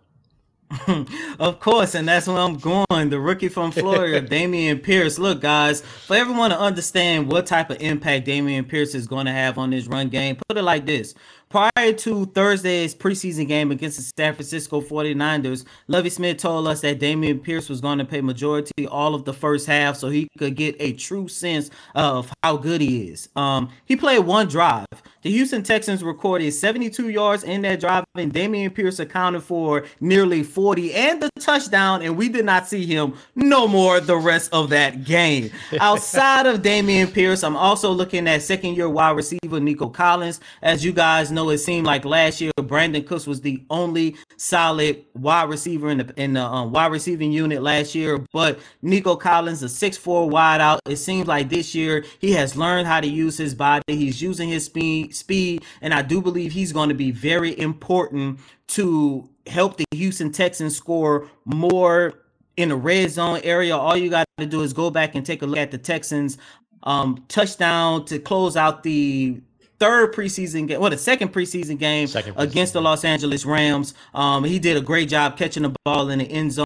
of 1.41 1.59
course, 1.59 1.97
and 1.97 2.07
that's 2.07 2.29
where 2.29 2.37
I'm 2.37 2.57
going. 2.57 3.11
The 3.11 3.19
rookie 3.19 3.49
from 3.49 3.73
Florida, 3.73 4.23
Dameon 4.29 4.81
Pierce. 4.83 5.19
Look, 5.19 5.41
guys, 5.41 5.81
for 5.81 6.15
everyone 6.15 6.51
to 6.51 6.59
understand 6.59 7.31
what 7.31 7.47
type 7.47 7.71
of 7.71 7.81
impact 7.81 8.29
Dameon 8.29 8.69
Pierce 8.69 8.95
is 8.95 9.09
going 9.09 9.27
to 9.27 9.33
have 9.33 9.59
on 9.59 9.71
this 9.71 9.89
run 9.89 10.11
game, 10.11 10.37
put 10.49 10.57
it 10.57 10.63
like 10.63 10.87
this 10.87 11.15
prior 11.51 11.93
to 11.93 12.27
Thursday's 12.27 12.95
preseason 12.95 13.47
game 13.47 13.73
against 13.73 13.97
the 13.97 14.13
San 14.17 14.35
Francisco 14.35 14.81
49ers, 14.81 15.65
Lovie 15.89 16.09
Smith 16.09 16.39
told 16.39 16.69
us 16.69 16.81
that 16.83 17.01
Dameon 17.01 17.43
Pierce 17.43 17.69
was 17.69 17.81
going 17.81 17.99
to 17.99 18.05
play 18.05 18.21
majority 18.21 18.87
all 18.87 19.17
of 19.17 19.25
the 19.25 19.33
first 19.33 19.67
half 19.67 19.97
so 19.97 20.09
he 20.09 20.29
could 20.39 20.55
get 20.55 20.77
a 20.79 20.93
true 20.93 21.27
sense 21.27 21.69
of 21.97 22.33
how 22.45 22.57
good 22.57 22.81
he 22.81 23.09
is. 23.09 23.29
Um, 23.35 23.71
he 23.85 23.97
played 23.97 24.21
one 24.21 24.47
drive. 24.47 24.87
The 25.23 25.31
Houston 25.31 25.63
Texans 25.63 26.03
recorded 26.03 26.53
72 26.53 27.11
yards 27.11 27.43
in 27.43 27.63
that 27.63 27.81
drive, 27.81 28.05
and 28.15 28.33
Dameon 28.33 28.73
Pierce 28.73 29.01
accounted 29.01 29.43
for 29.43 29.85
nearly 30.01 30.43
40 30.43 30.95
and 30.95 31.23
the 31.23 31.29
touchdown, 31.41 32.03
and 32.03 32.17
we 32.17 32.29
did 32.29 32.45
not 32.45 32.69
see 32.69 32.87
him 32.87 33.15
no 33.35 33.67
more 33.67 34.01
the 34.01 34.17
rest 34.17 34.53
of 34.53 34.71
that 34.71 35.05
game. 35.05 35.51
Outside 35.81 36.47
of 36.47 36.63
Dameon 36.63 37.13
Pierce, 37.13 37.43
I'm 37.43 37.57
also 37.57 37.91
looking 37.91 38.29
at 38.29 38.43
second 38.43 38.77
year 38.77 38.89
wide 38.89 39.17
receiver 39.17 39.61
Nico 39.61 39.89
Collins. 39.89 40.41
As 40.63 40.85
you 40.85 40.93
guys 40.93 41.31
know, 41.31 41.40
it 41.49 41.59
seemed 41.59 41.87
like 41.87 42.05
last 42.05 42.41
year 42.41 42.53
Brandin 42.59 43.07
Cooks 43.07 43.27
was 43.27 43.41
the 43.41 43.65
only 43.71 44.17
solid 44.37 45.05
wide 45.15 45.49
receiver 45.49 45.91
in 45.91 45.99
the 45.99 46.13
in 46.17 46.35
the 46.35 46.43
um, 46.43 46.73
wide 46.73 46.93
receiving 46.93 47.33
unit 47.33 47.63
last 47.63 47.95
year, 47.95 48.25
but 48.33 48.59
Nico 48.83 49.17
Collins, 49.17 49.63
a 49.63 49.67
6'4 49.67 50.29
wide 50.29 50.61
out, 50.61 50.81
it 50.87 50.97
seems 50.97 51.27
like 51.27 51.49
this 51.49 51.75
year 51.75 52.05
he 52.19 52.33
has 52.33 52.57
learned 52.57 52.87
how 52.87 53.01
to 53.01 53.09
use 53.09 53.39
his 53.39 53.55
body. 53.55 53.83
He's 53.89 54.21
using 54.21 54.49
his 54.49 54.67
speed 54.67 55.15
speed, 55.15 55.65
and 55.81 55.95
I 55.95 56.03
do 56.03 56.21
believe 56.21 56.53
he's 56.53 56.73
going 56.73 56.91
to 56.91 56.95
be 56.95 57.11
very 57.11 57.59
important 57.59 58.41
to 58.69 59.29
help 59.47 59.77
the 59.77 59.85
Houston 59.93 60.31
Texans 60.31 60.77
score 60.77 61.29
more 61.45 62.15
in 62.57 62.69
the 62.69 62.77
red 62.77 63.11
zone 63.11 63.41
area. 63.43 63.77
All 63.77 63.97
you 63.97 64.11
got 64.11 64.27
to 64.39 64.47
do 64.47 64.63
is 64.63 64.73
go 64.73 64.91
back 64.91 65.15
and 65.15 65.25
take 65.25 65.43
a 65.43 65.47
look 65.47 65.59
at 65.59 65.71
the 65.71 65.79
Texans 65.79 66.39
um, 66.83 67.25
touchdown 67.29 68.05
to 68.07 68.19
close 68.19 68.57
out 68.57 68.83
the 68.83 69.41
third 69.81 70.15
preseason 70.15 70.69
game, 70.69 70.81
well, 70.81 70.91
the 70.91 70.99
second 70.99 71.33
preseason 71.33 71.79
game 71.79 72.07
second 72.07 72.35
preseason. 72.35 72.43
against 72.43 72.73
the 72.75 72.81
Los 72.81 73.05
Angeles 73.05 73.45
Rams. 73.45 73.95
Um, 74.15 74.45
he 74.45 74.59
did 74.59 74.77
a 74.77 74.81
great 74.81 75.09
job 75.09 75.37
catching 75.37 75.63
the 75.63 75.75
ball 75.85 76.11
in 76.11 76.19
the 76.21 76.27
end 76.27 76.53
zone 76.53 76.65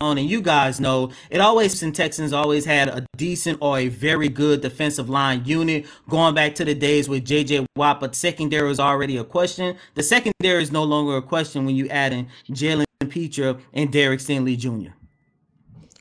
and 0.00 0.30
you 0.30 0.40
guys 0.40 0.80
know 0.80 1.10
it 1.28 1.42
always 1.42 1.82
in 1.82 1.92
Texans 1.92 2.32
always 2.32 2.64
had 2.64 2.88
a 2.88 3.06
decent 3.18 3.58
or 3.60 3.78
a 3.78 3.88
very 3.88 4.30
good 4.30 4.62
defensive 4.62 5.10
line 5.10 5.44
unit 5.44 5.84
going 6.08 6.34
back 6.34 6.54
to 6.54 6.64
the 6.64 6.74
days 6.74 7.06
with 7.06 7.22
JJ 7.26 7.66
Watt, 7.76 8.00
but 8.00 8.14
secondary 8.14 8.66
was 8.66 8.80
already 8.80 9.18
a 9.18 9.24
question. 9.24 9.76
The 9.94 10.02
secondary 10.02 10.62
is 10.62 10.72
no 10.72 10.84
longer 10.84 11.18
a 11.18 11.22
question 11.22 11.66
when 11.66 11.76
you 11.76 11.86
add 11.88 12.14
in 12.14 12.28
Jalen 12.50 12.86
Pitre 13.10 13.58
and 13.74 13.92
Derek 13.92 14.20
Stingley 14.20 14.56
Jr. 14.56 14.92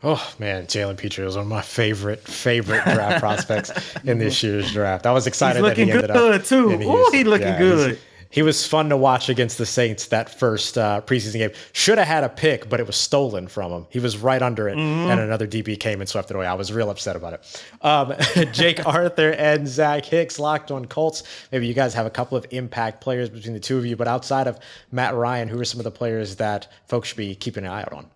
Oh 0.02 0.34
man, 0.40 0.66
Jalen 0.66 0.98
Pitre 0.98 1.26
was 1.26 1.36
one 1.36 1.44
of 1.44 1.50
my 1.50 1.62
favorite 1.62 2.22
favorite 2.22 2.84
draft 2.84 3.20
prospects 3.22 3.72
in 4.06 4.18
this 4.18 4.42
year's 4.42 4.72
draft. 4.72 5.06
I 5.06 5.12
was 5.12 5.28
excited 5.28 5.64
that 5.64 5.78
he 5.78 5.84
ended 5.84 6.02
good 6.02 6.12
up 6.12 6.44
too. 6.44 6.80
Oh, 6.84 7.12
he's 7.12 7.26
looking 7.26 7.48
yeah, 7.48 7.60
good 7.60 8.00
he 8.32 8.44
was 8.44 8.66
fun 8.66 8.90
to 8.90 8.98
watch 8.98 9.28
against 9.30 9.58
the 9.58 9.66
Saints 9.66 10.08
that 10.08 10.30
first 10.30 10.78
uh, 10.78 11.02
preseason 11.02 11.34
game. 11.34 11.52
Should 11.74 11.98
have 11.98 12.08
had 12.08 12.24
a 12.24 12.30
pick, 12.30 12.70
but 12.70 12.80
it 12.80 12.86
was 12.86 12.96
stolen 12.96 13.48
from 13.48 13.72
him. 13.72 13.88
He 13.90 14.00
was 14.00 14.18
right 14.18 14.42
under 14.42 14.70
it, 14.70 14.78
mm-hmm. 14.78 15.10
and 15.10 15.20
another 15.20 15.48
DB 15.48 15.80
came 15.80 16.00
and 16.00 16.08
swept 16.08 16.30
it 16.30 16.36
away. 16.36 16.46
I 16.46 16.54
was 16.54 16.72
real 16.72 16.92
upset 16.92 17.16
about 17.16 17.34
it. 17.34 17.64
Um, 17.82 18.14
Jake 18.54 18.86
Arthur 18.86 19.32
and 19.32 19.68
Zach 19.68 20.06
Hicks 20.06 20.38
locked 20.38 20.70
on 20.70 20.86
Colts. 20.86 21.24
Maybe 21.52 21.66
you 21.66 21.74
guys 21.74 21.94
have 21.96 22.06
a 22.06 22.12
couple 22.12 22.38
of 22.38 22.46
impact 22.52 23.02
players 23.02 23.30
between 23.30 23.54
the 23.54 23.60
two 23.60 23.78
of 23.78 23.86
you, 23.86 23.96
but 23.96 24.08
outside 24.08 24.48
of 24.48 24.60
Matt 24.92 25.16
Ryan, 25.16 25.48
who 25.48 25.60
are 25.60 25.66
some 25.66 25.80
of 25.80 25.84
the 25.84 25.92
players 25.92 26.36
that 26.36 26.72
folks 26.88 27.10
should 27.10 27.18
be 27.18 27.34
keeping 27.34 27.66
an 27.66 27.72
eye 27.72 27.82
out 27.82 27.94
on? 27.94 28.10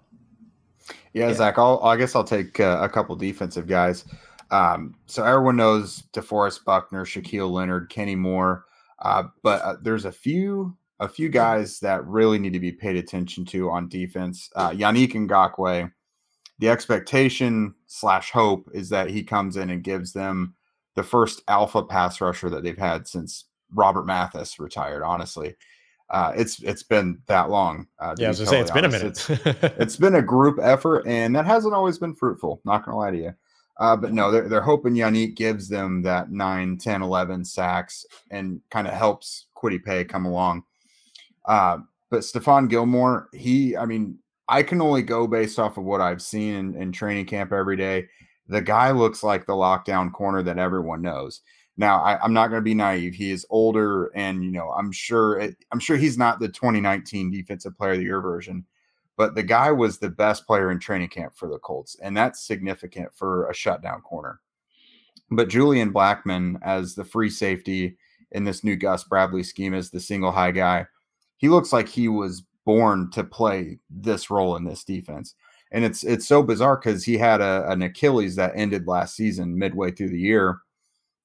Yeah, 1.13 1.27
yeah. 1.27 1.33
Zach, 1.33 1.57
I'll, 1.57 1.79
I 1.83 1.95
guess 1.95 2.15
I'll 2.15 2.23
take 2.23 2.59
uh, 2.59 2.79
a 2.81 2.89
couple 2.89 3.15
defensive 3.15 3.67
guys. 3.67 4.05
Um, 4.51 4.95
so 5.07 5.23
everyone 5.23 5.55
knows 5.55 6.03
DeForest 6.13 6.63
Buckner, 6.63 7.05
Shaquille 7.05 7.51
Leonard, 7.51 7.89
Kenny 7.89 8.15
Moore. 8.15 8.65
Uh, 8.99 9.23
but 9.41 9.61
uh, 9.61 9.75
there's 9.81 10.05
a 10.05 10.11
few 10.11 10.75
a 10.99 11.07
few 11.07 11.27
guys 11.27 11.79
that 11.79 12.05
really 12.05 12.39
need 12.39 12.53
to 12.53 12.59
be 12.59 12.71
paid 12.71 12.95
attention 12.95 13.43
to 13.43 13.69
on 13.69 13.89
defense. 13.89 14.49
Uh, 14.55 14.69
Yannick 14.69 15.13
Ngakoue, 15.13 15.91
the 16.59 16.69
expectation 16.69 17.73
slash 17.87 18.31
hope 18.31 18.69
is 18.73 18.89
that 18.89 19.09
he 19.09 19.23
comes 19.23 19.57
in 19.57 19.69
and 19.69 19.83
gives 19.83 20.13
them 20.13 20.55
the 20.95 21.03
first 21.03 21.41
alpha 21.47 21.83
pass 21.83 22.21
rusher 22.21 22.49
that 22.49 22.63
they've 22.63 22.77
had 22.77 23.07
since 23.07 23.45
Robert 23.73 24.05
Mathis 24.05 24.59
retired. 24.59 25.03
Honestly, 25.03 25.55
uh, 26.13 26.31
it's 26.37 26.61
it's 26.61 26.83
been 26.83 27.19
that 27.25 27.49
long. 27.49 27.87
Uh, 27.99 28.15
yeah, 28.19 28.27
I 28.27 28.29
was 28.29 28.37
gonna 28.37 28.49
say 28.51 28.59
it's 28.61 28.71
honest. 28.71 28.73
been 28.73 28.85
a 28.85 28.89
minute. 28.89 29.29
it's, 29.63 29.79
it's 29.79 29.97
been 29.97 30.15
a 30.15 30.21
group 30.21 30.59
effort, 30.61 31.07
and 31.07 31.35
that 31.35 31.47
hasn't 31.47 31.73
always 31.73 31.97
been 31.97 32.13
fruitful. 32.13 32.61
Not 32.65 32.85
gonna 32.85 32.97
lie 32.97 33.11
to 33.11 33.17
you. 33.17 33.33
Uh, 33.79 33.95
but 33.95 34.13
no, 34.13 34.29
they're, 34.29 34.47
they're 34.47 34.61
hoping 34.61 34.93
Yannick 34.93 35.35
gives 35.35 35.67
them 35.67 36.03
that 36.03 36.29
9, 36.29 36.77
10, 36.77 37.01
11 37.01 37.43
sacks 37.43 38.05
and 38.29 38.61
kind 38.69 38.87
of 38.87 38.93
helps 38.93 39.47
Kwity 39.57 39.83
Paye 39.83 40.05
come 40.05 40.25
along. 40.25 40.63
Uh, 41.45 41.79
but 42.11 42.21
Stephon 42.21 42.69
Gilmore, 42.69 43.29
he, 43.33 43.75
I 43.75 43.85
mean, 43.87 44.19
I 44.47 44.61
can 44.61 44.79
only 44.79 45.01
go 45.01 45.25
based 45.25 45.57
off 45.57 45.77
of 45.77 45.85
what 45.85 46.01
I've 46.01 46.21
seen 46.21 46.53
in, 46.53 46.75
in 46.75 46.91
training 46.91 47.25
camp 47.25 47.51
every 47.51 47.75
day. 47.75 48.07
The 48.47 48.61
guy 48.61 48.91
looks 48.91 49.23
like 49.23 49.47
the 49.47 49.53
lockdown 49.53 50.13
corner 50.13 50.43
that 50.43 50.59
everyone 50.59 51.01
knows. 51.01 51.41
Now, 51.75 52.01
I, 52.01 52.23
am 52.23 52.33
not 52.33 52.47
going 52.47 52.59
to 52.59 52.63
be 52.63 52.75
naive. 52.75 53.15
He 53.15 53.31
is 53.31 53.47
older, 53.49 54.07
and 54.15 54.43
you 54.43 54.51
know, 54.51 54.69
I'm 54.69 54.91
sure 54.91 55.39
it, 55.39 55.55
I'm 55.71 55.79
sure 55.79 55.97
he's 55.97 56.17
not 56.17 56.39
the 56.39 56.47
2019 56.47 57.31
Defensive 57.31 57.75
Player 57.75 57.93
of 57.93 57.97
the 57.97 58.03
Year 58.03 58.21
version, 58.21 58.65
but 59.17 59.33
the 59.33 59.43
guy 59.43 59.71
was 59.71 59.97
the 59.97 60.09
best 60.09 60.45
player 60.45 60.71
in 60.71 60.79
training 60.79 61.09
camp 61.09 61.33
for 61.35 61.49
the 61.49 61.57
Colts, 61.57 61.97
and 62.01 62.15
that's 62.15 62.45
significant 62.45 63.09
for 63.15 63.49
a 63.49 63.55
shutdown 63.55 64.01
corner. 64.01 64.39
But 65.31 65.49
Julian 65.49 65.91
Blackmon 65.91 66.59
as 66.61 66.93
the 66.93 67.03
free 67.03 67.29
safety 67.29 67.97
in 68.31 68.43
this 68.43 68.63
new 68.63 68.75
Gus 68.75 69.03
Bradley 69.03 69.43
scheme, 69.43 69.73
as 69.73 69.89
the 69.89 69.99
single 69.99 70.31
high 70.31 70.51
guy, 70.51 70.85
he 71.37 71.49
looks 71.49 71.73
like 71.73 71.87
he 71.87 72.07
was 72.07 72.43
born 72.65 73.09
to 73.11 73.23
play 73.23 73.79
this 73.89 74.29
role 74.29 74.55
in 74.55 74.63
this 74.63 74.83
defense. 74.83 75.35
And 75.71 75.83
it's 75.83 76.03
it's 76.03 76.27
so 76.27 76.43
bizarre 76.43 76.77
because 76.77 77.03
he 77.03 77.17
had 77.17 77.41
a, 77.41 77.69
an 77.69 77.81
Achilles 77.81 78.35
that 78.35 78.53
ended 78.55 78.87
last 78.87 79.15
season 79.15 79.57
midway 79.57 79.91
through 79.91 80.09
the 80.09 80.19
year, 80.19 80.59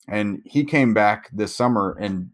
and 0.09 0.42
he 0.44 0.64
came 0.64 0.94
back 0.94 1.31
this 1.33 1.55
summer 1.55 1.97
and 2.01 2.31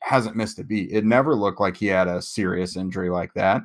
hasn't 0.00 0.36
missed 0.36 0.58
a 0.58 0.64
beat. 0.64 0.90
It 0.90 1.04
never 1.04 1.34
looked 1.34 1.60
like 1.60 1.76
he 1.76 1.86
had 1.86 2.08
a 2.08 2.22
serious 2.22 2.76
injury 2.76 3.10
like 3.10 3.34
that 3.34 3.62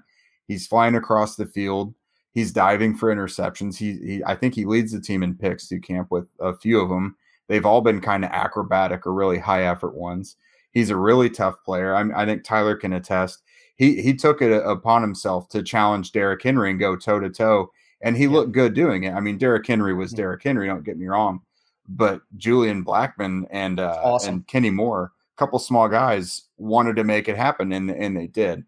He's 0.52 0.68
flying 0.68 0.96
across 0.96 1.38
the 1.38 1.46
field. 1.46 1.94
He's 2.34 2.52
diving 2.52 2.98
for 2.98 3.14
interceptions. 3.14 3.78
He, 3.78 3.94
he 3.94 4.24
I 4.26 4.36
think 4.36 4.54
he 4.54 4.66
leads 4.66 4.92
the 4.92 5.00
team 5.00 5.24
in 5.24 5.34
picks 5.34 5.68
through 5.68 5.80
camp 5.80 6.12
with 6.12 6.28
a 6.42 6.54
few 6.58 6.82
of 6.82 6.90
them. 6.90 7.16
They've 7.48 7.66
all 7.66 7.80
been 7.80 8.02
kind 8.02 8.26
of 8.26 8.32
acrobatic 8.32 9.08
or 9.08 9.14
really 9.14 9.40
high 9.40 9.64
effort 9.64 9.96
ones. 9.96 10.36
He's 10.72 10.90
a 10.90 10.98
really 10.98 11.30
tough 11.30 11.56
player. 11.64 11.96
I, 11.96 12.24
I 12.24 12.26
think 12.26 12.44
Tyler 12.44 12.76
can 12.76 12.92
attest. 12.92 13.44
He 13.78 14.02
he 14.02 14.14
took 14.14 14.42
it 14.42 14.52
uh, 14.52 14.70
upon 14.70 15.02
himself 15.02 15.48
to 15.50 15.64
challenge 15.64 16.12
Derrick 16.12 16.44
Henry 16.44 16.70
and 16.70 16.80
go 16.80 16.98
toe 16.98 17.22
to 17.22 17.30
toe, 17.30 17.72
and 18.02 18.18
he 18.18 18.26
yeah. 18.26 18.32
looked 18.32 18.52
good 18.52 18.74
doing 18.74 19.06
it. 19.06 19.14
I 19.14 19.22
mean, 19.22 19.38
Derrick 19.38 19.66
Henry 19.66 19.94
was 19.94 20.12
Derrick 20.12 20.44
Henry. 20.44 20.68
Don't 20.68 20.84
get 20.84 20.98
me 20.98 21.08
wrong, 21.08 21.40
but 21.88 22.22
Julian 22.38 22.84
Blackmon 22.86 23.46
and 23.52 23.80
uh, 23.80 24.00
awesome. 24.04 24.34
and 24.34 24.48
Kenny 24.48 24.70
Moore, 24.70 25.12
a 25.36 25.38
couple 25.38 25.60
small 25.60 25.88
guys, 25.88 26.44
wanted 26.58 26.96
to 26.96 27.04
make 27.04 27.28
it 27.28 27.38
happen, 27.38 27.72
and 27.72 27.90
and 27.90 28.16
they 28.16 28.28
did. 28.28 28.64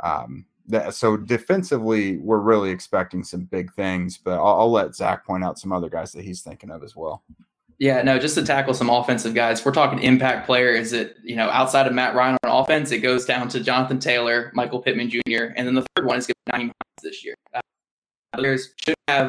Um, 0.00 0.46
that, 0.68 0.94
so 0.94 1.16
defensively, 1.16 2.18
we're 2.18 2.38
really 2.38 2.70
expecting 2.70 3.24
some 3.24 3.44
big 3.44 3.72
things, 3.72 4.18
but 4.18 4.34
I'll, 4.34 4.60
I'll, 4.60 4.70
let 4.70 4.94
Zach 4.94 5.24
point 5.26 5.42
out 5.42 5.58
some 5.58 5.72
other 5.72 5.88
guys 5.88 6.12
that 6.12 6.24
he's 6.24 6.42
thinking 6.42 6.70
of 6.70 6.84
as 6.84 6.94
well. 6.94 7.22
Yeah, 7.78 8.02
no, 8.02 8.18
just 8.18 8.34
to 8.34 8.44
tackle 8.44 8.74
some 8.74 8.90
offensive 8.90 9.34
guys, 9.34 9.64
we're 9.64 9.72
talking 9.72 10.00
impact 10.00 10.46
players. 10.46 10.90
That 10.90 11.14
you 11.22 11.36
know, 11.36 11.48
outside 11.48 11.86
of 11.86 11.94
Matt 11.94 12.14
Ryan 12.14 12.36
on 12.44 12.62
offense, 12.62 12.90
it 12.90 12.98
goes 12.98 13.24
down 13.24 13.48
to 13.50 13.60
Jonathan 13.60 13.98
Taylor, 13.98 14.50
Michael 14.54 14.82
Pittman 14.82 15.08
Jr., 15.10 15.52
and 15.56 15.66
then 15.66 15.74
the 15.74 15.86
third 15.96 16.06
one 16.06 16.18
is 16.18 16.26
going 16.26 16.34
to 16.46 16.52
be 16.52 16.64
Nyheim 16.64 16.72
this 17.02 17.24
year. 17.24 17.34
Uh, 17.54 17.60
players 18.34 18.74
should 18.84 18.94
have 19.06 19.28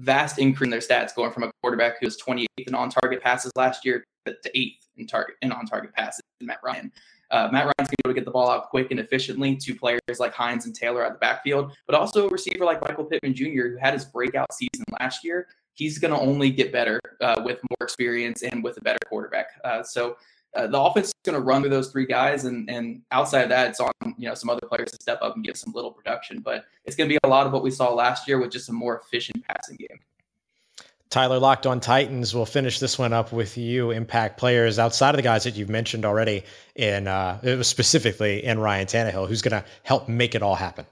vast 0.00 0.38
increase 0.38 0.66
in 0.66 0.70
their 0.70 0.80
stats, 0.80 1.14
going 1.14 1.30
from 1.30 1.44
a 1.44 1.50
quarterback 1.62 2.00
who 2.00 2.06
was 2.06 2.20
28th 2.20 2.46
in 2.66 2.74
on-target 2.74 3.22
passes 3.22 3.52
last 3.56 3.84
year 3.84 4.04
to 4.26 4.50
eighth 4.54 4.86
in 4.96 5.06
target 5.06 5.36
in 5.42 5.52
on-target 5.52 5.92
passes. 5.94 6.20
In 6.40 6.46
Matt 6.46 6.60
Ryan. 6.64 6.90
Uh, 7.30 7.48
Matt 7.52 7.64
Ryan's 7.64 7.90
going 8.02 8.12
to 8.12 8.14
get 8.14 8.24
the 8.24 8.30
ball 8.30 8.50
out 8.50 8.70
quick 8.70 8.90
and 8.90 8.98
efficiently 8.98 9.54
to 9.54 9.74
players 9.74 10.00
like 10.18 10.34
Hines 10.34 10.66
and 10.66 10.74
Taylor 10.74 11.04
at 11.04 11.12
the 11.12 11.18
backfield, 11.18 11.72
but 11.86 11.94
also 11.94 12.26
a 12.26 12.30
receiver 12.30 12.64
like 12.64 12.80
Michael 12.80 13.04
Pittman 13.04 13.34
Jr., 13.34 13.68
who 13.68 13.76
had 13.80 13.94
his 13.94 14.04
breakout 14.04 14.52
season 14.52 14.84
last 14.98 15.24
year. 15.24 15.46
He's 15.74 15.98
going 15.98 16.12
to 16.12 16.18
only 16.18 16.50
get 16.50 16.72
better 16.72 16.98
uh, 17.20 17.40
with 17.44 17.60
more 17.70 17.86
experience 17.86 18.42
and 18.42 18.64
with 18.64 18.78
a 18.78 18.80
better 18.80 18.98
quarterback. 19.06 19.46
Uh, 19.64 19.82
so 19.82 20.16
uh, 20.54 20.66
the 20.66 20.80
offense 20.80 21.08
is 21.08 21.14
going 21.24 21.34
to 21.34 21.40
run 21.40 21.62
through 21.62 21.70
those 21.70 21.90
three 21.90 22.06
guys, 22.06 22.44
and 22.44 22.68
and 22.68 23.02
outside 23.12 23.42
of 23.42 23.48
that, 23.50 23.70
it's 23.70 23.80
on 23.80 23.92
you 24.18 24.28
know 24.28 24.34
some 24.34 24.50
other 24.50 24.66
players 24.66 24.90
to 24.90 24.98
step 25.00 25.18
up 25.22 25.36
and 25.36 25.44
give 25.44 25.56
some 25.56 25.72
little 25.72 25.92
production. 25.92 26.40
But 26.40 26.64
it's 26.84 26.96
going 26.96 27.08
to 27.08 27.12
be 27.12 27.18
a 27.22 27.28
lot 27.28 27.46
of 27.46 27.52
what 27.52 27.62
we 27.62 27.70
saw 27.70 27.92
last 27.92 28.26
year 28.26 28.38
with 28.38 28.50
just 28.50 28.68
a 28.68 28.72
more 28.72 29.00
efficient 29.00 29.44
passing 29.46 29.76
game. 29.76 30.00
Tyler 31.08 31.40
Locked 31.40 31.66
on 31.66 31.80
Titans 31.80 32.32
We'll 32.32 32.46
finish 32.46 32.78
this 32.78 32.96
one 32.96 33.12
up 33.12 33.32
with 33.32 33.58
you, 33.58 33.90
impact 33.90 34.38
players 34.38 34.78
outside 34.78 35.10
of 35.10 35.16
the 35.16 35.22
guys 35.22 35.42
that 35.44 35.56
you've 35.56 35.68
mentioned 35.68 36.04
already, 36.04 36.44
in 36.76 37.08
uh, 37.08 37.62
specifically 37.62 38.44
in 38.44 38.58
Ryan 38.58 38.86
Tannehill, 38.86 39.28
who's 39.28 39.42
going 39.42 39.60
to 39.60 39.68
help 39.82 40.08
make 40.08 40.34
it 40.34 40.42
all 40.42 40.54
happen. 40.54 40.86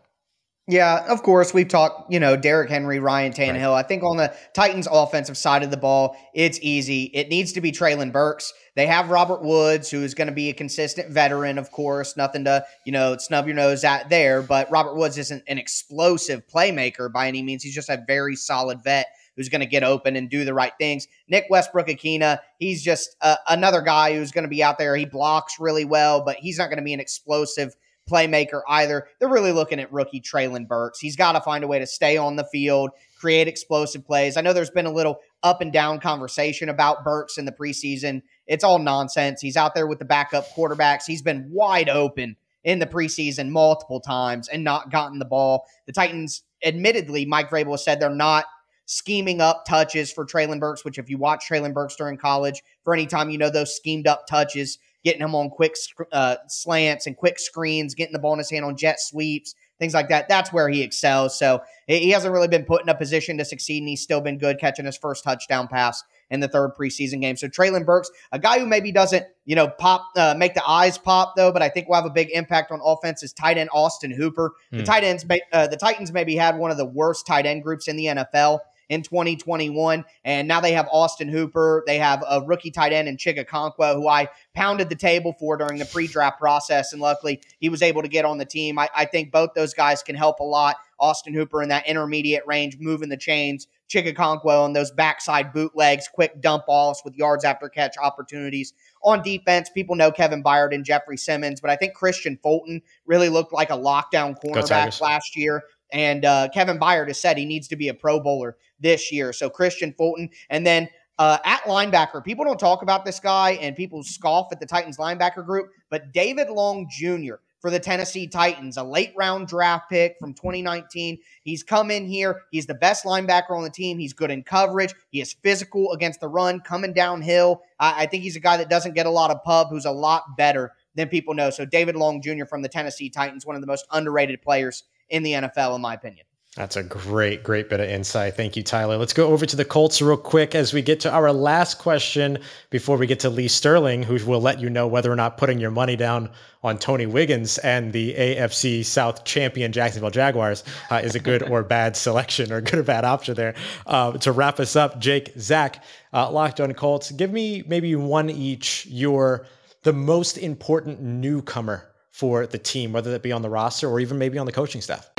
Yeah, 0.71 1.07
of 1.09 1.23
course. 1.23 1.55
We've 1.55 1.66
talked, 1.66 2.12
you 2.12 2.21
know, 2.21 2.37
Derrick 2.37 2.69
Henry, 2.69 2.99
Ryan 2.99 3.33
Tannehill. 3.33 3.73
Right. 3.73 3.83
I 3.85 3.89
think 3.89 4.03
on 4.03 4.19
the 4.19 4.35
Titans 4.53 4.87
offensive 4.91 5.39
side 5.39 5.62
of 5.62 5.71
the 5.71 5.79
ball, 5.79 6.14
it's 6.35 6.59
easy. 6.61 7.05
It 7.14 7.31
needs 7.31 7.53
to 7.53 7.62
be 7.62 7.73
Treylon 7.73 8.12
Burks. 8.12 8.53
They 8.77 8.85
have 8.85 9.09
Robert 9.09 9.43
Woods, 9.43 9.91
who 9.91 10.03
is 10.03 10.12
going 10.12 10.27
to 10.27 10.35
be 10.35 10.51
a 10.51 10.53
consistent 10.53 11.11
veteran, 11.11 11.57
of 11.57 11.71
course. 11.71 12.19
Nothing 12.19 12.45
to, 12.45 12.66
you 12.85 12.93
know, 12.93 13.16
snub 13.16 13.47
your 13.47 13.57
nose 13.57 13.83
at 13.83 14.11
there. 14.11 14.43
But 14.43 14.71
Robert 14.71 14.95
Woods 14.95 15.16
isn't 15.16 15.43
an 15.49 15.57
explosive 15.57 16.47
playmaker 16.47 17.11
by 17.11 17.29
any 17.29 17.41
means. 17.43 17.62
He's 17.62 17.75
just 17.75 17.89
a 17.89 18.05
very 18.07 18.37
solid 18.37 18.85
vet 18.85 19.07
who's 19.37 19.49
going 19.49 19.62
to 19.62 19.66
get 19.66 19.85
open 19.85 20.16
and 20.16 20.29
do 20.29 20.45
the 20.45 20.53
right 20.53 20.73
things. 20.79 21.09
Nick 21.29 21.47
Westbrook-Ikhine, 21.49 22.41
he's 22.59 22.83
just 22.83 23.16
uh, 23.23 23.37
another 23.49 23.81
guy 23.81 24.14
who's 24.14 24.33
going 24.33 24.45
to 24.45 24.49
be 24.49 24.62
out 24.62 24.77
there. 24.77 24.95
He 24.97 25.07
blocks 25.07 25.59
really 25.59 25.87
well, 25.87 26.23
but 26.27 26.37
he's 26.37 26.59
not 26.59 26.66
going 26.66 26.77
to 26.77 26.85
be 26.85 26.93
an 26.93 27.01
explosive– 27.01 27.75
playmaker 28.09 28.62
either. 28.68 29.06
They're 29.18 29.28
really 29.28 29.52
looking 29.52 29.80
at 29.80 29.92
rookie 29.92 30.20
Treylon 30.20 30.66
Burks. 30.66 30.98
He's 30.98 31.16
got 31.16 31.32
to 31.32 31.40
find 31.40 31.64
a 31.64 31.68
way 31.68 31.78
to 31.78 31.86
stay 31.86 32.16
on 32.16 32.36
the 32.36 32.44
field, 32.44 32.90
create 33.18 33.48
explosive 33.48 34.04
plays. 34.04 34.36
I 34.36 34.40
know 34.40 34.52
there's 34.52 34.70
been 34.70 34.86
a 34.86 34.92
little 34.92 35.20
up 35.42 35.61
and 35.61 35.72
down 35.72 36.00
conversation 36.00 36.68
about 36.68 37.04
Burks 37.04 37.38
in 37.38 37.44
the 37.44 37.52
preseason. 37.52 38.22
It's 38.46 38.64
all 38.64 38.78
nonsense. 38.78 39.40
He's 39.40 39.56
out 39.56 39.74
there 39.74 39.86
with 39.86 39.98
the 39.98 40.04
backup 40.04 40.46
quarterbacks. 40.56 41.02
He's 41.06 41.22
been 41.22 41.48
wide 41.50 41.88
open 41.88 42.36
in 42.64 42.78
the 42.78 42.86
preseason 42.86 43.50
multiple 43.50 44.00
times 44.00 44.48
and 44.48 44.64
not 44.64 44.90
gotten 44.90 45.18
the 45.18 45.24
ball. 45.24 45.66
The 45.86 45.92
Titans, 45.92 46.42
admittedly, 46.64 47.24
Mike 47.24 47.50
Vrabel 47.50 47.78
said 47.78 48.00
they're 48.00 48.11
not 48.11 48.46
scheming 48.86 49.40
up 49.40 49.64
touches 49.66 50.11
for 50.11 50.24
Treylon 50.24 50.61
Burks, 50.61 50.84
which 50.84 50.98
if 50.98 51.11
you 51.11 51.18
watch 51.18 51.46
Treylon 51.48 51.74
Burks 51.74 51.94
during 51.94 52.16
college, 52.16 52.62
for 52.84 52.94
any 52.94 53.06
time 53.06 53.28
you 53.30 53.38
know 53.38 53.50
those 53.50 53.76
schemed 53.76 54.06
up 54.06 54.26
touches, 54.26 54.78
getting 55.05 55.22
him 55.22 55.34
on 55.34 55.51
quick 55.51 55.74
uh, 56.12 56.36
slants 56.49 57.07
and 57.07 57.16
quick 57.16 57.38
screens, 57.38 57.94
getting 57.94 58.12
the 58.12 58.18
ball 58.18 58.32
in 58.32 58.38
his 58.38 58.51
hand 58.51 58.64
on 58.64 58.76
jet 58.76 59.01
sweeps, 59.01 59.55
things 59.78 59.94
like 59.94 60.09
that. 60.09 60.28
That's 60.28 60.53
where 60.53 60.68
he 60.68 60.82
excels. 60.82 61.38
So 61.38 61.62
he 61.86 62.11
hasn't 62.11 62.32
really 62.32 62.49
been 62.49 62.64
put 62.64 62.82
in 62.82 62.88
a 62.88 62.94
position 62.94 63.38
to 63.38 63.44
succeed, 63.44 63.78
and 63.78 63.88
he's 63.88 64.03
still 64.03 64.20
been 64.20 64.38
good 64.38 64.59
catching 64.59 64.84
his 64.84 64.96
first 64.96 65.24
touchdown 65.24 65.68
pass 65.68 66.03
in 66.30 66.40
the 66.40 66.49
third 66.49 66.72
preseason 66.78 67.20
game. 67.20 67.36
So 67.36 67.49
Treylon 67.49 67.86
Burks, 67.86 68.11
a 68.32 68.38
guy 68.38 68.59
who 68.59 68.66
maybe 68.66 68.92
doesn't, 68.92 69.24
you 69.46 69.57
know, 69.57 69.68
pop, 69.68 70.07
uh, 70.16 70.34
make 70.36 70.55
the 70.55 70.68
eyes 70.68 70.99
pop 70.99 71.34
though, 71.36 71.53
but 71.53 71.62
I 71.62 71.68
think 71.70 71.88
will 71.88 71.94
have 71.96 72.05
a 72.05 72.11
big 72.11 72.28
impact 72.32 72.70
on 72.70 72.80
offense 72.84 73.22
is 73.22 73.32
tight 73.32 73.57
end 73.57 73.70
Austin 73.72 74.11
Hooper. 74.11 74.53
The 74.70 74.78
hmm. 74.78 74.84
tight 74.84 75.05
ends, 75.05 75.24
uh, 75.53 75.68
the 75.68 75.76
Titans 75.76 76.12
maybe 76.12 76.36
had 76.36 76.59
one 76.59 76.70
of 76.70 76.76
the 76.76 76.84
worst 76.84 77.26
tight 77.26 77.46
end 77.46 77.62
groups 77.62 77.88
in 77.88 77.96
the 77.96 78.07
NFL 78.07 78.59
in 78.89 79.03
2021. 79.03 80.05
And 80.24 80.49
now 80.49 80.61
they 80.61 80.72
have 80.72 80.89
Austin 80.91 81.28
Hooper. 81.28 81.82
They 81.86 81.99
have 81.99 82.24
a 82.28 82.43
rookie 82.43 82.70
tight 82.70 82.93
end 82.93 83.09
in 83.09 83.16
Chig 83.16 83.45
Okonkwo, 83.45 83.95
who 83.95 84.09
I 84.09 84.28
pounded 84.55 84.89
the 84.89 84.97
table 84.97 85.34
for 85.39 85.57
during 85.57 85.78
the 85.78 85.84
pre-draft 85.84 86.39
process. 86.39 86.93
And 86.93 87.03
luckily 87.03 87.41
he 87.61 87.68
was 87.68 87.82
able 87.82 88.03
to 88.03 88.09
get 88.09 88.24
on 88.24 88.39
the 88.39 88.45
team. 88.45 88.78
I, 88.78 88.89
I 88.97 89.05
think 89.05 89.30
both 89.30 89.51
those 89.55 89.74
guys 89.74 90.03
can 90.03 90.16
help 90.16 90.41
a 90.41 90.45
lot. 90.45 90.76
Austin 91.01 91.32
Hooper 91.32 91.62
in 91.62 91.68
that 91.68 91.86
intermediate 91.86 92.47
range, 92.47 92.76
moving 92.80 93.09
the 93.09 93.16
chains. 93.16 93.68
Chig 93.89 94.12
Okonkwo 94.12 94.64
on 94.64 94.74
those 94.74 94.91
backside 94.91 95.53
bootlegs, 95.53 96.09
quick 96.09 96.41
dump 96.41 96.64
offs 96.66 97.03
with 97.05 97.16
yards 97.16 97.45
after 97.45 97.68
catch 97.68 97.97
opportunities. 97.97 98.74
On 99.03 99.22
defense, 99.22 99.70
people 99.70 99.97
know 99.97 100.11
Kevin 100.11 100.43
Byard 100.43 100.74
and 100.74 100.84
Jeffery 100.84 101.16
Simmons, 101.16 101.61
but 101.61 101.70
I 101.70 101.76
think 101.76 101.97
Kristian 101.97 102.39
Fulton 102.43 102.82
really 103.07 103.28
looked 103.28 103.53
like 103.53 103.70
a 103.70 103.76
lockdown 103.76 104.36
cornerback 104.43 105.01
last 105.01 105.36
year. 105.36 105.62
And 105.93 106.24
uh, 106.24 106.49
Kevin 106.53 106.78
Byard 106.78 107.09
has 107.09 107.20
said 107.20 107.39
he 107.39 107.45
needs 107.45 107.68
to 107.68 107.76
be 107.76 107.89
a 107.89 107.95
Pro 107.95 108.20
Bowler 108.20 108.57
this 108.80 109.11
year. 109.12 109.32
So 109.32 109.49
Kristian 109.49 109.97
Fulton. 109.97 110.30
And 110.51 110.66
then 110.66 110.89
uh, 111.18 111.39
at 111.45 111.62
linebacker, 111.62 112.22
people 112.24 112.45
don't 112.45 112.61
talk 112.61 112.82
about 112.82 113.05
this 113.05 113.18
guy 113.18 113.53
and 113.53 113.74
people 113.74 114.03
scoff 114.03 114.49
at 114.53 114.61
the 114.61 114.66
Titans 114.66 114.99
linebacker 114.99 115.45
group, 115.45 115.70
but 115.91 116.12
David 116.12 116.49
Long 116.49 116.89
Jr. 116.89 117.34
for 117.61 117.70
the 117.72 117.80
Tennessee 117.80 118.28
Titans, 118.28 118.76
a 118.76 118.84
late 118.84 119.12
round 119.16 119.49
draft 119.49 119.91
pick 119.91 120.14
from 120.20 120.32
2019. 120.32 121.18
He's 121.43 121.64
come 121.64 121.91
in 121.91 122.07
here. 122.07 122.43
He's 122.53 122.66
the 122.66 122.74
best 122.74 123.05
linebacker 123.05 123.51
on 123.51 123.64
the 123.64 123.70
team. 123.70 123.99
He's 123.99 124.12
good 124.12 124.30
in 124.30 124.45
coverage. 124.45 124.95
He 125.11 125.20
is 125.20 125.32
physical 125.43 125.93
against 125.93 126.20
the 126.20 126.28
run, 126.28 126.61
coming 126.61 126.93
downhill. 126.93 127.62
I, 127.80 128.05
I 128.05 128.07
think 128.07 128.22
he's 128.22 128.36
a 128.36 128.41
guy 128.41 128.57
that 128.57 128.70
doesn't 128.70 128.95
get 128.95 129.07
a 129.07 129.11
lot 129.11 129.32
of 129.32 129.43
pub, 129.43 129.70
who's 129.70 129.86
a 129.86 129.91
lot 129.91 130.36
better 130.36 130.72
than 130.95 131.09
people 131.09 131.34
know. 131.34 131.51
So 131.51 131.64
David 131.64 131.97
Long 131.97 132.22
Jr. 132.22 132.45
from 132.45 132.62
the 132.62 132.68
Tennessee 132.68 133.11
Titans, 133.11 133.45
one 133.45 133.57
of 133.57 133.61
the 133.61 133.66
most 133.66 133.86
underrated 133.91 134.41
players 134.41 134.84
in 135.11 135.22
the 135.22 135.32
NFL, 135.32 135.74
in 135.74 135.80
my 135.80 135.94
opinion. 135.94 136.24
That's 136.59 136.76
a 136.76 136.82
great, 136.82 137.44
great 137.44 137.68
bit 137.68 137.78
of 137.78 137.88
insight. 137.88 138.34
Thank 138.34 138.56
you, 138.56 138.64
Tyler. 138.64 138.96
Let's 138.96 139.12
go 139.12 139.28
over 139.28 139.46
to 139.46 139.54
the 139.54 139.64
Colts 139.64 140.02
real 140.02 140.16
quick 140.16 140.56
as 140.56 140.72
we 140.72 140.82
get 140.82 140.98
to 141.00 141.12
our 141.12 141.30
last 141.32 141.78
question 141.78 142.38
before 142.70 142.96
we 142.96 143.06
get 143.06 143.20
to 143.20 143.30
Lee 143.30 143.46
Sterling, 143.46 144.02
who 144.02 144.14
will 144.26 144.40
let 144.40 144.59
you 144.59 144.68
know 144.68 144.88
whether 144.88 145.12
or 145.12 145.14
not 145.14 145.38
putting 145.38 145.61
your 145.61 145.70
money 145.70 145.94
down 145.94 146.30
on 146.64 146.76
Tony 146.76 147.06
Wiggins 147.06 147.59
and 147.59 147.92
the 147.92 148.12
AFC 148.12 148.84
South 148.84 149.24
champion 149.24 149.70
Jacksonville 149.70 150.11
Jaguars 150.11 150.64
uh, 150.90 150.96
is 150.96 151.14
a 151.14 151.20
good 151.20 151.44
or 151.44 151.62
bad 151.62 151.96
selection 151.96 152.50
or 152.50 152.61
good 152.61 152.80
or 152.80 152.82
bad 152.82 153.04
option 153.04 153.34
there. 153.34 153.54
Uh, 153.86 154.18
to 154.18 154.32
wrap 154.32 154.59
us 154.59 154.74
up, 154.74 154.98
Jake, 154.98 155.32
Zach, 155.38 155.84
uh, 156.12 156.28
Locked 156.28 156.61
on 156.61 156.74
Colts, 156.74 157.12
give 157.12 157.30
me 157.30 157.62
maybe 157.68 157.94
one 157.94 158.30
each 158.30 158.84
your 158.86 159.46
the 159.84 159.92
most 159.92 160.36
important 160.38 161.00
newcomer 161.00 161.88
for 162.11 162.46
the 162.46 162.59
team, 162.59 162.92
whether 162.92 163.11
that 163.12 163.22
be 163.22 163.32
on 163.32 163.42
the 163.42 163.50
roster 163.50 163.88
or 163.88 164.00
even 164.00 164.18
maybe 164.18 164.38
on 164.38 164.46
the 164.46 164.52
coaching 164.52 164.80
staff? 164.80 165.11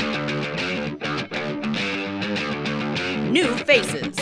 New 3.29 3.55
faces. 3.65 4.15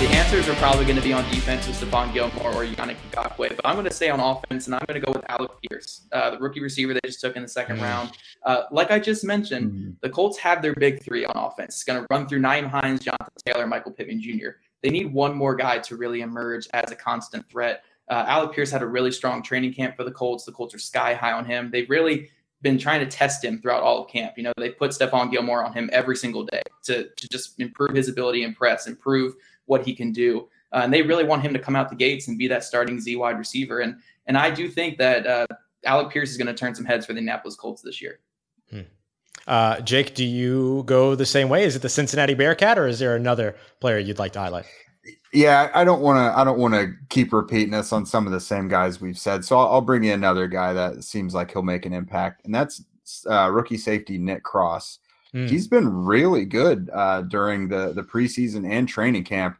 The 0.00 0.08
answers 0.16 0.48
are 0.48 0.54
probably 0.54 0.86
going 0.86 0.96
to 0.96 1.02
be 1.02 1.12
on 1.12 1.22
defense 1.30 1.66
with 1.66 1.78
Stephon 1.78 2.10
Gilmore 2.14 2.54
or 2.54 2.64
Yannick 2.64 2.96
Ngakoue, 3.10 3.54
but 3.54 3.66
I'm 3.66 3.74
going 3.74 3.84
to 3.84 3.92
say 3.92 4.08
on 4.08 4.18
offense, 4.18 4.64
and 4.64 4.74
I'm 4.74 4.80
going 4.86 4.98
to 4.98 5.06
go 5.06 5.12
with 5.12 5.22
Alec 5.28 5.50
Pierce, 5.68 6.06
uh, 6.12 6.30
the 6.30 6.38
rookie 6.38 6.62
receiver 6.62 6.94
they 6.94 7.00
just 7.04 7.20
took 7.20 7.36
in 7.36 7.42
the 7.42 7.48
second 7.48 7.76
mm. 7.76 7.82
round. 7.82 8.12
Uh, 8.46 8.62
like 8.72 8.90
I 8.90 8.98
just 8.98 9.24
mentioned, 9.24 9.72
mm. 9.72 9.96
the 10.00 10.08
Colts 10.08 10.38
have 10.38 10.62
their 10.62 10.72
big 10.72 11.02
three 11.02 11.26
on 11.26 11.36
offense. 11.36 11.74
It's 11.74 11.84
going 11.84 12.00
to 12.00 12.06
run 12.08 12.26
through 12.26 12.40
Nyheim 12.40 12.70
Hines, 12.70 13.00
Jonathan 13.00 13.28
Taylor, 13.44 13.66
Michael 13.66 13.92
Pittman 13.92 14.22
Jr. 14.22 14.52
They 14.82 14.88
need 14.88 15.12
one 15.12 15.36
more 15.36 15.54
guy 15.54 15.78
to 15.80 15.96
really 15.96 16.22
emerge 16.22 16.66
as 16.72 16.90
a 16.90 16.96
constant 16.96 17.46
threat. 17.50 17.84
Uh, 18.10 18.24
Alec 18.26 18.52
Pierce 18.52 18.70
had 18.70 18.82
a 18.82 18.86
really 18.86 19.12
strong 19.12 19.42
training 19.42 19.72
camp 19.72 19.96
for 19.96 20.04
the 20.04 20.10
Colts. 20.10 20.44
The 20.44 20.52
Colts 20.52 20.74
are 20.74 20.78
sky 20.78 21.14
high 21.14 21.32
on 21.32 21.44
him. 21.44 21.70
They've 21.70 21.88
really 21.88 22.28
been 22.60 22.76
trying 22.76 23.00
to 23.00 23.06
test 23.06 23.42
him 23.42 23.60
throughout 23.60 23.82
all 23.82 24.02
of 24.02 24.10
camp. 24.10 24.34
You 24.36 24.42
know, 24.42 24.52
they 24.56 24.70
put 24.70 24.90
Stephon 24.90 25.30
Gilmore 25.30 25.64
on 25.64 25.72
him 25.72 25.88
every 25.92 26.16
single 26.16 26.44
day 26.44 26.62
to, 26.84 27.08
to 27.08 27.28
just 27.28 27.58
improve 27.60 27.94
his 27.94 28.08
ability 28.08 28.44
and 28.44 28.54
press, 28.54 28.86
improve 28.86 29.34
what 29.66 29.86
he 29.86 29.94
can 29.94 30.12
do. 30.12 30.48
Uh, 30.72 30.80
and 30.82 30.92
they 30.92 31.02
really 31.02 31.24
want 31.24 31.42
him 31.42 31.52
to 31.52 31.58
come 31.58 31.76
out 31.76 31.88
the 31.88 31.96
gates 31.96 32.28
and 32.28 32.36
be 32.36 32.48
that 32.48 32.64
starting 32.64 33.00
Z 33.00 33.16
wide 33.16 33.38
receiver. 33.38 33.80
And 33.80 33.96
and 34.26 34.36
I 34.36 34.50
do 34.50 34.68
think 34.68 34.98
that 34.98 35.26
uh, 35.26 35.46
Alec 35.84 36.12
Pierce 36.12 36.30
is 36.30 36.36
going 36.36 36.46
to 36.46 36.54
turn 36.54 36.74
some 36.74 36.84
heads 36.84 37.06
for 37.06 37.12
the 37.12 37.18
Indianapolis 37.18 37.56
Colts 37.56 37.82
this 37.82 38.02
year. 38.02 38.20
Hmm. 38.70 38.80
Uh, 39.46 39.80
Jake, 39.80 40.14
do 40.14 40.24
you 40.24 40.82
go 40.86 41.14
the 41.14 41.26
same 41.26 41.48
way? 41.48 41.64
Is 41.64 41.74
it 41.74 41.82
the 41.82 41.88
Cincinnati 41.88 42.34
Bearcat, 42.34 42.78
or 42.78 42.86
is 42.86 42.98
there 42.98 43.16
another 43.16 43.56
player 43.80 43.98
you'd 43.98 44.18
like 44.18 44.32
to 44.32 44.40
highlight? 44.40 44.66
Yeah, 45.32 45.70
I 45.74 45.84
don't 45.84 46.00
want 46.00 46.16
to. 46.16 46.38
I 46.38 46.42
don't 46.42 46.58
want 46.58 46.74
to 46.74 46.92
keep 47.08 47.32
repeating 47.32 47.70
this 47.70 47.92
on 47.92 48.04
some 48.04 48.26
of 48.26 48.32
the 48.32 48.40
same 48.40 48.66
guys 48.66 49.00
we've 49.00 49.18
said. 49.18 49.44
So 49.44 49.56
I'll, 49.58 49.74
I'll, 49.74 49.80
bring 49.80 50.02
you 50.02 50.12
another 50.12 50.48
guy 50.48 50.72
that 50.72 51.04
seems 51.04 51.34
like 51.34 51.52
he'll 51.52 51.62
make 51.62 51.86
an 51.86 51.92
impact, 51.92 52.44
and 52.44 52.54
that's 52.54 52.82
uh, 53.28 53.48
rookie 53.50 53.78
safety 53.78 54.18
Nick 54.18 54.42
Cross. 54.42 54.98
Mm. 55.32 55.48
He's 55.48 55.68
been 55.68 55.88
really 55.88 56.44
good 56.44 56.90
uh, 56.92 57.22
during 57.22 57.68
the 57.68 57.92
the 57.92 58.02
preseason 58.02 58.68
and 58.68 58.88
training 58.88 59.22
camp. 59.22 59.56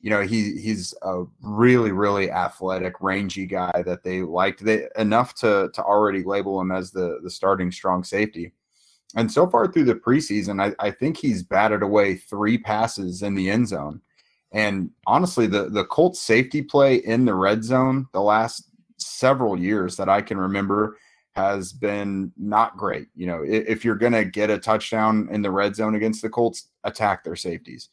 You 0.00 0.10
know, 0.10 0.22
he 0.22 0.56
he's 0.60 0.94
a 1.02 1.24
really 1.42 1.90
really 1.90 2.30
athletic, 2.30 2.94
rangy 3.00 3.46
guy 3.46 3.82
that 3.84 4.04
they 4.04 4.22
liked 4.22 4.64
they 4.64 4.86
enough 4.96 5.34
to 5.36 5.70
to 5.74 5.82
already 5.82 6.22
label 6.22 6.60
him 6.60 6.70
as 6.70 6.92
the 6.92 7.18
the 7.24 7.30
starting 7.30 7.72
strong 7.72 8.04
safety. 8.04 8.52
And 9.16 9.32
so 9.32 9.48
far 9.48 9.66
through 9.66 9.84
the 9.84 9.94
preseason, 9.94 10.62
I, 10.62 10.86
I 10.86 10.90
think 10.92 11.16
he's 11.16 11.42
batted 11.42 11.82
away 11.82 12.14
three 12.14 12.58
passes 12.58 13.22
in 13.22 13.34
the 13.34 13.50
end 13.50 13.66
zone 13.66 14.02
and 14.52 14.90
honestly, 15.06 15.46
the 15.46 15.68
the 15.68 15.84
Colts 15.84 16.20
safety 16.20 16.62
play 16.62 16.96
in 16.96 17.24
the 17.24 17.34
red 17.34 17.64
zone 17.64 18.06
the 18.12 18.22
last 18.22 18.68
several 18.96 19.58
years 19.58 19.96
that 19.96 20.08
I 20.08 20.22
can 20.22 20.38
remember 20.38 20.96
has 21.34 21.72
been 21.72 22.32
not 22.36 22.76
great. 22.76 23.08
You 23.14 23.26
know, 23.26 23.44
if 23.46 23.84
you're 23.84 23.94
going 23.94 24.12
to 24.12 24.24
get 24.24 24.50
a 24.50 24.58
touchdown 24.58 25.28
in 25.30 25.42
the 25.42 25.50
red 25.50 25.76
zone 25.76 25.94
against 25.94 26.22
the 26.22 26.28
Colts, 26.28 26.68
attack 26.82 27.22
their 27.22 27.36
safeties. 27.36 27.90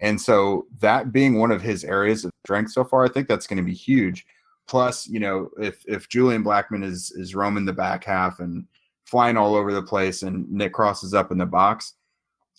And 0.00 0.20
so 0.20 0.66
that 0.80 1.12
being 1.12 1.38
one 1.38 1.50
of 1.50 1.62
his 1.62 1.82
areas 1.84 2.24
of 2.24 2.30
strength 2.44 2.72
so 2.72 2.84
far, 2.84 3.04
I 3.04 3.08
think 3.08 3.26
that's 3.26 3.46
going 3.46 3.56
to 3.56 3.64
be 3.64 3.74
huge. 3.74 4.26
Plus, 4.68 5.08
you 5.08 5.20
know, 5.20 5.50
if 5.58 5.82
if 5.86 6.08
Julian 6.08 6.44
Blackmon 6.44 6.84
is 6.84 7.10
is 7.12 7.34
roaming 7.34 7.64
the 7.64 7.72
back 7.72 8.04
half 8.04 8.40
and 8.40 8.64
flying 9.06 9.36
all 9.36 9.54
over 9.54 9.72
the 9.72 9.82
place 9.82 10.22
and 10.22 10.50
Nick 10.50 10.72
crosses 10.72 11.14
up 11.14 11.32
in 11.32 11.38
the 11.38 11.46
box, 11.46 11.94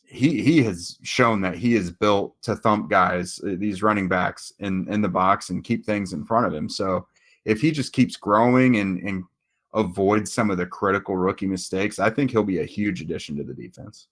he 0.08 0.42
he 0.42 0.64
has 0.64 0.98
shown 1.04 1.42
that 1.42 1.56
he 1.56 1.76
is 1.76 1.92
built 1.92 2.42
to 2.44 2.56
thump 2.56 2.90
guys, 2.90 3.40
uh, 3.46 3.56
these 3.58 3.84
running 3.84 4.08
backs 4.08 4.54
in 4.60 4.88
in 4.92 5.02
the 5.02 5.10
box 5.10 5.50
and 5.50 5.64
keep 5.64 5.86
things 5.86 6.14
in 6.14 6.26
front 6.26 6.46
of 6.46 6.54
him. 6.54 6.70
So 6.70 7.08
if 7.44 7.62
he 7.62 7.72
just 7.72 7.94
keeps 7.94 8.16
growing 8.16 8.78
and 8.78 9.00
and 9.00 9.24
avoids 9.74 10.32
some 10.32 10.50
of 10.50 10.58
the 10.58 10.66
critical 10.66 11.18
rookie 11.18 11.48
mistakes, 11.48 12.00
I 12.00 12.10
think 12.10 12.32
he'll 12.32 12.44
be 12.44 12.60
a 12.60 12.66
huge 12.66 13.02
addition 13.02 13.36
to 13.38 13.44
the 13.44 13.54
defense. 13.54 14.08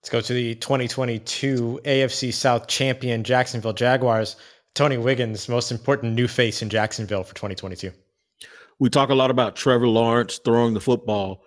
Let's 0.00 0.10
go 0.10 0.20
to 0.20 0.32
the 0.32 0.54
2022 0.56 1.80
AFC 1.84 2.32
South 2.32 2.66
champion 2.66 3.24
Jacksonville 3.24 3.72
Jaguars. 3.72 4.36
Tony 4.74 4.98
Wiggins, 4.98 5.48
most 5.48 5.70
important 5.70 6.14
new 6.14 6.26
face 6.26 6.60
in 6.60 6.68
Jacksonville 6.68 7.22
for 7.22 7.34
2022. 7.34 7.92
We 8.80 8.90
talk 8.90 9.10
a 9.10 9.14
lot 9.14 9.30
about 9.30 9.56
Trevor 9.56 9.86
Lawrence 9.86 10.40
throwing 10.44 10.74
the 10.74 10.80
football 10.80 11.44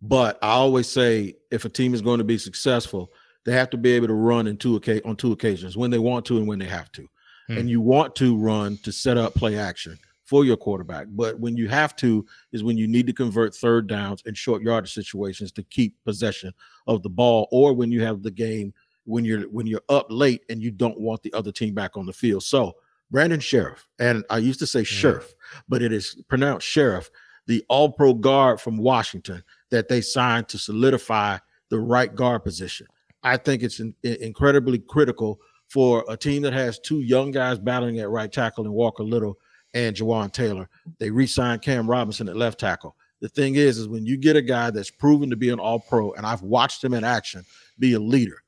But 0.00 0.38
I 0.42 0.50
always 0.50 0.88
say 0.88 1.34
if 1.50 1.64
a 1.64 1.68
team 1.68 1.92
is 1.92 2.02
going 2.02 2.18
to 2.18 2.24
be 2.24 2.38
successful, 2.38 3.12
they 3.48 3.54
have 3.54 3.70
to 3.70 3.78
be 3.78 3.92
able 3.92 4.08
to 4.08 4.14
run 4.14 4.46
in 4.46 4.58
two 4.58 4.80
on 5.04 5.16
two 5.16 5.32
occasions 5.32 5.76
when 5.76 5.90
they 5.90 5.98
want 5.98 6.26
to 6.26 6.36
and 6.36 6.46
when 6.46 6.58
they 6.58 6.66
have 6.66 6.92
to. 6.92 7.08
Hmm. 7.46 7.58
And 7.58 7.70
you 7.70 7.80
want 7.80 8.14
to 8.16 8.36
run 8.36 8.76
to 8.82 8.92
set 8.92 9.16
up 9.16 9.34
play 9.34 9.56
action 9.56 9.98
for 10.24 10.44
your 10.44 10.58
quarterback. 10.58 11.06
But 11.08 11.40
when 11.40 11.56
you 11.56 11.68
have 11.68 11.96
to 11.96 12.26
is 12.52 12.62
when 12.62 12.76
you 12.76 12.86
need 12.86 13.06
to 13.06 13.14
convert 13.14 13.54
third 13.54 13.86
downs 13.86 14.22
and 14.26 14.36
short 14.36 14.62
yardage 14.62 14.92
situations 14.92 15.50
to 15.52 15.62
keep 15.62 15.94
possession 16.04 16.52
of 16.86 17.02
the 17.02 17.08
ball, 17.08 17.48
or 17.50 17.72
when 17.72 17.90
you 17.90 18.02
have 18.04 18.22
the 18.22 18.30
game 18.30 18.74
when 19.06 19.24
you're 19.24 19.48
when 19.48 19.66
you're 19.66 19.80
up 19.88 20.06
late 20.10 20.42
and 20.50 20.62
you 20.62 20.70
don't 20.70 21.00
want 21.00 21.22
the 21.22 21.32
other 21.32 21.50
team 21.50 21.72
back 21.72 21.96
on 21.96 22.04
the 22.04 22.12
field. 22.12 22.42
So 22.42 22.74
Brandon 23.10 23.40
Sheriff, 23.40 23.88
and 23.98 24.22
I 24.28 24.36
used 24.36 24.58
to 24.60 24.66
say 24.66 24.82
Scherff, 24.82 25.32
but 25.66 25.80
it 25.80 25.94
is 25.94 26.22
pronounced 26.28 26.66
Sheriff, 26.66 27.10
the 27.46 27.64
all 27.70 27.90
pro 27.90 28.12
guard 28.12 28.60
from 28.60 28.76
Washington 28.76 29.42
that 29.70 29.88
they 29.88 30.02
signed 30.02 30.48
to 30.48 30.58
solidify 30.58 31.38
the 31.70 31.80
right 31.80 32.14
guard 32.14 32.44
position. 32.44 32.86
I 33.28 33.36
think 33.36 33.62
it's 33.62 33.80
in, 33.80 33.94
in, 34.02 34.14
incredibly 34.16 34.78
critical 34.78 35.40
for 35.68 36.04
a 36.08 36.16
team 36.16 36.42
that 36.42 36.54
has 36.54 36.78
two 36.78 37.00
young 37.00 37.30
guys 37.30 37.58
battling 37.58 37.98
at 37.98 38.08
right 38.08 38.32
tackle 38.32 38.64
and 38.64 38.72
Walker 38.72 39.02
Little 39.02 39.38
and 39.74 39.94
Jawaan 39.94 40.32
Taylor. 40.32 40.68
They 40.98 41.10
re-signed 41.10 41.60
Cam 41.60 41.88
Robinson 41.88 42.28
at 42.28 42.36
left 42.36 42.58
tackle. 42.58 42.96
The 43.20 43.28
thing 43.28 43.56
is, 43.56 43.78
is 43.78 43.88
when 43.88 44.06
you 44.06 44.16
get 44.16 44.36
a 44.36 44.42
guy 44.42 44.70
that's 44.70 44.90
proven 44.90 45.28
to 45.28 45.36
be 45.36 45.50
an 45.50 45.58
all 45.60 45.80
pro, 45.80 46.12
and 46.12 46.24
I've 46.24 46.42
watched 46.42 46.82
him 46.82 46.94
in 46.94 47.04
action 47.04 47.44
be 47.78 47.92
a 47.92 48.00
leader, 48.00 48.42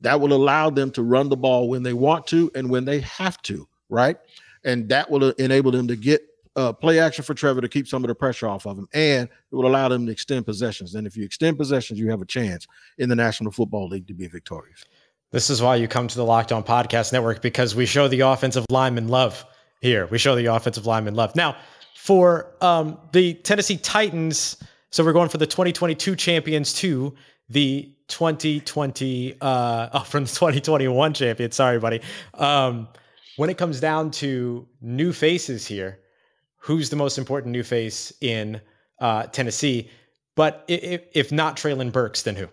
that 0.00 0.20
will 0.20 0.34
allow 0.34 0.68
them 0.68 0.90
to 0.92 1.02
run 1.02 1.28
the 1.30 1.36
ball 1.36 1.68
when 1.68 1.82
they 1.82 1.94
want 1.94 2.26
to 2.26 2.50
and 2.54 2.68
when 2.68 2.84
they 2.84 3.00
have 3.00 3.40
to, 3.42 3.66
right? 3.88 4.18
And 4.64 4.88
that 4.90 5.10
will 5.10 5.30
enable 5.32 5.70
them 5.70 5.88
to 5.88 5.96
get 5.96 6.20
uh, 6.56 6.72
play 6.72 6.98
action 6.98 7.24
for 7.24 7.34
Trevor 7.34 7.60
to 7.60 7.68
keep 7.68 7.88
some 7.88 8.04
of 8.04 8.08
the 8.08 8.14
pressure 8.14 8.48
off 8.48 8.66
of 8.66 8.78
him, 8.78 8.88
and 8.92 9.28
it 9.28 9.54
will 9.54 9.66
allow 9.66 9.88
them 9.88 10.06
to 10.06 10.12
extend 10.12 10.46
possessions. 10.46 10.94
And 10.94 11.06
if 11.06 11.16
you 11.16 11.24
extend 11.24 11.58
possessions, 11.58 11.98
you 11.98 12.10
have 12.10 12.22
a 12.22 12.26
chance 12.26 12.66
in 12.98 13.08
the 13.08 13.16
National 13.16 13.50
Football 13.50 13.88
League 13.88 14.06
to 14.08 14.14
be 14.14 14.26
victorious. 14.26 14.84
This 15.32 15.50
is 15.50 15.60
why 15.60 15.76
you 15.76 15.88
come 15.88 16.06
to 16.06 16.16
the 16.16 16.24
Locked 16.24 16.52
On 16.52 16.62
Podcast 16.62 17.12
Network 17.12 17.42
because 17.42 17.74
we 17.74 17.86
show 17.86 18.06
the 18.06 18.20
offensive 18.20 18.64
lineman 18.70 19.08
love 19.08 19.44
here. 19.80 20.06
We 20.06 20.18
show 20.18 20.36
the 20.36 20.46
offensive 20.46 20.86
lineman 20.86 21.16
love. 21.16 21.34
Now, 21.34 21.56
for 21.96 22.54
um, 22.60 22.98
the 23.12 23.34
Tennessee 23.34 23.76
Titans, 23.76 24.56
so 24.90 25.04
we're 25.04 25.12
going 25.12 25.28
for 25.28 25.38
the 25.38 25.46
2022 25.46 26.14
champions 26.14 26.72
to 26.74 27.14
the 27.48 27.92
2020 28.08 29.36
uh, 29.40 29.88
oh, 29.92 30.00
from 30.00 30.24
the 30.24 30.30
2021 30.30 31.14
champions. 31.14 31.56
Sorry, 31.56 31.80
buddy. 31.80 32.00
Um, 32.34 32.88
when 33.36 33.50
it 33.50 33.58
comes 33.58 33.80
down 33.80 34.12
to 34.12 34.68
new 34.80 35.12
faces 35.12 35.66
here, 35.66 35.98
who's 36.64 36.88
the 36.88 36.96
most 36.96 37.18
important 37.18 37.52
new 37.52 37.62
face 37.62 38.12
in 38.20 38.60
uh, 38.98 39.24
Tennessee? 39.24 39.90
But 40.34 40.64
if, 40.66 41.02
if 41.12 41.30
not 41.30 41.56
Treylon 41.56 41.92
Burks, 41.92 42.22
then 42.22 42.36
who? 42.36 42.48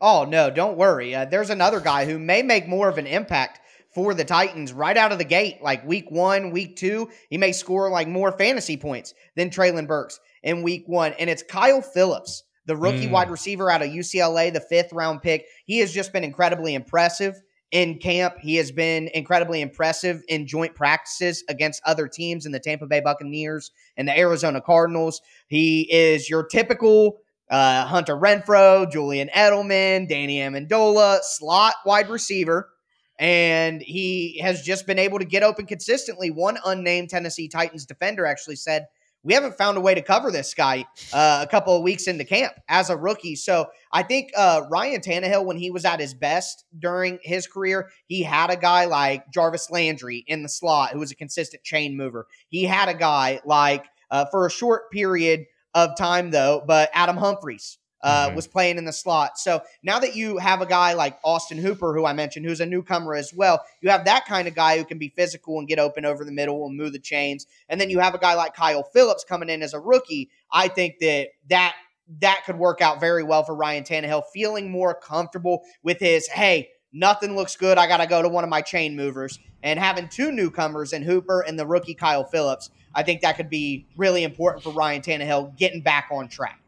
Oh 0.00 0.24
no, 0.24 0.50
don't 0.50 0.76
worry. 0.76 1.14
Uh, 1.14 1.26
there's 1.26 1.50
another 1.50 1.80
guy 1.80 2.06
who 2.06 2.18
may 2.18 2.42
make 2.42 2.66
more 2.66 2.88
of 2.88 2.98
an 2.98 3.06
impact 3.06 3.60
for 3.94 4.14
the 4.14 4.24
Titans 4.24 4.72
right 4.72 4.96
out 4.96 5.12
of 5.12 5.18
the 5.18 5.24
gate, 5.24 5.62
like 5.62 5.86
week 5.86 6.10
one, 6.10 6.50
week 6.50 6.76
two. 6.76 7.10
He 7.28 7.38
may 7.38 7.52
score 7.52 7.90
like 7.90 8.08
more 8.08 8.32
fantasy 8.32 8.76
points 8.76 9.14
than 9.36 9.50
Treylon 9.50 9.86
Burks 9.86 10.18
in 10.42 10.62
week 10.62 10.84
one, 10.86 11.12
and 11.18 11.30
it's 11.30 11.42
Kyle 11.42 11.82
Phillips, 11.82 12.42
the 12.66 12.76
rookie 12.76 13.08
mm. 13.08 13.10
wide 13.10 13.30
receiver 13.30 13.70
out 13.70 13.82
of 13.82 13.90
UCLA, 13.90 14.52
the 14.52 14.60
fifth 14.60 14.92
round 14.92 15.22
pick. 15.22 15.46
He 15.66 15.78
has 15.78 15.92
just 15.92 16.12
been 16.12 16.24
incredibly 16.24 16.74
impressive 16.74 17.40
in 17.70 17.98
camp. 17.98 18.34
He 18.40 18.56
has 18.56 18.72
been 18.72 19.08
incredibly 19.14 19.60
impressive 19.60 20.22
in 20.28 20.46
joint 20.46 20.74
practices 20.74 21.44
against 21.48 21.82
other 21.84 22.08
teams 22.08 22.46
in 22.46 22.52
the 22.52 22.60
Tampa 22.60 22.86
Bay 22.86 23.00
Buccaneers 23.00 23.70
and 23.96 24.08
the 24.08 24.18
Arizona 24.18 24.60
Cardinals. 24.60 25.20
He 25.46 25.82
is 25.92 26.28
your 26.28 26.44
typical 26.46 27.20
uh, 27.50 27.84
Hunter 27.86 28.16
Renfrow, 28.16 28.90
Julian 28.90 29.28
Edelman, 29.34 30.08
Danny 30.08 30.38
Amendola, 30.38 31.20
slot 31.22 31.74
wide 31.84 32.08
receiver. 32.08 32.70
And 33.18 33.82
he 33.82 34.38
has 34.38 34.62
just 34.62 34.86
been 34.86 34.98
able 34.98 35.18
to 35.18 35.26
get 35.26 35.42
open 35.42 35.66
consistently. 35.66 36.30
One 36.30 36.58
unnamed 36.64 37.10
Tennessee 37.10 37.48
Titans 37.48 37.84
defender 37.84 38.24
actually 38.24 38.56
said, 38.56 38.86
We 39.22 39.34
haven't 39.34 39.58
found 39.58 39.76
a 39.76 39.80
way 39.80 39.94
to 39.94 40.02
cover 40.02 40.30
this 40.30 40.54
guy 40.54 40.86
uh, 41.12 41.40
a 41.42 41.46
couple 41.46 41.76
of 41.76 41.82
weeks 41.82 42.06
into 42.06 42.24
camp 42.24 42.54
as 42.68 42.88
a 42.88 42.96
rookie. 42.96 43.36
So 43.36 43.66
I 43.92 44.02
think 44.02 44.30
uh, 44.36 44.62
Ryan 44.70 45.00
Tannehill, 45.00 45.44
when 45.44 45.58
he 45.58 45.70
was 45.70 45.84
at 45.84 46.00
his 46.00 46.14
best 46.14 46.64
during 46.78 47.18
his 47.22 47.46
career, 47.46 47.90
he 48.06 48.22
had 48.22 48.50
a 48.50 48.56
guy 48.56 48.86
like 48.86 49.30
Jarvis 49.30 49.70
Landry 49.70 50.24
in 50.26 50.42
the 50.42 50.48
slot 50.48 50.90
who 50.90 50.98
was 50.98 51.12
a 51.12 51.16
consistent 51.16 51.62
chain 51.62 51.96
mover. 51.96 52.26
He 52.48 52.64
had 52.64 52.88
a 52.88 52.94
guy 52.94 53.40
like, 53.44 53.84
uh, 54.10 54.24
for 54.30 54.46
a 54.46 54.50
short 54.50 54.90
period, 54.90 55.44
of 55.74 55.96
time 55.96 56.30
though, 56.30 56.62
but 56.66 56.90
Adam 56.92 57.16
Humphries 57.16 57.78
uh, 58.02 58.26
mm-hmm. 58.26 58.36
was 58.36 58.46
playing 58.46 58.78
in 58.78 58.84
the 58.84 58.92
slot. 58.92 59.38
So 59.38 59.62
now 59.82 59.98
that 59.98 60.16
you 60.16 60.38
have 60.38 60.60
a 60.60 60.66
guy 60.66 60.94
like 60.94 61.18
Austin 61.24 61.58
Hooper, 61.58 61.94
who 61.94 62.06
I 62.06 62.12
mentioned, 62.12 62.46
who's 62.46 62.60
a 62.60 62.66
newcomer 62.66 63.14
as 63.14 63.32
well, 63.34 63.62
you 63.80 63.90
have 63.90 64.04
that 64.06 64.26
kind 64.26 64.48
of 64.48 64.54
guy 64.54 64.78
who 64.78 64.84
can 64.84 64.98
be 64.98 65.08
physical 65.08 65.58
and 65.58 65.68
get 65.68 65.78
open 65.78 66.04
over 66.04 66.24
the 66.24 66.32
middle 66.32 66.66
and 66.66 66.76
move 66.76 66.92
the 66.92 66.98
chains. 66.98 67.46
And 67.68 67.80
then 67.80 67.90
you 67.90 67.98
have 68.00 68.14
a 68.14 68.18
guy 68.18 68.34
like 68.34 68.54
Kyle 68.54 68.82
Phillips 68.82 69.24
coming 69.24 69.48
in 69.48 69.62
as 69.62 69.74
a 69.74 69.80
rookie. 69.80 70.30
I 70.50 70.68
think 70.68 70.98
that 71.00 71.28
that 71.48 71.74
that 72.20 72.42
could 72.44 72.58
work 72.58 72.80
out 72.80 73.00
very 73.00 73.22
well 73.22 73.44
for 73.44 73.54
Ryan 73.54 73.84
Tannehill, 73.84 74.24
feeling 74.32 74.70
more 74.70 74.94
comfortable 74.94 75.62
with 75.82 75.98
his 76.00 76.26
hey. 76.28 76.70
Nothing 76.92 77.36
looks 77.36 77.56
good. 77.56 77.78
I 77.78 77.86
got 77.86 77.98
to 77.98 78.06
go 78.08 78.20
to 78.20 78.28
one 78.28 78.42
of 78.42 78.50
my 78.50 78.62
chain 78.62 78.96
movers. 78.96 79.38
And 79.62 79.78
having 79.78 80.08
two 80.08 80.32
newcomers 80.32 80.92
in 80.92 81.02
Hooper 81.02 81.40
and 81.40 81.56
the 81.56 81.64
rookie 81.64 81.94
Kyle 81.94 82.24
Phillips, 82.24 82.68
I 82.92 83.04
think 83.04 83.20
that 83.20 83.36
could 83.36 83.48
be 83.48 83.86
really 83.96 84.24
important 84.24 84.64
for 84.64 84.72
Ryan 84.72 85.00
Tannehill 85.00 85.56
getting 85.56 85.82
back 85.82 86.08
on 86.10 86.26
track. 86.26 86.60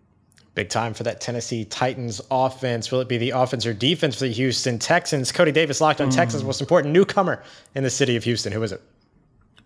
Big 0.55 0.69
time 0.69 0.93
for 0.93 1.03
that 1.05 1.21
Tennessee 1.21 1.65
Titans 1.65 2.21
offense. 2.31 2.91
Will 2.91 3.01
it 3.01 3.09
be 3.09 3.17
the 3.17 3.31
offense 3.31 3.65
or 3.65 3.73
defense 3.73 4.17
for 4.17 4.25
the 4.25 4.33
Houston 4.33 4.79
Texans? 4.79 5.33
Cody 5.33 5.51
Davis 5.51 5.81
locked 5.81 6.01
on 6.01 6.11
mm. 6.11 6.15
Texans, 6.15 6.45
most 6.45 6.61
important 6.61 6.93
newcomer 6.93 7.43
in 7.75 7.83
the 7.83 7.91
city 7.91 8.17
of 8.17 8.25
Houston. 8.25 8.53
Who 8.53 8.63
is 8.63 8.73
it? 8.73 8.83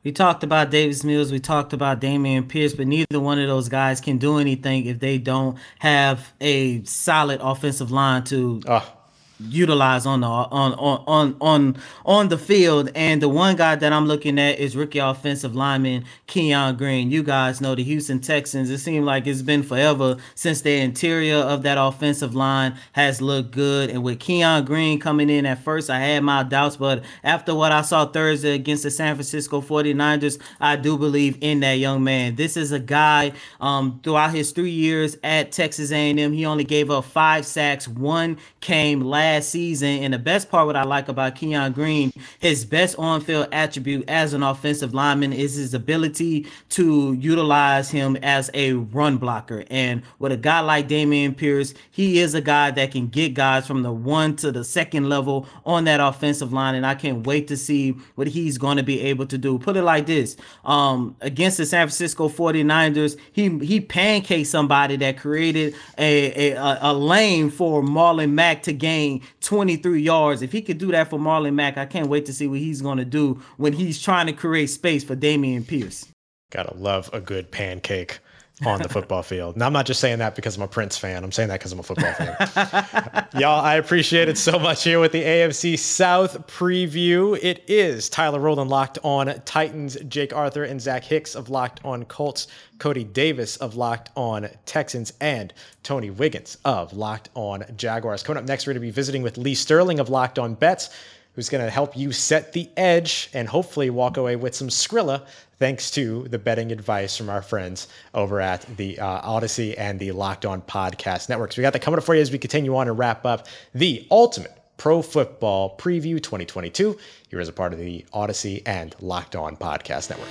We 0.04 0.12
talked 0.12 0.44
about 0.44 0.70
Davis 0.70 1.02
Mills. 1.02 1.32
We 1.32 1.40
talked 1.40 1.72
about 1.72 2.00
Dameon 2.00 2.48
Pierce, 2.48 2.72
but 2.74 2.86
neither 2.86 3.18
one 3.18 3.40
of 3.40 3.48
those 3.48 3.68
guys 3.68 4.00
can 4.00 4.18
do 4.18 4.38
anything 4.38 4.86
if 4.86 5.00
they 5.00 5.18
don't 5.18 5.58
have 5.80 6.32
a 6.40 6.84
solid 6.84 7.40
offensive 7.42 7.90
line 7.90 8.22
to 8.24 8.62
oh 8.68 8.95
utilize 9.40 10.06
on 10.06 10.20
the 10.20 10.26
on 10.26 10.74
on 10.74 11.04
on 11.06 11.36
on 11.40 11.76
on 12.04 12.28
the 12.28 12.38
field. 12.38 12.90
And 12.94 13.20
the 13.20 13.28
one 13.28 13.56
guy 13.56 13.74
that 13.76 13.92
I'm 13.92 14.06
looking 14.06 14.38
at 14.38 14.58
is 14.58 14.76
rookie 14.76 14.98
offensive 14.98 15.54
lineman 15.54 16.04
Kenyon 16.26 16.76
Green. 16.76 17.10
You 17.10 17.22
guys 17.22 17.60
know 17.60 17.74
the 17.74 17.82
Houston 17.82 18.20
Texans. 18.20 18.70
It 18.70 18.78
seemed 18.78 19.04
like 19.04 19.26
it's 19.26 19.42
been 19.42 19.62
forever 19.62 20.16
since 20.34 20.62
the 20.62 20.76
interior 20.78 21.36
of 21.36 21.62
that 21.62 21.78
offensive 21.78 22.34
line 22.34 22.76
has 22.92 23.20
looked 23.20 23.50
good. 23.50 23.90
And 23.90 24.02
with 24.02 24.20
Kenyon 24.20 24.64
Green 24.64 24.98
coming 24.98 25.28
in 25.28 25.44
at 25.46 25.62
first, 25.62 25.90
I 25.90 26.00
had 26.00 26.22
my 26.22 26.42
doubts, 26.42 26.76
but 26.76 27.04
after 27.22 27.54
what 27.54 27.72
I 27.72 27.82
saw 27.82 28.06
Thursday 28.06 28.54
against 28.54 28.84
the 28.84 28.90
San 28.90 29.14
Francisco 29.14 29.60
49ers, 29.60 30.40
I 30.60 30.76
do 30.76 30.96
believe 30.96 31.38
in 31.40 31.60
that 31.60 31.74
young 31.74 32.02
man. 32.02 32.36
This 32.36 32.56
is 32.56 32.72
a 32.72 32.80
guy 32.80 33.32
um, 33.60 34.00
throughout 34.02 34.32
his 34.34 34.52
three 34.52 34.70
years 34.70 35.16
at 35.22 35.52
Texas 35.52 35.92
A&M, 35.92 36.32
he 36.32 36.46
only 36.46 36.64
gave 36.64 36.90
up 36.90 37.04
five 37.04 37.44
sacks. 37.46 37.86
One 37.86 38.38
came 38.60 39.00
last 39.00 39.25
last 39.26 39.48
season. 39.48 39.88
And 39.88 40.14
the 40.14 40.18
best 40.18 40.50
part, 40.50 40.66
what 40.66 40.76
I 40.76 40.84
like 40.84 41.08
about 41.08 41.34
Kenyon 41.34 41.72
Green, 41.72 42.12
his 42.38 42.64
best 42.64 42.96
on 42.98 43.20
field 43.20 43.48
attribute 43.50 44.08
as 44.08 44.32
an 44.34 44.42
offensive 44.42 44.94
lineman 44.94 45.32
is 45.32 45.54
his 45.54 45.74
ability 45.74 46.46
to 46.70 47.14
utilize 47.14 47.90
him 47.90 48.16
as 48.22 48.50
a 48.54 48.74
run 48.74 49.16
blocker. 49.16 49.64
And 49.68 50.02
with 50.20 50.30
a 50.30 50.36
guy 50.36 50.60
like 50.60 50.88
Dameon 50.88 51.36
Pierce, 51.36 51.74
he 51.90 52.20
is 52.20 52.34
a 52.34 52.40
guy 52.40 52.70
that 52.70 52.92
can 52.92 53.08
get 53.08 53.34
guys 53.34 53.66
from 53.66 53.82
the 53.82 53.92
one 53.92 54.36
to 54.36 54.52
the 54.52 54.62
second 54.62 55.08
level 55.08 55.48
on 55.64 55.84
that 55.84 55.98
offensive 56.00 56.52
line. 56.52 56.76
And 56.76 56.86
I 56.86 56.94
can't 56.94 57.26
wait 57.26 57.48
to 57.48 57.56
see 57.56 57.96
what 58.14 58.28
he's 58.28 58.58
going 58.58 58.76
to 58.76 58.84
be 58.84 59.00
able 59.00 59.26
to 59.26 59.38
do. 59.38 59.58
Put 59.58 59.76
it 59.76 59.82
like 59.82 60.06
this 60.06 60.36
um, 60.64 61.16
against 61.20 61.56
the 61.56 61.66
San 61.66 61.86
Francisco 61.86 62.28
49ers, 62.28 63.18
he, 63.32 63.48
he 63.58 63.80
pancaked 63.80 64.46
somebody 64.46 64.96
that 64.96 65.18
created 65.18 65.74
a, 65.98 66.52
a, 66.52 66.78
a 66.80 66.92
lane 66.94 67.50
for 67.50 67.82
Marlon 67.82 68.30
Mack 68.32 68.62
to 68.62 68.72
gain 68.72 69.15
23 69.40 70.00
yards. 70.00 70.42
If 70.42 70.52
he 70.52 70.62
could 70.62 70.78
do 70.78 70.90
that 70.92 71.10
for 71.10 71.18
Marlon 71.18 71.54
Mack, 71.54 71.76
I 71.78 71.86
can't 71.86 72.08
wait 72.08 72.26
to 72.26 72.32
see 72.32 72.46
what 72.46 72.58
he's 72.58 72.82
going 72.82 72.98
to 72.98 73.04
do 73.04 73.42
when 73.56 73.72
he's 73.72 74.00
trying 74.00 74.26
to 74.26 74.32
create 74.32 74.68
space 74.68 75.04
for 75.04 75.16
Dameon 75.16 75.66
Pierce. 75.66 76.06
Gotta 76.50 76.76
love 76.76 77.10
a 77.12 77.20
good 77.20 77.50
pancake 77.50 78.20
on 78.64 78.80
the 78.80 78.88
football 78.88 79.22
field. 79.22 79.56
Now, 79.56 79.66
I'm 79.66 79.72
not 79.72 79.84
just 79.84 80.00
saying 80.00 80.18
that 80.20 80.34
because 80.34 80.56
I'm 80.56 80.62
a 80.62 80.68
Prince 80.68 80.96
fan. 80.96 81.22
I'm 81.22 81.32
saying 81.32 81.48
that 81.50 81.60
because 81.60 81.72
I'm 81.72 81.80
a 81.80 81.82
football 81.82 82.12
fan. 82.14 83.26
Y'all, 83.38 83.62
I 83.62 83.74
appreciate 83.74 84.30
it 84.30 84.38
so 84.38 84.58
much 84.58 84.82
here 84.82 84.98
with 84.98 85.12
the 85.12 85.22
AFC 85.22 85.78
South 85.78 86.46
preview. 86.46 87.38
It 87.42 87.62
is 87.68 88.08
Tyler 88.08 88.40
Rowland 88.40 88.70
locked 88.70 88.98
on 89.02 89.42
Titans, 89.44 89.98
Jake 90.08 90.34
Arthur 90.34 90.64
and 90.64 90.80
Zach 90.80 91.04
Hicks 91.04 91.34
of 91.34 91.50
Locked 91.50 91.84
on 91.84 92.06
Colts, 92.06 92.48
Cody 92.78 93.04
Davis 93.04 93.58
of 93.58 93.76
Locked 93.76 94.10
on 94.16 94.48
Texans, 94.64 95.12
and 95.20 95.52
Tony 95.82 96.08
Wiggins 96.08 96.56
of 96.64 96.94
Locked 96.94 97.28
on 97.34 97.64
Jaguars. 97.76 98.22
Coming 98.22 98.42
up 98.42 98.48
next, 98.48 98.66
we're 98.66 98.72
going 98.72 98.80
to 98.82 98.86
be 98.86 98.90
visiting 98.90 99.20
with 99.20 99.36
Lee 99.36 99.54
Sterling 99.54 100.00
of 100.00 100.08
Locked 100.08 100.38
on 100.38 100.54
Bets 100.54 100.88
who's 101.36 101.50
going 101.50 101.62
to 101.62 101.70
help 101.70 101.94
you 101.94 102.12
set 102.12 102.54
the 102.54 102.68
edge 102.78 103.28
and 103.34 103.46
hopefully 103.46 103.90
walk 103.90 104.16
away 104.16 104.36
with 104.36 104.54
some 104.54 104.68
Skrilla 104.68 105.26
thanks 105.58 105.90
to 105.92 106.28
the 106.28 106.38
betting 106.38 106.72
advice 106.72 107.16
from 107.16 107.30
our 107.30 107.42
friends 107.42 107.88
over 108.14 108.40
at 108.40 108.62
the 108.76 108.98
uh, 108.98 109.22
Audacy 109.22 109.74
and 109.76 109.98
the 109.98 110.12
Locked 110.12 110.44
On 110.44 110.60
Podcast 110.62 111.28
Networks. 111.28 111.56
We 111.56 111.62
got 111.62 111.72
that 111.72 111.82
coming 111.82 111.98
up 111.98 112.04
for 112.04 112.14
you 112.14 112.20
as 112.20 112.30
we 112.30 112.38
continue 112.38 112.76
on 112.76 112.88
and 112.88 112.98
wrap 112.98 113.24
up 113.24 113.46
the 113.74 114.06
ultimate 114.10 114.52
pro 114.76 115.02
football 115.02 115.76
preview 115.78 116.22
2022 116.22 116.98
here 117.28 117.40
as 117.40 117.48
a 117.48 117.52
part 117.52 117.72
of 117.72 117.78
the 117.78 118.04
Audacy 118.12 118.62
and 118.66 118.94
Locked 119.00 119.36
On 119.36 119.56
Podcast 119.56 120.10
Network. 120.10 120.28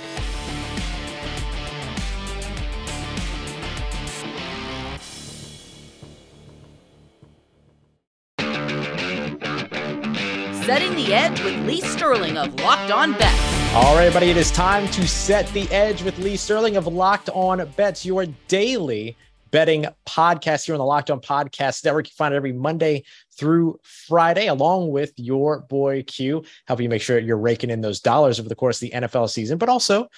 Setting 10.64 10.96
the 10.96 11.14
Edge 11.14 11.40
with 11.44 11.64
Lee 11.64 11.80
Sterling 11.80 12.36
of 12.36 12.52
Locked 12.60 12.90
On 12.90 13.12
Bets. 13.12 13.55
All 13.76 13.94
right, 13.94 14.06
everybody, 14.06 14.30
it 14.30 14.38
is 14.38 14.50
time 14.50 14.88
to 14.92 15.06
set 15.06 15.46
the 15.48 15.68
edge 15.70 16.02
with 16.02 16.18
Lee 16.18 16.36
Sterling 16.38 16.76
of 16.78 16.86
Locked 16.86 17.28
On 17.34 17.62
Bets, 17.76 18.06
your 18.06 18.24
daily 18.48 19.14
betting 19.50 19.84
podcast 20.06 20.64
here 20.64 20.74
on 20.74 20.78
the 20.78 20.84
Locked 20.84 21.10
On 21.10 21.20
Podcast 21.20 21.84
Network. 21.84 22.06
You 22.08 22.14
find 22.16 22.32
it 22.32 22.38
every 22.38 22.52
Monday 22.54 23.04
through 23.36 23.78
Friday, 23.82 24.46
along 24.46 24.88
with 24.92 25.12
your 25.16 25.60
boy 25.60 26.02
Q, 26.04 26.42
helping 26.66 26.84
you 26.84 26.88
make 26.88 27.02
sure 27.02 27.18
you're 27.18 27.36
raking 27.36 27.68
in 27.68 27.82
those 27.82 28.00
dollars 28.00 28.40
over 28.40 28.48
the 28.48 28.54
course 28.54 28.82
of 28.82 28.88
the 28.90 28.96
NFL 28.96 29.28
season, 29.28 29.58
but 29.58 29.68
also 29.68 30.08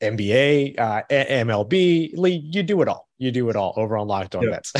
NBA, 0.00 0.78
uh, 0.80 1.02
MLB. 1.10 2.16
Lee, 2.16 2.32
you 2.32 2.62
do 2.62 2.80
it 2.80 2.88
all. 2.88 3.08
You 3.18 3.30
do 3.30 3.50
it 3.50 3.56
all 3.56 3.74
over 3.76 3.98
on 3.98 4.08
Locked 4.08 4.36
On 4.36 4.42
Yeah. 4.42 4.50
Bets. 4.52 4.72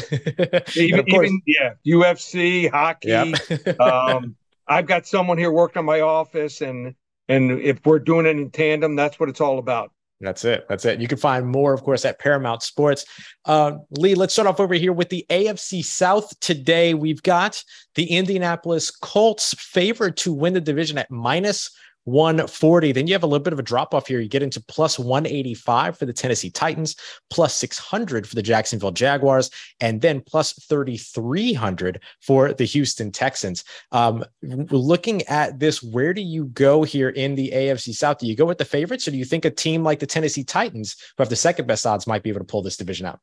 even, 0.78 1.04
course- 1.04 1.26
even 1.28 1.42
yeah, 1.46 1.74
UFC, 1.86 2.70
hockey. 2.70 3.34
Um, 3.78 4.36
I've 4.66 4.86
got 4.86 5.06
someone 5.06 5.36
here 5.36 5.52
working 5.52 5.80
on 5.80 5.84
my 5.84 6.00
office, 6.00 6.62
and 6.62 6.94
and 7.28 7.60
if 7.60 7.84
we're 7.84 7.98
doing 7.98 8.26
it 8.26 8.36
in 8.36 8.50
tandem, 8.50 8.96
that's 8.96 9.18
what 9.18 9.28
it's 9.28 9.40
all 9.40 9.58
about. 9.58 9.92
That's 10.22 10.44
it. 10.44 10.66
That's 10.68 10.84
it. 10.84 11.00
You 11.00 11.08
can 11.08 11.18
find 11.18 11.46
more, 11.46 11.72
of 11.72 11.82
course, 11.82 12.04
at 12.04 12.20
Paramount 12.20 12.62
Sports. 12.62 13.04
Uh, 13.44 13.78
Lee, 13.98 14.14
let's 14.14 14.32
start 14.32 14.46
off 14.46 14.60
over 14.60 14.74
here 14.74 14.92
with 14.92 15.08
the 15.08 15.26
AFC 15.30 15.84
South 15.84 16.38
today. 16.38 16.94
We've 16.94 17.22
got 17.22 17.62
the 17.96 18.04
Indianapolis 18.04 18.90
Colts 18.92 19.52
favored 19.54 20.16
to 20.18 20.32
win 20.32 20.54
the 20.54 20.60
division 20.60 20.96
at 20.96 21.10
minus 21.10 21.70
140. 22.04 22.92
Then 22.92 23.06
you 23.06 23.14
have 23.14 23.22
a 23.22 23.26
little 23.26 23.42
bit 23.42 23.52
of 23.52 23.58
a 23.58 23.62
drop 23.62 23.94
off 23.94 24.06
here. 24.06 24.20
You 24.20 24.28
get 24.28 24.42
into 24.42 24.60
plus 24.60 24.98
185 24.98 25.98
for 25.98 26.06
the 26.06 26.12
Tennessee 26.12 26.50
Titans, 26.50 26.96
plus 27.30 27.54
600 27.56 28.26
for 28.26 28.34
the 28.34 28.42
Jacksonville 28.42 28.90
Jaguars, 28.90 29.50
and 29.80 30.00
then 30.00 30.20
plus 30.20 30.52
3,300 30.68 32.00
for 32.20 32.52
the 32.52 32.64
Houston 32.64 33.12
Texans. 33.12 33.64
Um, 33.92 34.24
looking 34.42 35.22
at 35.22 35.58
this, 35.58 35.82
where 35.82 36.12
do 36.14 36.22
you 36.22 36.46
go 36.46 36.82
here 36.82 37.10
in 37.10 37.34
the 37.34 37.50
AFC 37.54 37.94
South? 37.94 38.18
Do 38.18 38.26
you 38.26 38.36
go 38.36 38.46
with 38.46 38.58
the 38.58 38.64
favorites, 38.64 39.06
or 39.06 39.12
do 39.12 39.16
you 39.16 39.24
think 39.24 39.44
a 39.44 39.50
team 39.50 39.82
like 39.82 40.00
the 40.00 40.06
Tennessee 40.06 40.44
Titans, 40.44 40.96
who 41.16 41.22
have 41.22 41.30
the 41.30 41.36
second 41.36 41.66
best 41.66 41.86
odds, 41.86 42.06
might 42.06 42.22
be 42.22 42.30
able 42.30 42.40
to 42.40 42.46
pull 42.46 42.62
this 42.62 42.76
division 42.76 43.06
out? 43.06 43.20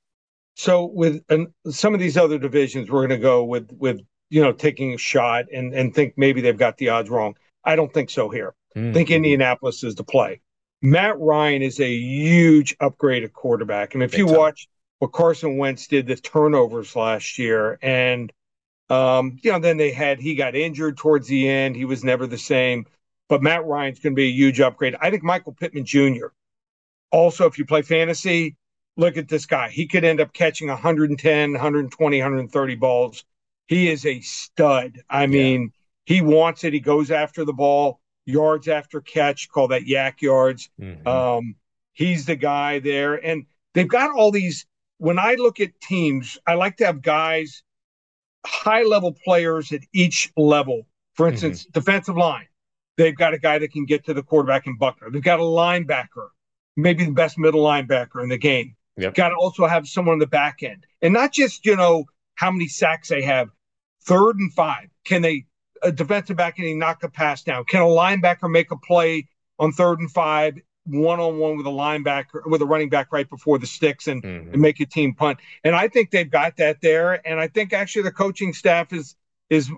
So 0.56 0.86
with 0.86 1.24
some 1.70 1.94
of 1.94 2.02
these 2.02 2.18
other 2.18 2.38
divisions, 2.38 2.90
we're 2.90 3.08
going 3.08 3.18
to 3.18 3.18
go 3.18 3.46
with 3.46 3.72
with 3.78 4.02
you 4.30 4.42
know 4.42 4.52
taking 4.52 4.94
a 4.94 4.98
shot 4.98 5.46
and 5.54 5.74
and 5.74 5.96
think 5.96 6.16
maybe 6.18 6.42
they've 6.42 6.58
got 6.58 6.76
the 6.78 6.90
odds 6.90 7.10
wrong. 7.10 7.36
I 7.64 7.78
don't 7.78 7.94
think 7.94 8.10
so 8.10 8.30
here. 8.30 8.56
I 8.76 8.94
think 8.94 9.12
Indianapolis 9.12 9.84
is 9.84 9.96
the 9.96 10.04
play. 10.04 10.42
Matt 10.82 11.20
Ryan 11.20 11.62
is 11.62 11.80
a 11.80 11.92
huge 11.92 12.76
upgrade 12.80 13.24
at 13.24 13.34
quarterback, 13.34 13.94
and 13.94 14.04
if 14.04 14.12
Big 14.12 14.20
you 14.20 14.28
time. 14.28 14.36
watch 14.36 14.68
what 15.00 15.12
Carson 15.12 15.58
Wentz 15.58 15.88
did, 15.88 16.08
the 16.08 16.16
turnovers 16.16 16.96
last 16.96 17.38
year, 17.38 17.78
and 17.82 18.32
um, 18.90 19.38
you 19.44 19.52
know 19.52 19.60
then 19.60 19.78
they 19.78 19.92
had 19.92 20.20
he 20.20 20.36
got 20.36 20.56
injured 20.56 20.98
towards 20.98 21.28
the 21.28 21.48
end. 21.50 21.76
He 21.76 21.86
was 21.86 22.04
never 22.04 22.28
the 22.28 22.38
same. 22.38 22.86
But 23.28 23.44
Matt 23.44 23.66
Ryan's 23.66 24.00
going 24.00 24.14
to 24.14 24.16
be 24.16 24.30
a 24.30 24.32
huge 24.32 24.60
upgrade. 24.60 24.96
I 25.00 25.12
think 25.12 25.24
Michael 25.24 25.54
Pittman 25.54 25.86
Jr. 25.86 26.28
Also, 27.12 27.46
if 27.46 27.60
you 27.60 27.66
play 27.66 27.84
fantasy, 27.84 28.56
look 28.98 29.18
at 29.18 29.28
this 29.28 29.46
guy. 29.46 29.70
He 29.70 29.88
could 29.88 30.04
end 30.04 30.20
up 30.20 30.34
catching 30.34 30.68
110, 30.68 31.52
120, 31.52 32.18
130 32.18 32.76
balls. 32.76 33.24
He 33.68 33.90
is 33.90 34.06
a 34.06 34.20
stud. 34.22 35.04
I 35.10 35.28
mean, 35.28 35.74
he 36.06 36.22
wants 36.22 36.64
it. 36.64 36.74
He 36.74 36.80
goes 36.80 37.12
after 37.12 37.46
the 37.46 37.54
ball, 37.54 37.99
yards 38.30 38.68
after 38.68 39.02
catch, 39.02 39.50
call 39.50 39.68
that 39.70 39.88
yak 39.88 40.22
yards. 40.22 40.70
Mhm. 40.80 41.06
Um, 41.08 41.56
he's 41.94 42.26
the 42.26 42.36
guy 42.36 42.80
there. 42.80 43.16
And 43.16 43.46
they've 43.74 43.88
got 43.88 44.12
all 44.16 44.32
these. 44.32 44.66
When 44.98 45.18
I 45.20 45.36
look 45.36 45.60
at 45.60 45.80
teams, 45.82 46.38
I 46.46 46.56
like 46.56 46.78
to 46.78 46.86
have 46.86 47.02
guys, 47.02 47.64
high 48.46 48.84
level 48.84 49.14
players 49.26 49.72
at 49.72 49.82
each 49.94 50.32
level. 50.38 50.86
For 51.16 51.26
Mm-hmm. 51.26 51.34
instance, 51.34 51.66
defensive 51.66 52.16
line. 52.16 52.48
They've 52.98 53.16
got 53.16 53.34
a 53.34 53.38
guy 53.40 53.60
that 53.60 53.72
can 53.72 53.86
get 53.86 54.06
to 54.06 54.14
the 54.14 54.24
quarterback 54.24 54.68
in 54.68 54.78
Buckner. 54.78 55.10
They've 55.10 55.22
got 55.24 55.40
a 55.40 55.44
linebacker, 55.44 56.30
maybe 56.78 57.06
the 57.06 57.12
best 57.12 57.38
middle 57.38 57.64
linebacker 57.64 58.22
in 58.24 58.30
the 58.30 58.38
game. 58.38 58.76
Yep. 58.98 59.16
Got 59.16 59.30
to 59.30 59.36
also 59.36 59.66
have 59.68 59.88
someone 59.88 60.14
on 60.14 60.20
the 60.20 60.28
back 60.28 60.64
end. 60.64 60.86
And 61.02 61.14
not 61.14 61.32
just, 61.32 61.66
you 61.66 61.76
know, 61.78 62.06
how 62.36 62.52
many 62.52 62.68
sacks 62.68 63.08
they 63.10 63.22
have. 63.22 63.50
Third 64.04 64.38
and 64.38 64.52
five. 64.54 64.90
Can 65.06 65.22
they, 65.22 65.46
a 65.84 65.92
defensive 65.92 66.38
back, 66.38 66.56
can 66.56 66.66
he 66.66 66.74
knock 66.74 67.04
a 67.04 67.10
pass 67.10 67.44
down? 67.44 67.66
Can 67.66 67.82
a 67.82 67.86
linebacker 67.86 68.50
make 68.50 68.72
a 68.72 68.78
play 68.78 69.28
on 69.58 69.72
third 69.72 70.00
and 70.00 70.10
five, 70.12 70.58
one 70.86 71.20
on 71.20 71.38
one 71.38 71.58
with 71.58 71.68
a 71.68 71.70
linebacker, 71.70 72.46
with 72.46 72.62
a 72.62 72.66
running 72.66 72.90
back 72.90 73.12
right 73.12 73.30
before 73.30 73.60
the 73.60 73.68
sticks 73.68 74.08
and, 74.08 74.24
Mhm. 74.24 74.54
and 74.54 74.62
make 74.62 74.80
a 74.80 74.86
team 74.86 75.14
punt? 75.14 75.40
And 75.64 75.76
I 75.76 75.88
think 75.88 76.12
they've 76.12 76.30
got 76.30 76.58
that 76.58 76.82
there. 76.82 77.26
And 77.28 77.40
I 77.40 77.48
think 77.48 77.74
actually 77.74 78.04
the 78.04 78.12
coaching 78.12 78.54
staff 78.54 78.94
is, 78.94 79.16
is 79.50 79.72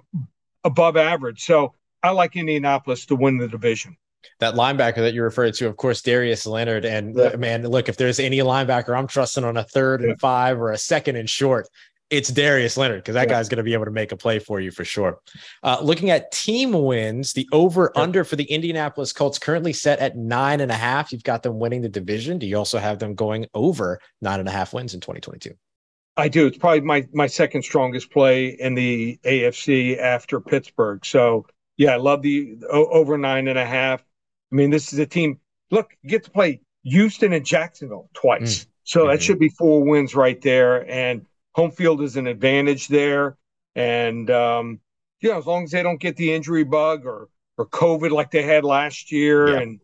above 0.64 0.98
average. 0.98 1.44
So 1.44 1.74
I 2.04 2.12
like 2.12 2.36
Indianapolis 2.36 3.06
to 3.08 3.16
win 3.16 3.38
the 3.38 3.48
division. 3.48 3.98
that 4.40 4.54
linebacker 4.54 4.98
that 4.98 5.16
you 5.16 5.24
referred 5.24 5.54
to, 5.56 5.68
of 5.68 5.78
course, 5.78 6.02
Darius 6.02 6.46
Leonard. 6.46 6.86
And 6.86 7.16
Yeah. 7.16 7.36
man, 7.38 7.64
look, 7.68 7.90
if 7.90 7.98
there's 7.98 8.20
any 8.20 8.38
linebacker 8.38 8.96
I'm 8.96 9.08
trusting 9.08 9.44
on 9.44 9.58
a 9.58 9.64
third 9.64 10.02
and 10.04 10.20
five 10.20 10.60
or 10.60 10.72
a 10.72 10.78
second 10.78 11.16
and 11.16 11.28
short, 11.28 11.68
it's 12.12 12.30
Darius 12.30 12.78
Leonard 12.78 13.00
because 13.00 13.16
that 13.16 13.28
Yeah. 13.30 13.36
guy's 13.36 13.50
going 13.50 13.58
to 13.58 13.64
be 13.64 13.74
able 13.74 13.86
to 13.86 13.92
make 13.92 14.12
a 14.12 14.18
play 14.18 14.38
for 14.38 14.60
you 14.60 14.70
for 14.70 14.84
sure. 14.86 15.20
Uh, 15.64 15.80
looking 15.82 16.10
at 16.12 16.32
team 16.32 16.74
wins, 16.74 17.34
the 17.34 17.48
over 17.52 17.92
under 17.98 18.24
for 18.24 18.36
the 18.36 18.44
Indianapolis 18.44 19.14
Colts 19.14 19.40
currently 19.40 19.74
set 19.74 20.00
at 20.00 20.18
nine 20.18 20.60
and 20.62 20.72
a 20.72 20.76
half. 20.76 21.12
You've 21.12 21.24
got 21.24 21.42
them 21.42 21.58
winning 21.58 21.82
the 21.82 21.90
division. 21.90 22.38
Do 22.38 22.46
you 22.46 22.58
also 22.58 22.78
have 22.78 23.00
them 23.00 23.16
going 23.16 23.48
over 23.54 24.00
nine 24.22 24.40
and 24.40 24.48
a 24.50 24.52
half 24.52 24.74
wins 24.74 24.94
in 24.94 25.00
2022? 25.00 25.54
I 26.18 26.28
do. 26.28 26.46
It's 26.46 26.58
probably 26.58 26.82
my 26.82 27.08
my 27.14 27.28
second 27.28 27.64
strongest 27.64 28.12
play 28.12 28.48
in 28.48 28.76
the 28.76 29.18
AFC 29.24 29.98
after 29.98 30.42
Pittsburgh. 30.42 31.06
So 31.06 31.46
yeah, 31.78 31.94
I 31.94 31.98
love 31.98 32.22
the 32.22 32.58
over 32.70 33.18
nine 33.18 33.48
and 33.48 33.58
a 33.58 33.66
half. 33.66 34.02
I 34.52 34.56
mean, 34.56 34.70
this 34.70 34.92
is 34.92 35.00
a 35.00 35.06
team. 35.06 35.40
Look, 35.72 35.96
you 36.04 36.10
get 36.10 36.26
to 36.26 36.32
play 36.32 36.60
Houston 36.84 37.32
and 37.32 37.46
Jacksonville 37.46 38.10
twice, 38.14 38.68
so 38.84 39.08
that 39.08 39.20
Mhm. 39.20 39.22
should 39.22 39.40
be 39.40 39.48
four 39.50 39.82
wins 39.84 40.14
right 40.14 40.40
there. 40.42 40.88
And 40.92 41.26
home 41.54 41.72
field 41.72 42.02
is 42.02 42.18
an 42.18 42.28
advantage 42.28 42.88
there. 42.88 43.38
And 43.76 44.30
um, 44.30 44.80
you 45.20 45.30
know, 45.30 45.38
as 45.38 45.46
long 45.46 45.64
as 45.64 45.72
they 45.72 45.84
don't 45.84 46.00
get 46.00 46.16
the 46.18 46.34
injury 46.34 46.64
bug 46.64 47.06
or 47.06 47.30
or 47.58 47.66
COVID 47.68 48.12
like 48.12 48.32
they 48.32 48.44
had 48.44 48.64
last 48.64 49.12
year, 49.12 49.50
Yeah. 49.50 49.60
and 49.60 49.80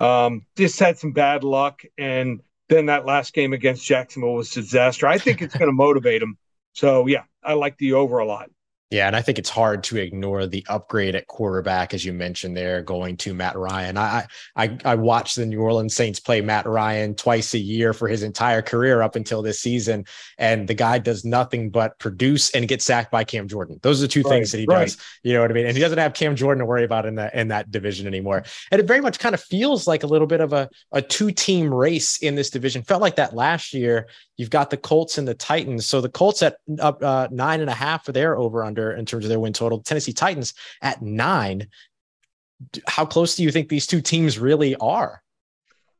um, 0.00 0.46
just 0.56 0.78
had 0.78 0.98
some 0.98 1.12
bad 1.12 1.44
luck 1.44 1.82
and 1.98 2.40
then 2.68 2.86
that 2.86 3.04
last 3.04 3.34
game 3.34 3.52
against 3.52 3.84
Jacksonville 3.84 4.34
was 4.34 4.56
a 4.56 4.62
disaster. 4.62 5.06
I 5.06 5.18
think 5.18 5.42
it's 5.42 5.56
going 5.56 5.68
to 5.68 5.74
motivate 5.74 6.20
them. 6.20 6.38
So 6.72 7.06
yeah, 7.08 7.24
I 7.42 7.54
like 7.54 7.76
the 7.78 7.94
over 7.94 8.18
a 8.18 8.24
lot. 8.26 8.48
Yeah, 8.90 9.06
and 9.06 9.14
I 9.14 9.22
think 9.22 9.38
it's 9.38 9.48
hard 9.48 9.84
to 9.84 9.98
ignore 9.98 10.46
the 10.46 10.66
upgrade 10.68 11.14
at 11.14 11.28
quarterback, 11.28 11.94
as 11.94 12.04
you 12.04 12.12
mentioned 12.12 12.56
there, 12.56 12.82
going 12.82 13.16
to 13.18 13.32
Matt 13.32 13.56
Ryan. 13.56 13.96
I 13.96 14.26
I 14.56 14.76
I 14.84 14.96
watched 14.96 15.36
the 15.36 15.46
New 15.46 15.60
Orleans 15.60 15.94
Saints 15.94 16.18
play 16.18 16.40
Matt 16.40 16.66
Ryan 16.66 17.14
twice 17.14 17.54
a 17.54 17.58
year 17.58 17.92
for 17.92 18.08
his 18.08 18.24
entire 18.24 18.62
career 18.62 19.00
up 19.00 19.14
until 19.14 19.42
this 19.42 19.60
season, 19.60 20.06
and 20.38 20.66
the 20.66 20.74
guy 20.74 20.98
does 20.98 21.24
nothing 21.24 21.70
but 21.70 21.96
produce 22.00 22.50
and 22.50 22.66
get 22.66 22.82
sacked 22.82 23.12
by 23.12 23.22
Cam 23.22 23.46
Jordan. 23.46 23.78
Those 23.82 24.00
are 24.00 24.06
the 24.06 24.08
two 24.08 24.22
Right, 24.22 24.30
things 24.30 24.50
that 24.50 24.58
he 24.58 24.66
right. 24.68 24.86
does. 24.86 24.98
You 25.22 25.34
know 25.34 25.42
what 25.42 25.52
I 25.52 25.54
mean? 25.54 25.66
And 25.66 25.76
he 25.76 25.80
doesn't 25.80 25.98
have 25.98 26.14
Cam 26.14 26.34
Jordan 26.34 26.58
to 26.58 26.66
worry 26.66 26.84
about 26.84 27.06
in 27.06 27.14
that 27.14 27.32
in 27.32 27.46
that 27.48 27.70
division 27.70 28.08
anymore. 28.08 28.42
And 28.72 28.80
it 28.80 28.86
very 28.86 29.00
much 29.00 29.20
kind 29.20 29.36
of 29.36 29.40
feels 29.40 29.86
like 29.86 30.02
a 30.02 30.08
little 30.08 30.26
bit 30.26 30.40
of 30.40 30.52
a 30.52 30.68
a 30.90 31.00
two 31.00 31.30
team 31.30 31.72
race 31.72 32.18
in 32.18 32.34
this 32.34 32.50
division. 32.50 32.82
Felt 32.82 33.02
like 33.02 33.14
that 33.16 33.34
last 33.34 33.72
year. 33.72 34.08
You've 34.36 34.48
got 34.48 34.70
the 34.70 34.78
Colts 34.78 35.18
and 35.18 35.28
the 35.28 35.34
Titans. 35.34 35.84
So 35.84 36.00
the 36.00 36.08
Colts 36.08 36.42
at 36.42 36.56
up 36.80 37.02
uh, 37.02 37.28
nine 37.30 37.60
and 37.60 37.68
a 37.68 37.74
half 37.74 38.06
for 38.06 38.12
their 38.12 38.38
over 38.38 38.64
under 38.64 38.79
in 38.92 39.04
terms 39.06 39.24
of 39.24 39.28
their 39.28 39.40
win 39.40 39.52
total. 39.52 39.80
Tennessee 39.80 40.12
Titans 40.12 40.54
at 40.82 41.00
nine. 41.02 41.68
How 42.86 43.04
close 43.06 43.36
do 43.36 43.42
you 43.42 43.50
think 43.50 43.68
these 43.68 43.86
two 43.86 44.00
teams 44.00 44.38
really 44.38 44.76
are? 44.76 45.22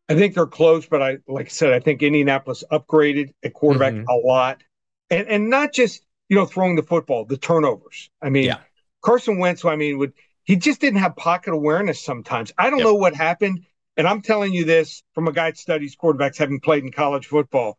I 0.09 0.15
think 0.15 0.35
they're 0.35 0.47
close, 0.47 0.87
but 0.87 1.01
I 1.03 1.19
like 1.29 1.47
I 1.47 1.51
said, 1.51 1.73
I 1.73 1.81
think 1.81 2.03
Indianapolis 2.03 2.65
upgraded 2.73 3.33
at 3.45 3.53
quarterback 3.55 3.95
Mhm. 3.95 4.05
a 4.09 4.15
lot, 4.27 4.63
and 5.09 5.27
and 5.29 5.49
not 5.51 5.73
just 5.73 6.03
you 6.29 6.37
know 6.37 6.47
throwing 6.47 6.77
the 6.77 6.83
football, 6.83 7.25
the 7.25 7.37
turnovers. 7.37 8.11
I 8.21 8.29
mean, 8.31 8.45
Yeah. 8.45 8.59
Carson 9.03 9.39
Wentz. 9.39 9.65
I 9.65 9.77
mean, 9.77 9.99
would 9.99 10.13
he 10.45 10.57
just 10.57 10.81
didn't 10.81 10.99
have 11.01 11.17
pocket 11.17 11.55
awareness 11.55 12.03
sometimes? 12.03 12.53
I 12.59 12.71
don't 12.71 12.81
Yep. 12.81 12.87
know 12.87 12.95
what 12.95 13.15
happened, 13.15 13.65
and 13.97 14.07
I'm 14.07 14.21
telling 14.21 14.53
you 14.53 14.65
this 14.65 15.03
from 15.15 15.29
a 15.29 15.33
guy 15.33 15.51
that 15.51 15.59
studies 15.59 15.97
quarterbacks, 15.97 16.37
having 16.39 16.61
played 16.61 16.85
in 16.85 16.91
college 16.93 17.27
football. 17.27 17.79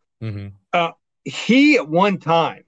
He 1.23 1.75
at 1.77 1.87
one 1.87 2.17
time 2.17 2.63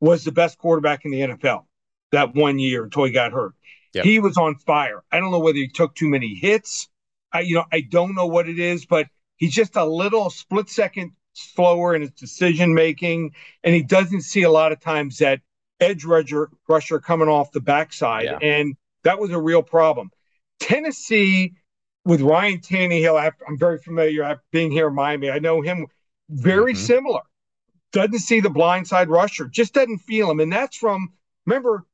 was 0.00 0.24
the 0.24 0.32
best 0.32 0.58
quarterback 0.58 1.04
in 1.04 1.10
the 1.10 1.20
NFL 1.20 1.64
that 2.12 2.34
one 2.34 2.58
year 2.58 2.84
until 2.84 3.04
he 3.04 3.12
got 3.12 3.32
hurt. 3.32 3.52
Yep. 3.94 4.04
He 4.04 4.18
was 4.18 4.36
on 4.36 4.56
fire. 4.56 5.02
I 5.10 5.18
don't 5.20 5.30
know 5.30 5.38
whether 5.38 5.56
he 5.58 5.68
took 5.68 5.94
too 5.94 6.08
many 6.08 6.34
hits. 6.34 6.88
I, 7.32 7.40
you 7.40 7.54
know, 7.56 7.64
I 7.72 7.80
don't 7.80 8.14
know 8.14 8.26
what 8.26 8.48
it 8.48 8.58
is, 8.58 8.86
but 8.86 9.06
He's 9.38 9.52
just 9.52 9.76
a 9.76 9.84
little 9.84 10.30
split 10.30 10.70
second 10.70 11.12
slower 11.34 11.94
in 11.94 12.00
his 12.00 12.10
decision 12.12 12.72
making, 12.72 13.32
and 13.62 13.74
he 13.74 13.82
doesn't 13.82 14.22
see 14.22 14.44
a 14.44 14.50
lot 14.50 14.72
of 14.72 14.80
times 14.80 15.18
that 15.18 15.40
edge 15.78 16.06
rusher, 16.06 16.48
rusher 16.66 16.98
coming 17.00 17.28
off 17.28 17.52
the 17.52 17.60
backside, 17.60 18.24
Yeah. 18.24 18.38
and 18.40 18.76
that 19.02 19.18
was 19.18 19.30
a 19.32 19.38
real 19.38 19.62
problem. 19.62 20.10
Tennessee 20.58 21.52
with 22.06 22.22
Ryan 22.22 22.60
Tannehill, 22.60 23.20
I- 23.20 23.32
I'm 23.46 23.58
very 23.58 23.76
familiar 23.78 24.22
after 24.22 24.42
being 24.52 24.70
here 24.70 24.88
in 24.88 24.94
Miami. 24.94 25.30
I 25.30 25.38
know 25.38 25.60
him 25.60 25.86
very 26.30 26.72
Mhm. 26.72 26.78
similar. 26.78 27.20
Doesn't 27.96 28.18
see 28.18 28.40
the 28.40 28.50
blindside 28.50 29.08
rusher, 29.08 29.46
just 29.46 29.72
doesn't 29.72 30.00
feel 30.00 30.30
him, 30.30 30.40
and 30.40 30.52
that's 30.52 30.76
from 30.76 31.14
remember 31.46 31.86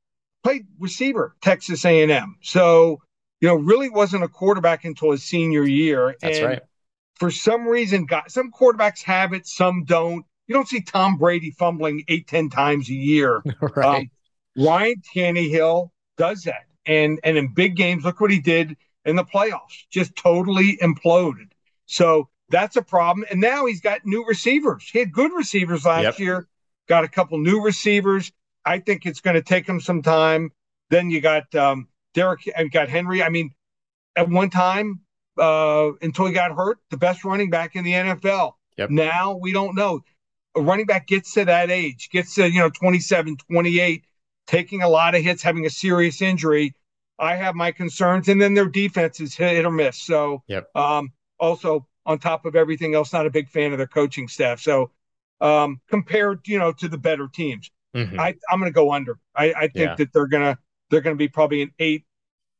played 0.43 0.67
receiver 0.81 1.37
Texas 1.41 1.85
A&M. 1.85 2.39
So 2.43 3.01
you 3.41 3.47
know, 3.47 3.55
really 3.55 3.89
wasn't 3.89 4.25
a 4.25 4.29
quarterback 4.29 4.85
until 4.85 5.13
his 5.13 5.23
senior 5.23 5.63
year. 5.63 6.17
That's 6.21 6.39
and 6.39 6.47
right. 6.47 6.63
For 7.15 7.31
some 7.31 7.69
reason, 7.69 8.05
got 8.05 8.33
some 8.33 8.51
quarterbacks 8.51 9.05
have 9.05 9.33
it, 9.33 9.47
some 9.47 9.85
don't. 9.85 10.27
You 10.49 10.57
don't 10.57 10.67
see 10.67 10.81
Tom 10.81 11.19
Brady 11.19 11.53
fumbling 11.53 12.03
eight, 12.09 12.27
ten 12.27 12.51
times 12.51 12.89
a 12.89 12.95
year. 12.95 13.41
right. 13.77 14.01
Um, 14.01 14.11
Ryan 14.59 15.03
Tannehill 15.15 15.91
does 16.19 16.43
that, 16.43 16.65
and 16.85 17.21
and 17.23 17.39
in 17.39 17.55
big 17.55 17.77
games, 17.77 18.05
look 18.05 18.21
what 18.21 18.33
he 18.33 18.41
did 18.41 18.77
in 19.05 19.15
the 19.15 19.25
playoffs, 19.25 19.87
just 19.89 20.17
totally 20.17 20.79
imploded. 20.83 21.53
So 21.87 22.29
that's 22.53 22.77
a 22.77 22.83
problem. 22.83 23.27
And 23.31 23.41
now 23.41 23.67
he's 23.67 23.81
got 23.81 24.05
new 24.05 24.25
receivers. 24.25 24.89
He 24.93 25.01
had 25.01 25.11
good 25.13 25.33
receivers 25.33 25.85
last 25.85 26.05
Yep. 26.05 26.19
year. 26.21 26.49
Got 26.89 27.03
a 27.03 27.09
couple 27.09 27.39
new 27.39 27.61
receivers. 27.63 28.31
I 28.65 28.79
think 28.79 29.07
it's 29.07 29.21
going 29.21 29.35
to 29.35 29.43
take 29.43 29.67
him 29.69 29.81
some 29.81 30.03
time. 30.03 30.53
Then 30.91 31.11
you 31.11 31.21
got 31.21 31.53
um, 31.55 31.89
Derrick 32.15 32.49
and 32.55 32.71
got 32.71 32.89
Henry. 32.89 33.23
I 33.23 33.31
mean, 33.31 33.51
at 34.15 34.29
one 34.29 34.51
time 34.51 35.01
uh, 35.39 35.91
until 36.03 36.27
he 36.27 36.33
got 36.33 36.53
hurt, 36.53 36.79
the 36.91 36.97
best 36.99 37.25
running 37.25 37.51
back 37.51 37.75
in 37.75 37.83
the 37.85 37.93
NFL. 37.93 38.53
Yep. 38.77 38.91
Now 38.91 39.35
we 39.37 39.53
don't 39.53 39.75
know. 39.75 40.01
A 40.55 40.61
running 40.61 40.85
back 40.87 41.07
gets 41.07 41.33
to 41.35 41.47
that 41.47 41.71
age, 41.71 42.11
gets 42.11 42.35
to, 42.35 42.49
you 42.51 42.59
know, 42.61 42.69
27, 42.69 43.39
28, 43.39 44.05
taking 44.47 44.83
a 44.83 44.89
lot 44.89 45.15
of 45.15 45.23
hits, 45.23 45.43
having 45.43 45.65
a 45.65 45.71
serious 45.71 46.21
injury. 46.21 46.75
I 47.19 47.37
have 47.37 47.55
my 47.55 47.73
concerns. 47.73 48.29
And 48.29 48.41
then 48.41 48.53
their 48.53 48.69
defense 48.69 49.19
is 49.21 49.35
hit 49.35 49.65
or 49.65 49.71
miss. 49.71 49.97
So, 50.03 50.43
Yep. 50.49 50.69
um, 50.77 51.13
also 51.41 51.87
on 52.07 52.19
top 52.19 52.45
of 52.45 52.57
everything 52.57 52.95
else, 52.95 53.13
not 53.13 53.27
a 53.27 53.31
big 53.31 53.49
fan 53.49 53.73
of 53.73 53.79
their 53.79 53.87
coaching 53.87 54.29
staff. 54.29 54.61
So, 54.61 54.91
um, 55.41 55.81
compared, 55.89 56.47
you 56.47 56.59
know, 56.59 56.73
to 56.73 56.89
the 56.89 56.99
better 56.99 57.29
teams, 57.29 57.71
Mhm. 57.95 58.19
I, 58.19 58.35
I'm 58.51 58.59
going 58.59 58.71
to 58.73 58.75
go 58.75 58.91
under. 58.93 59.19
I, 59.37 59.53
I 59.53 59.61
think 59.69 59.75
Yeah. 59.75 59.95
that 59.97 60.13
they're 60.13 60.27
going 60.27 60.55
to, 60.55 60.59
they're 60.91 61.01
going 61.03 61.15
to 61.15 61.19
be 61.19 61.29
probably 61.29 61.63
an 61.63 61.73
eight, 61.79 62.05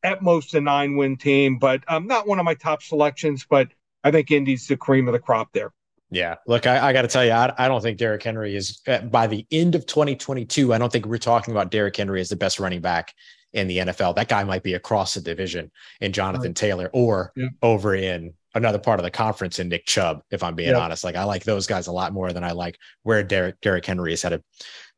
at 0.03 0.21
most 0.21 0.53
a 0.55 0.61
nine 0.61 0.97
win 0.97 1.17
team, 1.17 1.59
but 1.59 1.83
um, 1.89 2.07
not 2.07 2.27
one 2.27 2.39
of 2.41 2.45
my 2.45 2.55
top 2.55 2.83
selections. 2.83 3.47
But 3.49 3.69
I 4.05 4.11
think 4.11 4.31
Indy's 4.33 4.67
the 4.67 4.77
cream 4.77 5.07
of 5.09 5.13
the 5.13 5.19
crop 5.21 5.53
there. 5.53 5.73
Yeah. 6.11 6.35
Look, 6.47 6.67
I, 6.67 6.89
I 6.89 6.93
got 6.93 7.03
to 7.03 7.09
tell 7.09 7.25
you, 7.25 7.31
I, 7.31 7.53
I 7.57 7.69
don't 7.69 7.81
think 7.81 7.99
Derrick 7.99 8.23
Henry 8.23 8.55
is 8.57 8.81
uh, 8.89 8.99
by 8.99 9.27
the 9.27 9.47
end 9.51 9.75
of 9.75 9.87
2022. 9.87 10.75
I 10.75 10.79
don't 10.79 10.93
think 10.93 11.07
we're 11.07 11.17
talking 11.19 11.53
about 11.53 11.71
Derrick 11.71 11.97
Henry 11.97 12.21
as 12.21 12.29
the 12.29 12.37
best 12.37 12.61
running 12.61 12.81
back 12.81 13.15
in 13.55 13.69
the 13.69 13.79
NFL. 13.79 14.17
That 14.17 14.29
guy 14.29 14.45
might 14.45 14.63
be 14.63 14.75
across 14.75 15.15
the 15.15 15.21
division 15.21 15.71
in 16.01 16.13
Jonathan 16.13 16.53
Taylor 16.53 16.91
or 16.93 17.33
Yeah. 17.37 17.47
over 17.63 17.95
in 17.95 18.35
another 18.55 18.79
part 18.79 19.01
of 19.01 19.05
the 19.05 19.11
conference 19.11 19.59
in 19.59 19.69
Nick 19.69 19.87
Chubb, 19.87 20.23
if 20.31 20.43
I'm 20.43 20.55
being 20.55 20.71
Yeah. 20.71 20.79
honest. 20.79 21.05
Like 21.05 21.17
I 21.17 21.25
like 21.25 21.45
those 21.45 21.67
guys 21.67 21.87
a 21.87 21.93
lot 21.93 22.13
more 22.13 22.33
than 22.33 22.45
I 22.45 22.53
like 22.53 22.79
where 23.03 23.23
Derek 23.23 23.61
Derrick 23.61 23.87
Henry 23.87 24.13
is 24.13 24.23
headed. 24.23 24.43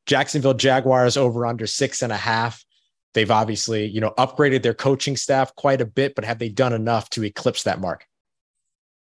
Jacksonville 0.07 0.55
Jaguars 0.55 1.17
over 1.17 1.47
under 1.47 1.67
six 1.67 2.03
and 2.03 2.13
a 2.13 2.17
half. 2.17 2.65
They've 3.15 3.31
obviously, 3.31 3.87
you 3.87 4.01
know, 4.01 4.13
upgraded 4.19 4.63
their 4.63 4.75
coaching 4.75 5.17
staff 5.17 5.55
quite 5.55 5.81
a 5.81 5.87
bit, 5.87 6.15
but 6.15 6.25
have 6.25 6.39
they 6.39 6.49
done 6.49 6.73
enough 6.73 7.09
to 7.11 7.25
eclipse 7.25 7.63
that 7.63 7.81
mark? 7.81 8.05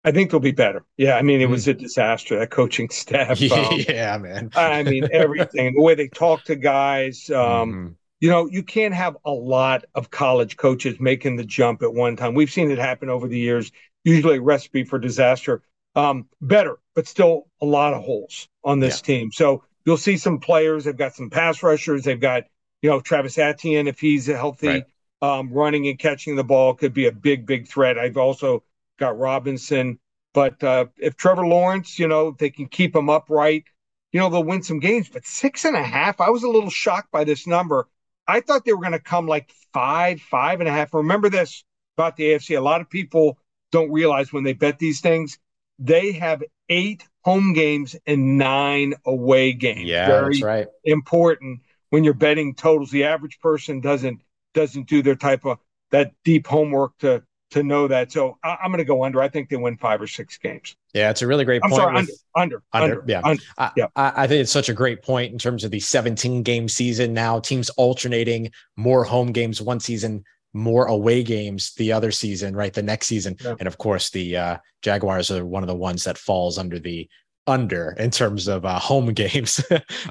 I 0.03 0.11
think 0.11 0.31
they'll 0.31 0.39
be 0.39 0.51
better. 0.51 0.83
Yeah, 0.97 1.15
I 1.15 1.21
mean, 1.21 1.41
it 1.41 1.49
was 1.49 1.67
a 1.67 1.73
disaster 1.73 2.37
that 2.39 2.49
coaching 2.49 2.89
staff. 2.91 3.39
um, 3.51 3.79
yeah, 3.87 4.17
man. 4.17 4.49
I 4.55 4.83
mean, 4.83 5.07
everything 5.13 5.75
the 5.75 5.81
way 5.81 5.95
they 5.95 6.07
talk 6.07 6.43
to 6.45 6.55
guys. 6.55 7.29
Um, 7.29 7.71
Mhm. 7.73 7.95
You 8.19 8.29
know, 8.29 8.47
you 8.47 8.61
can't 8.61 8.93
have 8.93 9.17
a 9.25 9.31
lot 9.31 9.83
of 9.95 10.11
college 10.11 10.55
coaches 10.55 10.99
making 10.99 11.37
the 11.37 11.43
jump 11.43 11.81
at 11.81 11.91
one 11.91 12.15
time. 12.15 12.35
We've 12.35 12.51
seen 12.51 12.69
it 12.69 12.77
happen 12.77 13.09
over 13.09 13.27
the 13.27 13.39
years. 13.39 13.71
Usually, 14.03 14.37
a 14.37 14.41
recipe 14.41 14.83
for 14.83 14.99
disaster. 14.99 15.61
Um, 15.95 16.27
better, 16.41 16.77
but 16.95 17.07
still 17.07 17.47
a 17.61 17.65
lot 17.65 17.93
of 17.93 18.03
holes 18.03 18.47
on 18.63 18.79
this 18.79 19.01
team. 19.01 19.31
So 19.31 19.63
you'll 19.85 19.97
see 19.97 20.15
some 20.17 20.39
players. 20.39 20.85
They've 20.85 20.95
got 20.97 21.13
some 21.15 21.29
pass 21.29 21.61
rushers. 21.63 22.03
They've 22.03 22.19
got 22.19 22.43
you 22.81 22.89
know 22.89 23.01
Travis 23.01 23.37
Etienne 23.37 23.87
if 23.87 23.99
he's 23.99 24.27
healthy, 24.27 24.67
Right. 24.67 24.85
um, 25.21 25.51
running 25.51 25.87
and 25.87 25.99
catching 25.99 26.35
the 26.35 26.43
ball 26.43 26.73
could 26.75 26.93
be 26.93 27.07
a 27.07 27.11
big, 27.11 27.45
big 27.45 27.67
threat. 27.67 27.97
I've 27.99 28.17
also 28.17 28.63
got 28.99 29.19
Robinson. 29.19 29.99
But 30.33 30.63
uh, 30.63 30.85
if 30.97 31.17
Trevor 31.17 31.45
Lawrence, 31.45 31.99
you 31.99 32.07
know, 32.07 32.31
they 32.39 32.49
can 32.49 32.67
keep 32.67 32.95
him 32.95 33.09
upright, 33.09 33.65
you 34.13 34.19
know, 34.21 34.29
they'll 34.29 34.43
win 34.45 34.63
some 34.63 34.79
games. 34.79 35.09
But 35.09 35.25
six 35.25 35.65
and 35.65 35.75
a 35.75 35.83
half, 35.83 36.21
I 36.21 36.29
was 36.29 36.43
a 36.43 36.49
little 36.49 36.69
shocked 36.69 37.11
by 37.11 37.25
this 37.25 37.45
number. 37.45 37.89
I 38.27 38.39
thought 38.39 38.63
they 38.63 38.71
were 38.71 38.79
going 38.79 38.93
to 38.93 38.99
come 38.99 39.27
like 39.27 39.51
five, 39.73 40.21
five 40.21 40.61
and 40.61 40.69
a 40.69 40.71
half. 40.71 40.93
Remember 40.93 41.29
this 41.29 41.65
about 41.97 42.15
the 42.15 42.23
AFC. 42.31 42.57
A 42.57 42.61
lot 42.61 42.79
of 42.79 42.89
people 42.89 43.37
don't 43.71 43.91
realize 43.91 44.31
when 44.33 44.43
they 44.43 44.53
bet 44.53 44.79
these 44.79 45.01
things, 45.01 45.37
they 45.79 46.11
have 46.13 46.43
eight 46.69 47.07
home 47.23 47.53
games 47.53 47.95
and 48.05 48.37
nine 48.37 48.93
away 49.05 49.53
games. 49.53 49.83
Yeah, 49.83 50.07
Very 50.07 50.35
that's 50.35 50.43
right. 50.43 50.67
important 50.83 51.61
when 51.89 52.03
you're 52.03 52.13
betting 52.13 52.55
totals. 52.55 52.91
The 52.91 53.05
average 53.05 53.39
person 53.39 53.79
doesn't 53.81 54.21
doesn't 54.53 54.87
do 54.87 55.01
their 55.01 55.15
type 55.15 55.45
of 55.45 55.59
that 55.91 56.11
deep 56.23 56.47
homework 56.47 56.97
to 56.99 57.23
to 57.51 57.63
know 57.63 57.87
that. 57.87 58.11
So 58.11 58.37
I, 58.43 58.57
I'm 58.63 58.71
going 58.71 58.77
to 58.79 58.85
go 58.85 59.03
under. 59.03 59.21
I 59.21 59.27
think 59.27 59.49
they 59.49 59.57
win 59.57 59.75
five 59.77 60.01
or 60.01 60.07
six 60.07 60.37
games. 60.37 60.75
Yeah, 60.93 61.09
it's 61.09 61.21
a 61.21 61.27
really 61.27 61.43
great 61.45 61.61
I'm 61.63 61.69
point. 61.69 61.81
sorry, 61.81 61.93
with- 61.95 62.09
under, 62.35 62.63
under, 62.73 62.85
Under, 62.93 63.01
under, 63.01 63.11
yeah. 63.11 63.21
under. 63.23 63.43
I, 63.57 63.71
yeah. 63.75 63.87
I, 63.95 64.23
I 64.23 64.27
think 64.27 64.41
it's 64.41 64.51
such 64.51 64.69
a 64.69 64.73
great 64.73 65.01
point 65.03 65.31
in 65.33 65.37
terms 65.37 65.63
of 65.63 65.71
the 65.71 65.79
17 65.79 66.43
game 66.43 66.69
season 66.69 67.13
now. 67.13 67.39
Teams 67.39 67.69
alternating 67.71 68.51
more 68.77 69.03
home 69.03 69.31
games 69.33 69.61
one 69.61 69.79
season, 69.81 70.23
more 70.53 70.85
away 70.85 71.23
games 71.23 71.73
the 71.75 71.91
other 71.91 72.11
season, 72.11 72.55
right? 72.55 72.73
The 72.73 72.83
next 72.83 73.07
season. 73.07 73.37
Yeah. 73.43 73.55
And 73.59 73.67
of 73.67 73.77
course, 73.77 74.09
the 74.09 74.37
uh, 74.37 74.57
Jaguars 74.81 75.31
are 75.31 75.45
one 75.45 75.63
of 75.63 75.67
the 75.67 75.75
ones 75.75 76.03
that 76.03 76.17
falls 76.17 76.57
under 76.57 76.79
the 76.79 77.09
under 77.47 77.95
in 77.97 78.11
terms 78.11 78.47
of 78.47 78.65
uh, 78.65 78.77
home 78.79 79.07
games 79.13 79.63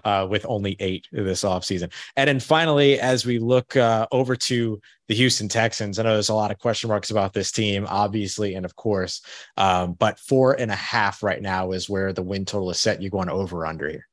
uh, 0.04 0.26
with 0.28 0.44
only 0.48 0.76
eight 0.80 1.06
this 1.12 1.42
offseason. 1.42 1.92
And 2.16 2.28
then 2.28 2.40
finally, 2.40 2.98
as 3.00 3.24
we 3.24 3.38
look 3.38 3.76
uh, 3.76 4.06
over 4.12 4.36
to 4.36 4.80
the 5.08 5.14
Houston 5.14 5.48
Texans, 5.48 5.98
I 5.98 6.02
know 6.02 6.14
there's 6.14 6.28
a 6.28 6.34
lot 6.34 6.50
of 6.50 6.58
question 6.58 6.88
marks 6.88 7.10
about 7.10 7.32
this 7.32 7.52
team, 7.52 7.86
obviously, 7.88 8.54
and 8.54 8.64
of 8.64 8.76
course, 8.76 9.22
um, 9.56 9.94
but 9.94 10.18
four 10.18 10.58
and 10.58 10.70
a 10.70 10.76
half 10.76 11.22
right 11.22 11.40
now 11.40 11.72
is 11.72 11.88
where 11.88 12.12
the 12.12 12.22
win 12.22 12.44
total 12.44 12.70
is 12.70 12.78
set. 12.78 13.00
You're 13.00 13.10
going 13.10 13.28
over 13.28 13.66
under 13.66 13.88
here? 13.88 14.06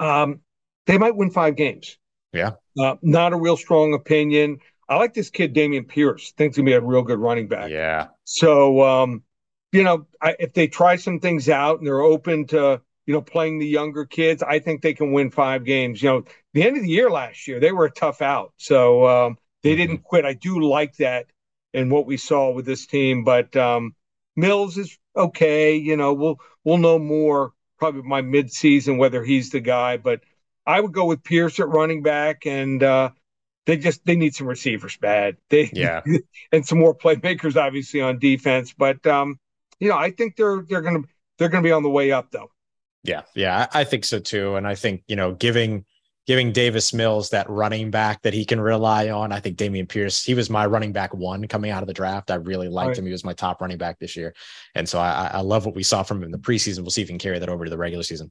Um, 0.00 0.40
they 0.86 0.98
might 0.98 1.16
win 1.16 1.30
five 1.30 1.56
games. 1.56 1.98
Yeah. 2.32 2.52
Uh, 2.78 2.96
not 3.02 3.32
a 3.32 3.36
real 3.36 3.56
strong 3.56 3.94
opinion. 3.94 4.58
I 4.88 4.96
like 4.96 5.14
this 5.14 5.30
kid, 5.30 5.54
Dameon 5.54 5.86
Pierce. 5.88 6.32
Thinks 6.32 6.56
he's 6.56 6.62
gonna 6.62 6.70
be 6.70 6.74
a 6.74 6.80
real 6.80 7.02
good 7.02 7.18
running 7.18 7.48
back. 7.48 7.72
Yeah. 7.72 8.08
So, 8.24 8.82
um, 8.82 9.22
you 9.72 9.82
know, 9.82 10.06
I, 10.20 10.36
if 10.38 10.52
they 10.54 10.66
try 10.68 10.96
some 10.96 11.20
things 11.20 11.48
out 11.48 11.78
and 11.78 11.86
they're 11.86 12.00
open 12.00 12.46
to, 12.48 12.80
you 13.06 13.14
know, 13.14 13.22
playing 13.22 13.58
the 13.58 13.66
younger 13.66 14.04
kids, 14.06 14.42
I 14.42 14.58
think 14.58 14.82
they 14.82 14.94
can 14.94 15.12
win 15.12 15.30
five 15.30 15.64
games. 15.64 16.02
You 16.02 16.08
know, 16.10 16.24
the 16.54 16.62
end 16.62 16.76
of 16.76 16.82
the 16.82 16.88
year 16.88 17.10
last 17.10 17.46
year, 17.48 17.60
they 17.60 17.72
were 17.72 17.86
a 17.86 17.90
tough 17.90 18.22
out. 18.22 18.52
So 18.56 19.06
um, 19.06 19.38
they 19.62 19.76
Mm-hmm. 19.76 19.76
didn't 19.76 20.02
quit. 20.04 20.24
I 20.24 20.34
do 20.34 20.60
like 20.62 20.96
that 20.96 21.26
and 21.74 21.90
what 21.90 22.06
we 22.06 22.16
saw 22.16 22.50
with 22.52 22.66
this 22.66 22.86
team. 22.86 23.24
But 23.24 23.54
um, 23.56 23.94
Mills 24.36 24.78
is 24.78 24.98
okay. 25.16 25.76
You 25.76 25.96
know, 25.96 26.14
we'll 26.14 26.40
we'll 26.64 26.78
know 26.78 26.98
more 26.98 27.52
probably 27.78 28.02
by 28.08 28.22
mid-season 28.22 28.98
whether 28.98 29.22
he's 29.24 29.50
the 29.50 29.60
guy. 29.60 29.96
But 29.96 30.20
I 30.66 30.80
would 30.80 30.92
go 30.92 31.06
with 31.06 31.24
Pierce 31.24 31.60
at 31.60 31.68
running 31.68 32.02
back, 32.02 32.46
and 32.46 32.82
uh, 32.82 33.10
they 33.68 33.76
just 33.76 34.02
they 34.06 34.16
need 34.16 34.34
some 34.34 34.46
receivers 34.46 34.96
bad. 34.96 35.36
They 35.50 35.70
Yeah. 35.74 36.00
and 36.52 36.66
some 36.66 36.78
more 36.78 36.96
playmakers 36.96 37.54
obviously 37.54 38.00
on 38.00 38.18
defense. 38.18 38.72
But 38.72 39.06
um, 39.06 39.38
you 39.78 39.90
know, 39.90 39.96
I 39.98 40.10
think 40.10 40.36
they're 40.36 40.62
they're 40.66 40.80
gonna 40.80 41.02
they're 41.36 41.50
gonna 41.50 41.62
be 41.62 41.70
on 41.70 41.82
the 41.82 41.90
way 41.90 42.10
up 42.10 42.30
though. 42.30 42.50
Yeah, 43.04 43.22
yeah, 43.34 43.66
I, 43.72 43.84
think 43.84 44.04
so 44.04 44.18
too. 44.18 44.56
And 44.56 44.66
I 44.66 44.74
think 44.74 45.02
you 45.06 45.16
know, 45.16 45.32
giving 45.32 45.84
giving 46.26 46.50
Davis 46.50 46.94
Mills 46.94 47.28
that 47.30 47.48
running 47.48 47.90
back 47.90 48.22
that 48.22 48.32
he 48.32 48.46
can 48.46 48.58
rely 48.60 49.10
on. 49.10 49.32
I 49.32 49.40
think 49.40 49.58
Dameon 49.58 49.88
Pierce, 49.88 50.24
he 50.24 50.34
was 50.34 50.48
my 50.48 50.64
running 50.66 50.92
back 50.92 51.14
one 51.14 51.46
coming 51.46 51.70
out 51.70 51.82
of 51.82 51.86
the 51.86 51.94
draft. 51.94 52.30
I 52.30 52.36
really 52.36 52.68
liked 52.68 52.88
Right. 52.88 52.98
him. 52.98 53.06
He 53.06 53.12
was 53.12 53.24
my 53.24 53.34
top 53.34 53.60
running 53.60 53.78
back 53.78 53.98
this 53.98 54.16
year, 54.16 54.34
and 54.78 54.88
so 54.88 54.98
I, 54.98 55.30
I- 55.34 55.40
love 55.40 55.66
what 55.66 55.74
we 55.74 55.82
saw 55.82 56.02
from 56.02 56.18
him 56.18 56.24
in 56.24 56.30
the 56.30 56.38
preseason. 56.38 56.80
We'll 56.80 56.90
see 56.90 57.02
if 57.02 57.08
he 57.08 57.12
can 57.12 57.18
carry 57.18 57.38
that 57.38 57.48
over 57.48 57.64
to 57.64 57.70
the 57.70 57.76
regular 57.78 58.02
season. 58.04 58.30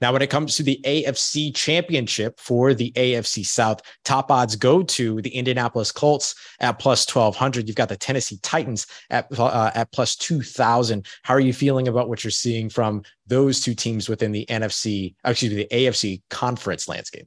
Now, 0.00 0.12
when 0.12 0.20
it 0.22 0.30
comes 0.30 0.56
to 0.56 0.62
the 0.62 0.78
AFC 0.84 1.54
Championship 1.54 2.38
for 2.38 2.74
the 2.74 2.92
AFC 2.92 3.44
South, 3.46 3.80
top 4.04 4.30
odds 4.30 4.56
go 4.56 4.82
to 4.82 5.22
the 5.22 5.30
Indianapolis 5.30 5.90
Colts 5.92 6.34
at 6.60 6.78
plus 6.78 7.06
twelve 7.06 7.34
hundred. 7.36 7.66
You've 7.66 7.76
got 7.76 7.88
the 7.88 7.96
Tennessee 7.96 8.38
Titans 8.42 8.86
at 9.10 9.26
uh, 9.38 9.70
at 9.74 9.90
plus 9.92 10.16
two 10.16 10.42
thousand. 10.42 11.06
How 11.22 11.34
are 11.34 11.40
you 11.40 11.52
feeling 11.52 11.88
about 11.88 12.08
what 12.08 12.22
you're 12.24 12.30
seeing 12.30 12.68
from 12.68 13.02
those 13.26 13.60
two 13.60 13.74
teams 13.74 14.08
within 14.08 14.32
the 14.32 14.46
NFC, 14.48 15.14
excuse 15.24 15.52
me, 15.52 15.66
the 15.70 15.74
AFC 15.74 16.22
conference 16.30 16.88
landscape? 16.88 17.26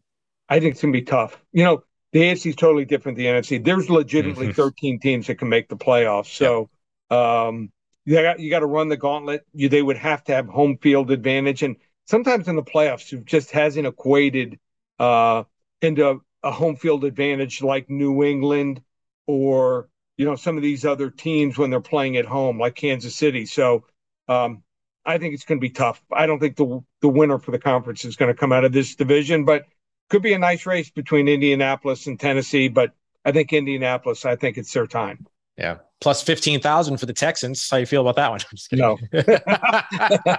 I 0.49 0.59
think 0.59 0.74
it's 0.74 0.82
gonna 0.82 0.91
be 0.93 1.01
tough. 1.01 1.41
You 1.53 1.63
know, 1.63 1.84
the 2.11 2.22
AFC 2.22 2.47
is 2.49 2.55
totally 2.55 2.86
different 2.86 3.17
than 3.17 3.26
the 3.26 3.32
NFC. 3.41 3.63
There's 3.63 3.89
legitimately 3.89 4.47
Mhm. 4.49 4.55
13 4.55 4.99
teams 4.99 5.28
that 5.28 5.36
can 5.36 5.47
make 5.49 5.70
the 5.70 5.78
playoffs. 5.78 6.34
So 6.36 6.70
um, 7.11 7.72
you 8.10 8.20
got 8.24 8.39
you 8.39 8.49
got 8.49 8.60
to 8.60 8.66
run 8.66 8.89
the 8.89 8.97
gauntlet. 8.97 9.45
You, 9.53 9.70
they 9.70 9.84
would 9.84 9.97
have 9.97 10.24
to 10.24 10.34
have 10.34 10.47
home 10.47 10.78
field 10.78 11.12
advantage, 11.12 11.62
and 11.62 11.76
sometimes 12.07 12.47
in 12.47 12.55
the 12.55 12.64
playoffs, 12.64 13.14
it 13.14 13.24
just 13.26 13.51
hasn't 13.51 13.86
equated 13.86 14.57
uh, 14.97 15.43
into 15.84 16.20
a 16.41 16.51
home 16.51 16.76
field 16.76 17.03
advantage 17.03 17.62
like 17.62 17.88
New 17.88 18.24
England 18.24 18.82
or 19.28 19.89
you 20.18 20.26
know 20.26 20.36
some 20.36 20.57
of 20.57 20.64
these 20.64 20.86
other 20.86 21.12
teams 21.12 21.55
when 21.55 21.70
they're 21.70 21.82
playing 21.82 22.18
at 22.18 22.26
home, 22.26 22.60
like 22.60 22.74
Kansas 22.74 23.16
City. 23.16 23.45
So 23.45 23.86
um, 24.28 24.64
I 25.05 25.20
think 25.20 25.36
it's 25.36 25.45
going 25.45 25.60
to 25.60 25.62
be 25.62 25.70
tough. 25.70 26.01
I 26.12 26.26
don't 26.26 26.39
think 26.39 26.55
the 26.55 26.84
the 27.01 27.10
winner 27.10 27.38
for 27.38 27.51
the 27.51 27.60
conference 27.60 28.05
is 28.05 28.16
going 28.16 28.34
to 28.34 28.39
come 28.39 28.51
out 28.51 28.66
of 28.66 28.72
this 28.72 28.95
division, 28.95 29.45
but 29.45 29.66
could 30.10 30.24
be 30.24 30.34
a 30.34 30.39
nice 30.39 30.66
race 30.66 30.89
between 30.89 31.28
Indianapolis 31.28 32.07
and 32.07 32.20
Tennessee. 32.20 32.70
But 32.70 32.91
I 33.24 33.34
think 33.34 33.53
Indianapolis. 33.53 34.26
I 34.26 34.36
think 34.36 34.57
it's 34.57 34.74
their 34.74 34.88
time. 34.88 35.28
Yeah, 35.57 35.78
plus 36.01 36.21
fifteen 36.21 36.59
thousand 36.59 36.97
for 36.97 37.05
the 37.05 37.13
Texans. 37.13 37.69
How 37.69 37.77
you 37.77 37.85
feel 37.85 38.01
about 38.07 38.15
that 38.15 38.29
one? 38.29 38.39
No, 38.71 38.97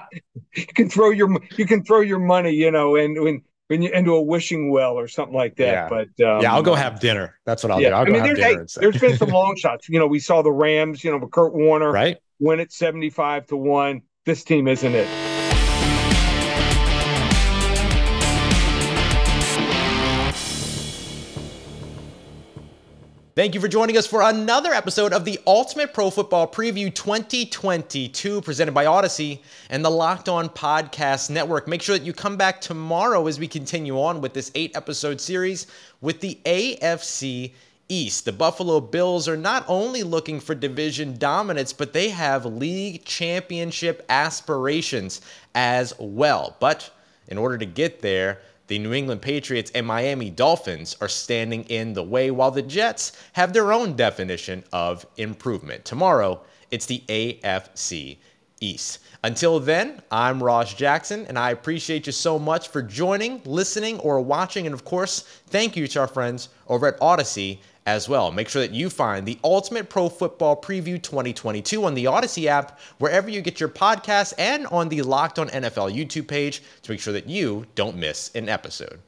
you 0.54 0.66
can 0.74 0.88
throw 0.88 1.11
your 1.11 1.38
you 1.56 1.66
can 1.66 1.84
throw 1.84 2.00
your 2.00 2.18
money, 2.18 2.52
you 2.52 2.70
know, 2.70 2.96
and 2.96 3.20
when 3.20 3.42
when 3.68 3.82
you 3.82 3.90
into 3.92 4.14
a 4.14 4.20
wishing 4.20 4.70
well 4.70 4.94
or 4.94 5.06
something 5.08 5.34
like 5.34 5.56
that. 5.56 5.66
Yeah. 5.66 5.88
But 5.88 6.08
um, 6.26 6.42
yeah, 6.42 6.52
I'll 6.52 6.62
go 6.62 6.74
have 6.74 7.00
dinner. 7.00 7.38
That's 7.46 7.62
what 7.62 7.70
I'll 7.70 7.80
yeah. 7.80 7.90
do. 7.90 7.94
I'll 7.94 8.02
I 8.02 8.04
go 8.04 8.12
mean, 8.12 8.24
have 8.24 8.36
there's, 8.36 8.38
dinner. 8.38 8.66
hey, 8.66 8.80
there's 8.80 9.00
been 9.00 9.16
some 9.16 9.28
long 9.34 9.56
shots. 9.56 9.88
You 9.88 9.98
know, 9.98 10.06
we 10.06 10.18
saw 10.18 10.42
the 10.42 10.52
Rams. 10.52 11.04
You 11.04 11.12
know, 11.12 11.18
with 11.18 11.30
Kurt 11.30 11.54
Warner, 11.54 11.92
right? 11.92 12.18
Win 12.38 12.61
at 12.61 12.72
seventy 12.72 13.11
five 13.11 13.46
to 13.48 13.56
one. 13.56 14.02
This 14.26 14.44
team 14.44 14.68
isn't 14.68 14.94
it. 14.94 15.30
Thank 23.37 23.55
you 23.55 23.61
for 23.61 23.68
joining 23.68 23.97
us 23.97 24.09
for 24.09 24.22
another 24.22 24.72
episode 24.72 25.12
of 25.12 25.24
the 25.24 25.39
Ultimate 25.47 25.95
Pro 25.95 26.11
Football 26.11 26.49
Preview 26.49 26.93
2022, 26.93 28.41
presented 28.41 28.72
by 28.72 28.87
Audacy 28.87 29.39
and 29.68 29.85
the 29.85 29.91
Locked 29.91 30.28
On 30.28 30.49
Podcast 30.49 31.31
Network. 31.31 31.68
Make 31.68 31.81
sure 31.81 31.97
that 31.97 32.05
you 32.05 32.12
come 32.12 32.37
back 32.37 32.61
tomorrow 32.61 33.28
as 33.28 33.39
we 33.39 33.47
continue 33.47 34.01
on 34.01 34.20
with 34.20 34.35
this 34.35 34.51
eight 34.57 34.76
episode 34.76 35.20
series 35.20 35.68
with 36.01 36.20
the 36.20 36.41
AFC 36.45 37.53
East. 37.89 38.24
The 38.24 38.33
Buffalo 38.33 38.81
Bills 38.81 39.28
are 39.28 39.37
not 39.37 39.64
only 39.68 40.03
looking 40.03 40.41
for 40.41 40.57
division 40.57 41.16
dominance, 41.16 41.72
but 41.72 41.93
they 41.93 42.09
have 42.09 42.45
league 42.45 43.05
championship 43.05 44.05
aspirations 44.09 45.20
as 45.55 45.95
well. 46.01 46.57
But 46.59 46.91
in 47.28 47.39
order 47.39 47.59
to 47.59 47.66
get 47.66 48.03
there, 48.03 48.41
the 48.71 48.79
New 48.79 48.95
England 48.95 49.21
Patriots 49.21 49.73
and 49.75 49.85
Miami 49.85 50.31
Dolphins 50.31 50.97
are 51.01 51.09
standing 51.09 51.64
in 51.64 51.93
the 51.93 52.05
way, 52.05 52.31
while 52.31 52.53
the 52.53 52.62
Jets 52.62 53.11
have 53.33 53.53
their 53.53 53.73
own 53.73 53.97
definition 53.97 54.62
of 54.73 55.05
improvement. 55.16 55.85
Tomorrow, 55.85 56.41
it's 56.71 56.87
the 56.87 57.03
AFC 57.09 58.18
East. 58.61 59.01
Until 59.25 59.59
then, 59.59 60.01
I'm 60.12 60.41
Ross 60.41 60.73
Jackson, 60.73 61.27
and 61.27 61.37
I 61.37 61.51
appreciate 61.51 62.07
you 62.07 62.12
so 62.12 62.39
much 62.39 62.68
for 62.68 62.81
joining, 62.81 63.43
listening, 63.45 63.99
or 63.99 64.21
watching. 64.21 64.66
And 64.66 64.73
of 64.73 64.85
course, 64.85 65.23
thank 65.49 65.75
you 65.75 65.89
to 65.89 66.01
our 66.03 66.07
friends 66.07 66.51
over 66.68 66.87
at 66.87 67.01
Audacy 67.01 67.59
as 67.91 68.09
well. 68.09 68.30
Make 68.30 68.49
sure 68.49 68.62
that 68.62 68.72
you 68.72 68.88
find 68.88 69.26
the 69.26 69.38
Ultimate 69.43 69.88
Pro 69.88 70.09
Football 70.09 70.61
Preview 70.61 71.03
2022 71.03 71.84
on 71.84 71.95
the 71.95 72.05
Audacy 72.05 72.47
app, 72.47 72.78
wherever 72.99 73.28
you 73.28 73.41
get 73.41 73.59
your 73.59 73.68
podcasts, 73.68 74.32
and 74.38 74.66
on 74.68 74.88
the 74.88 75.03
Locked 75.03 75.38
On 75.38 75.49
NFL 75.49 75.93
YouTube 75.93 76.28
page 76.28 76.62
to 76.82 76.93
make 76.93 77.01
sure 77.01 77.12
that 77.12 77.28
you 77.28 77.66
don't 77.74 77.97
miss 77.97 78.30
an 78.34 78.49
episode. 78.49 79.01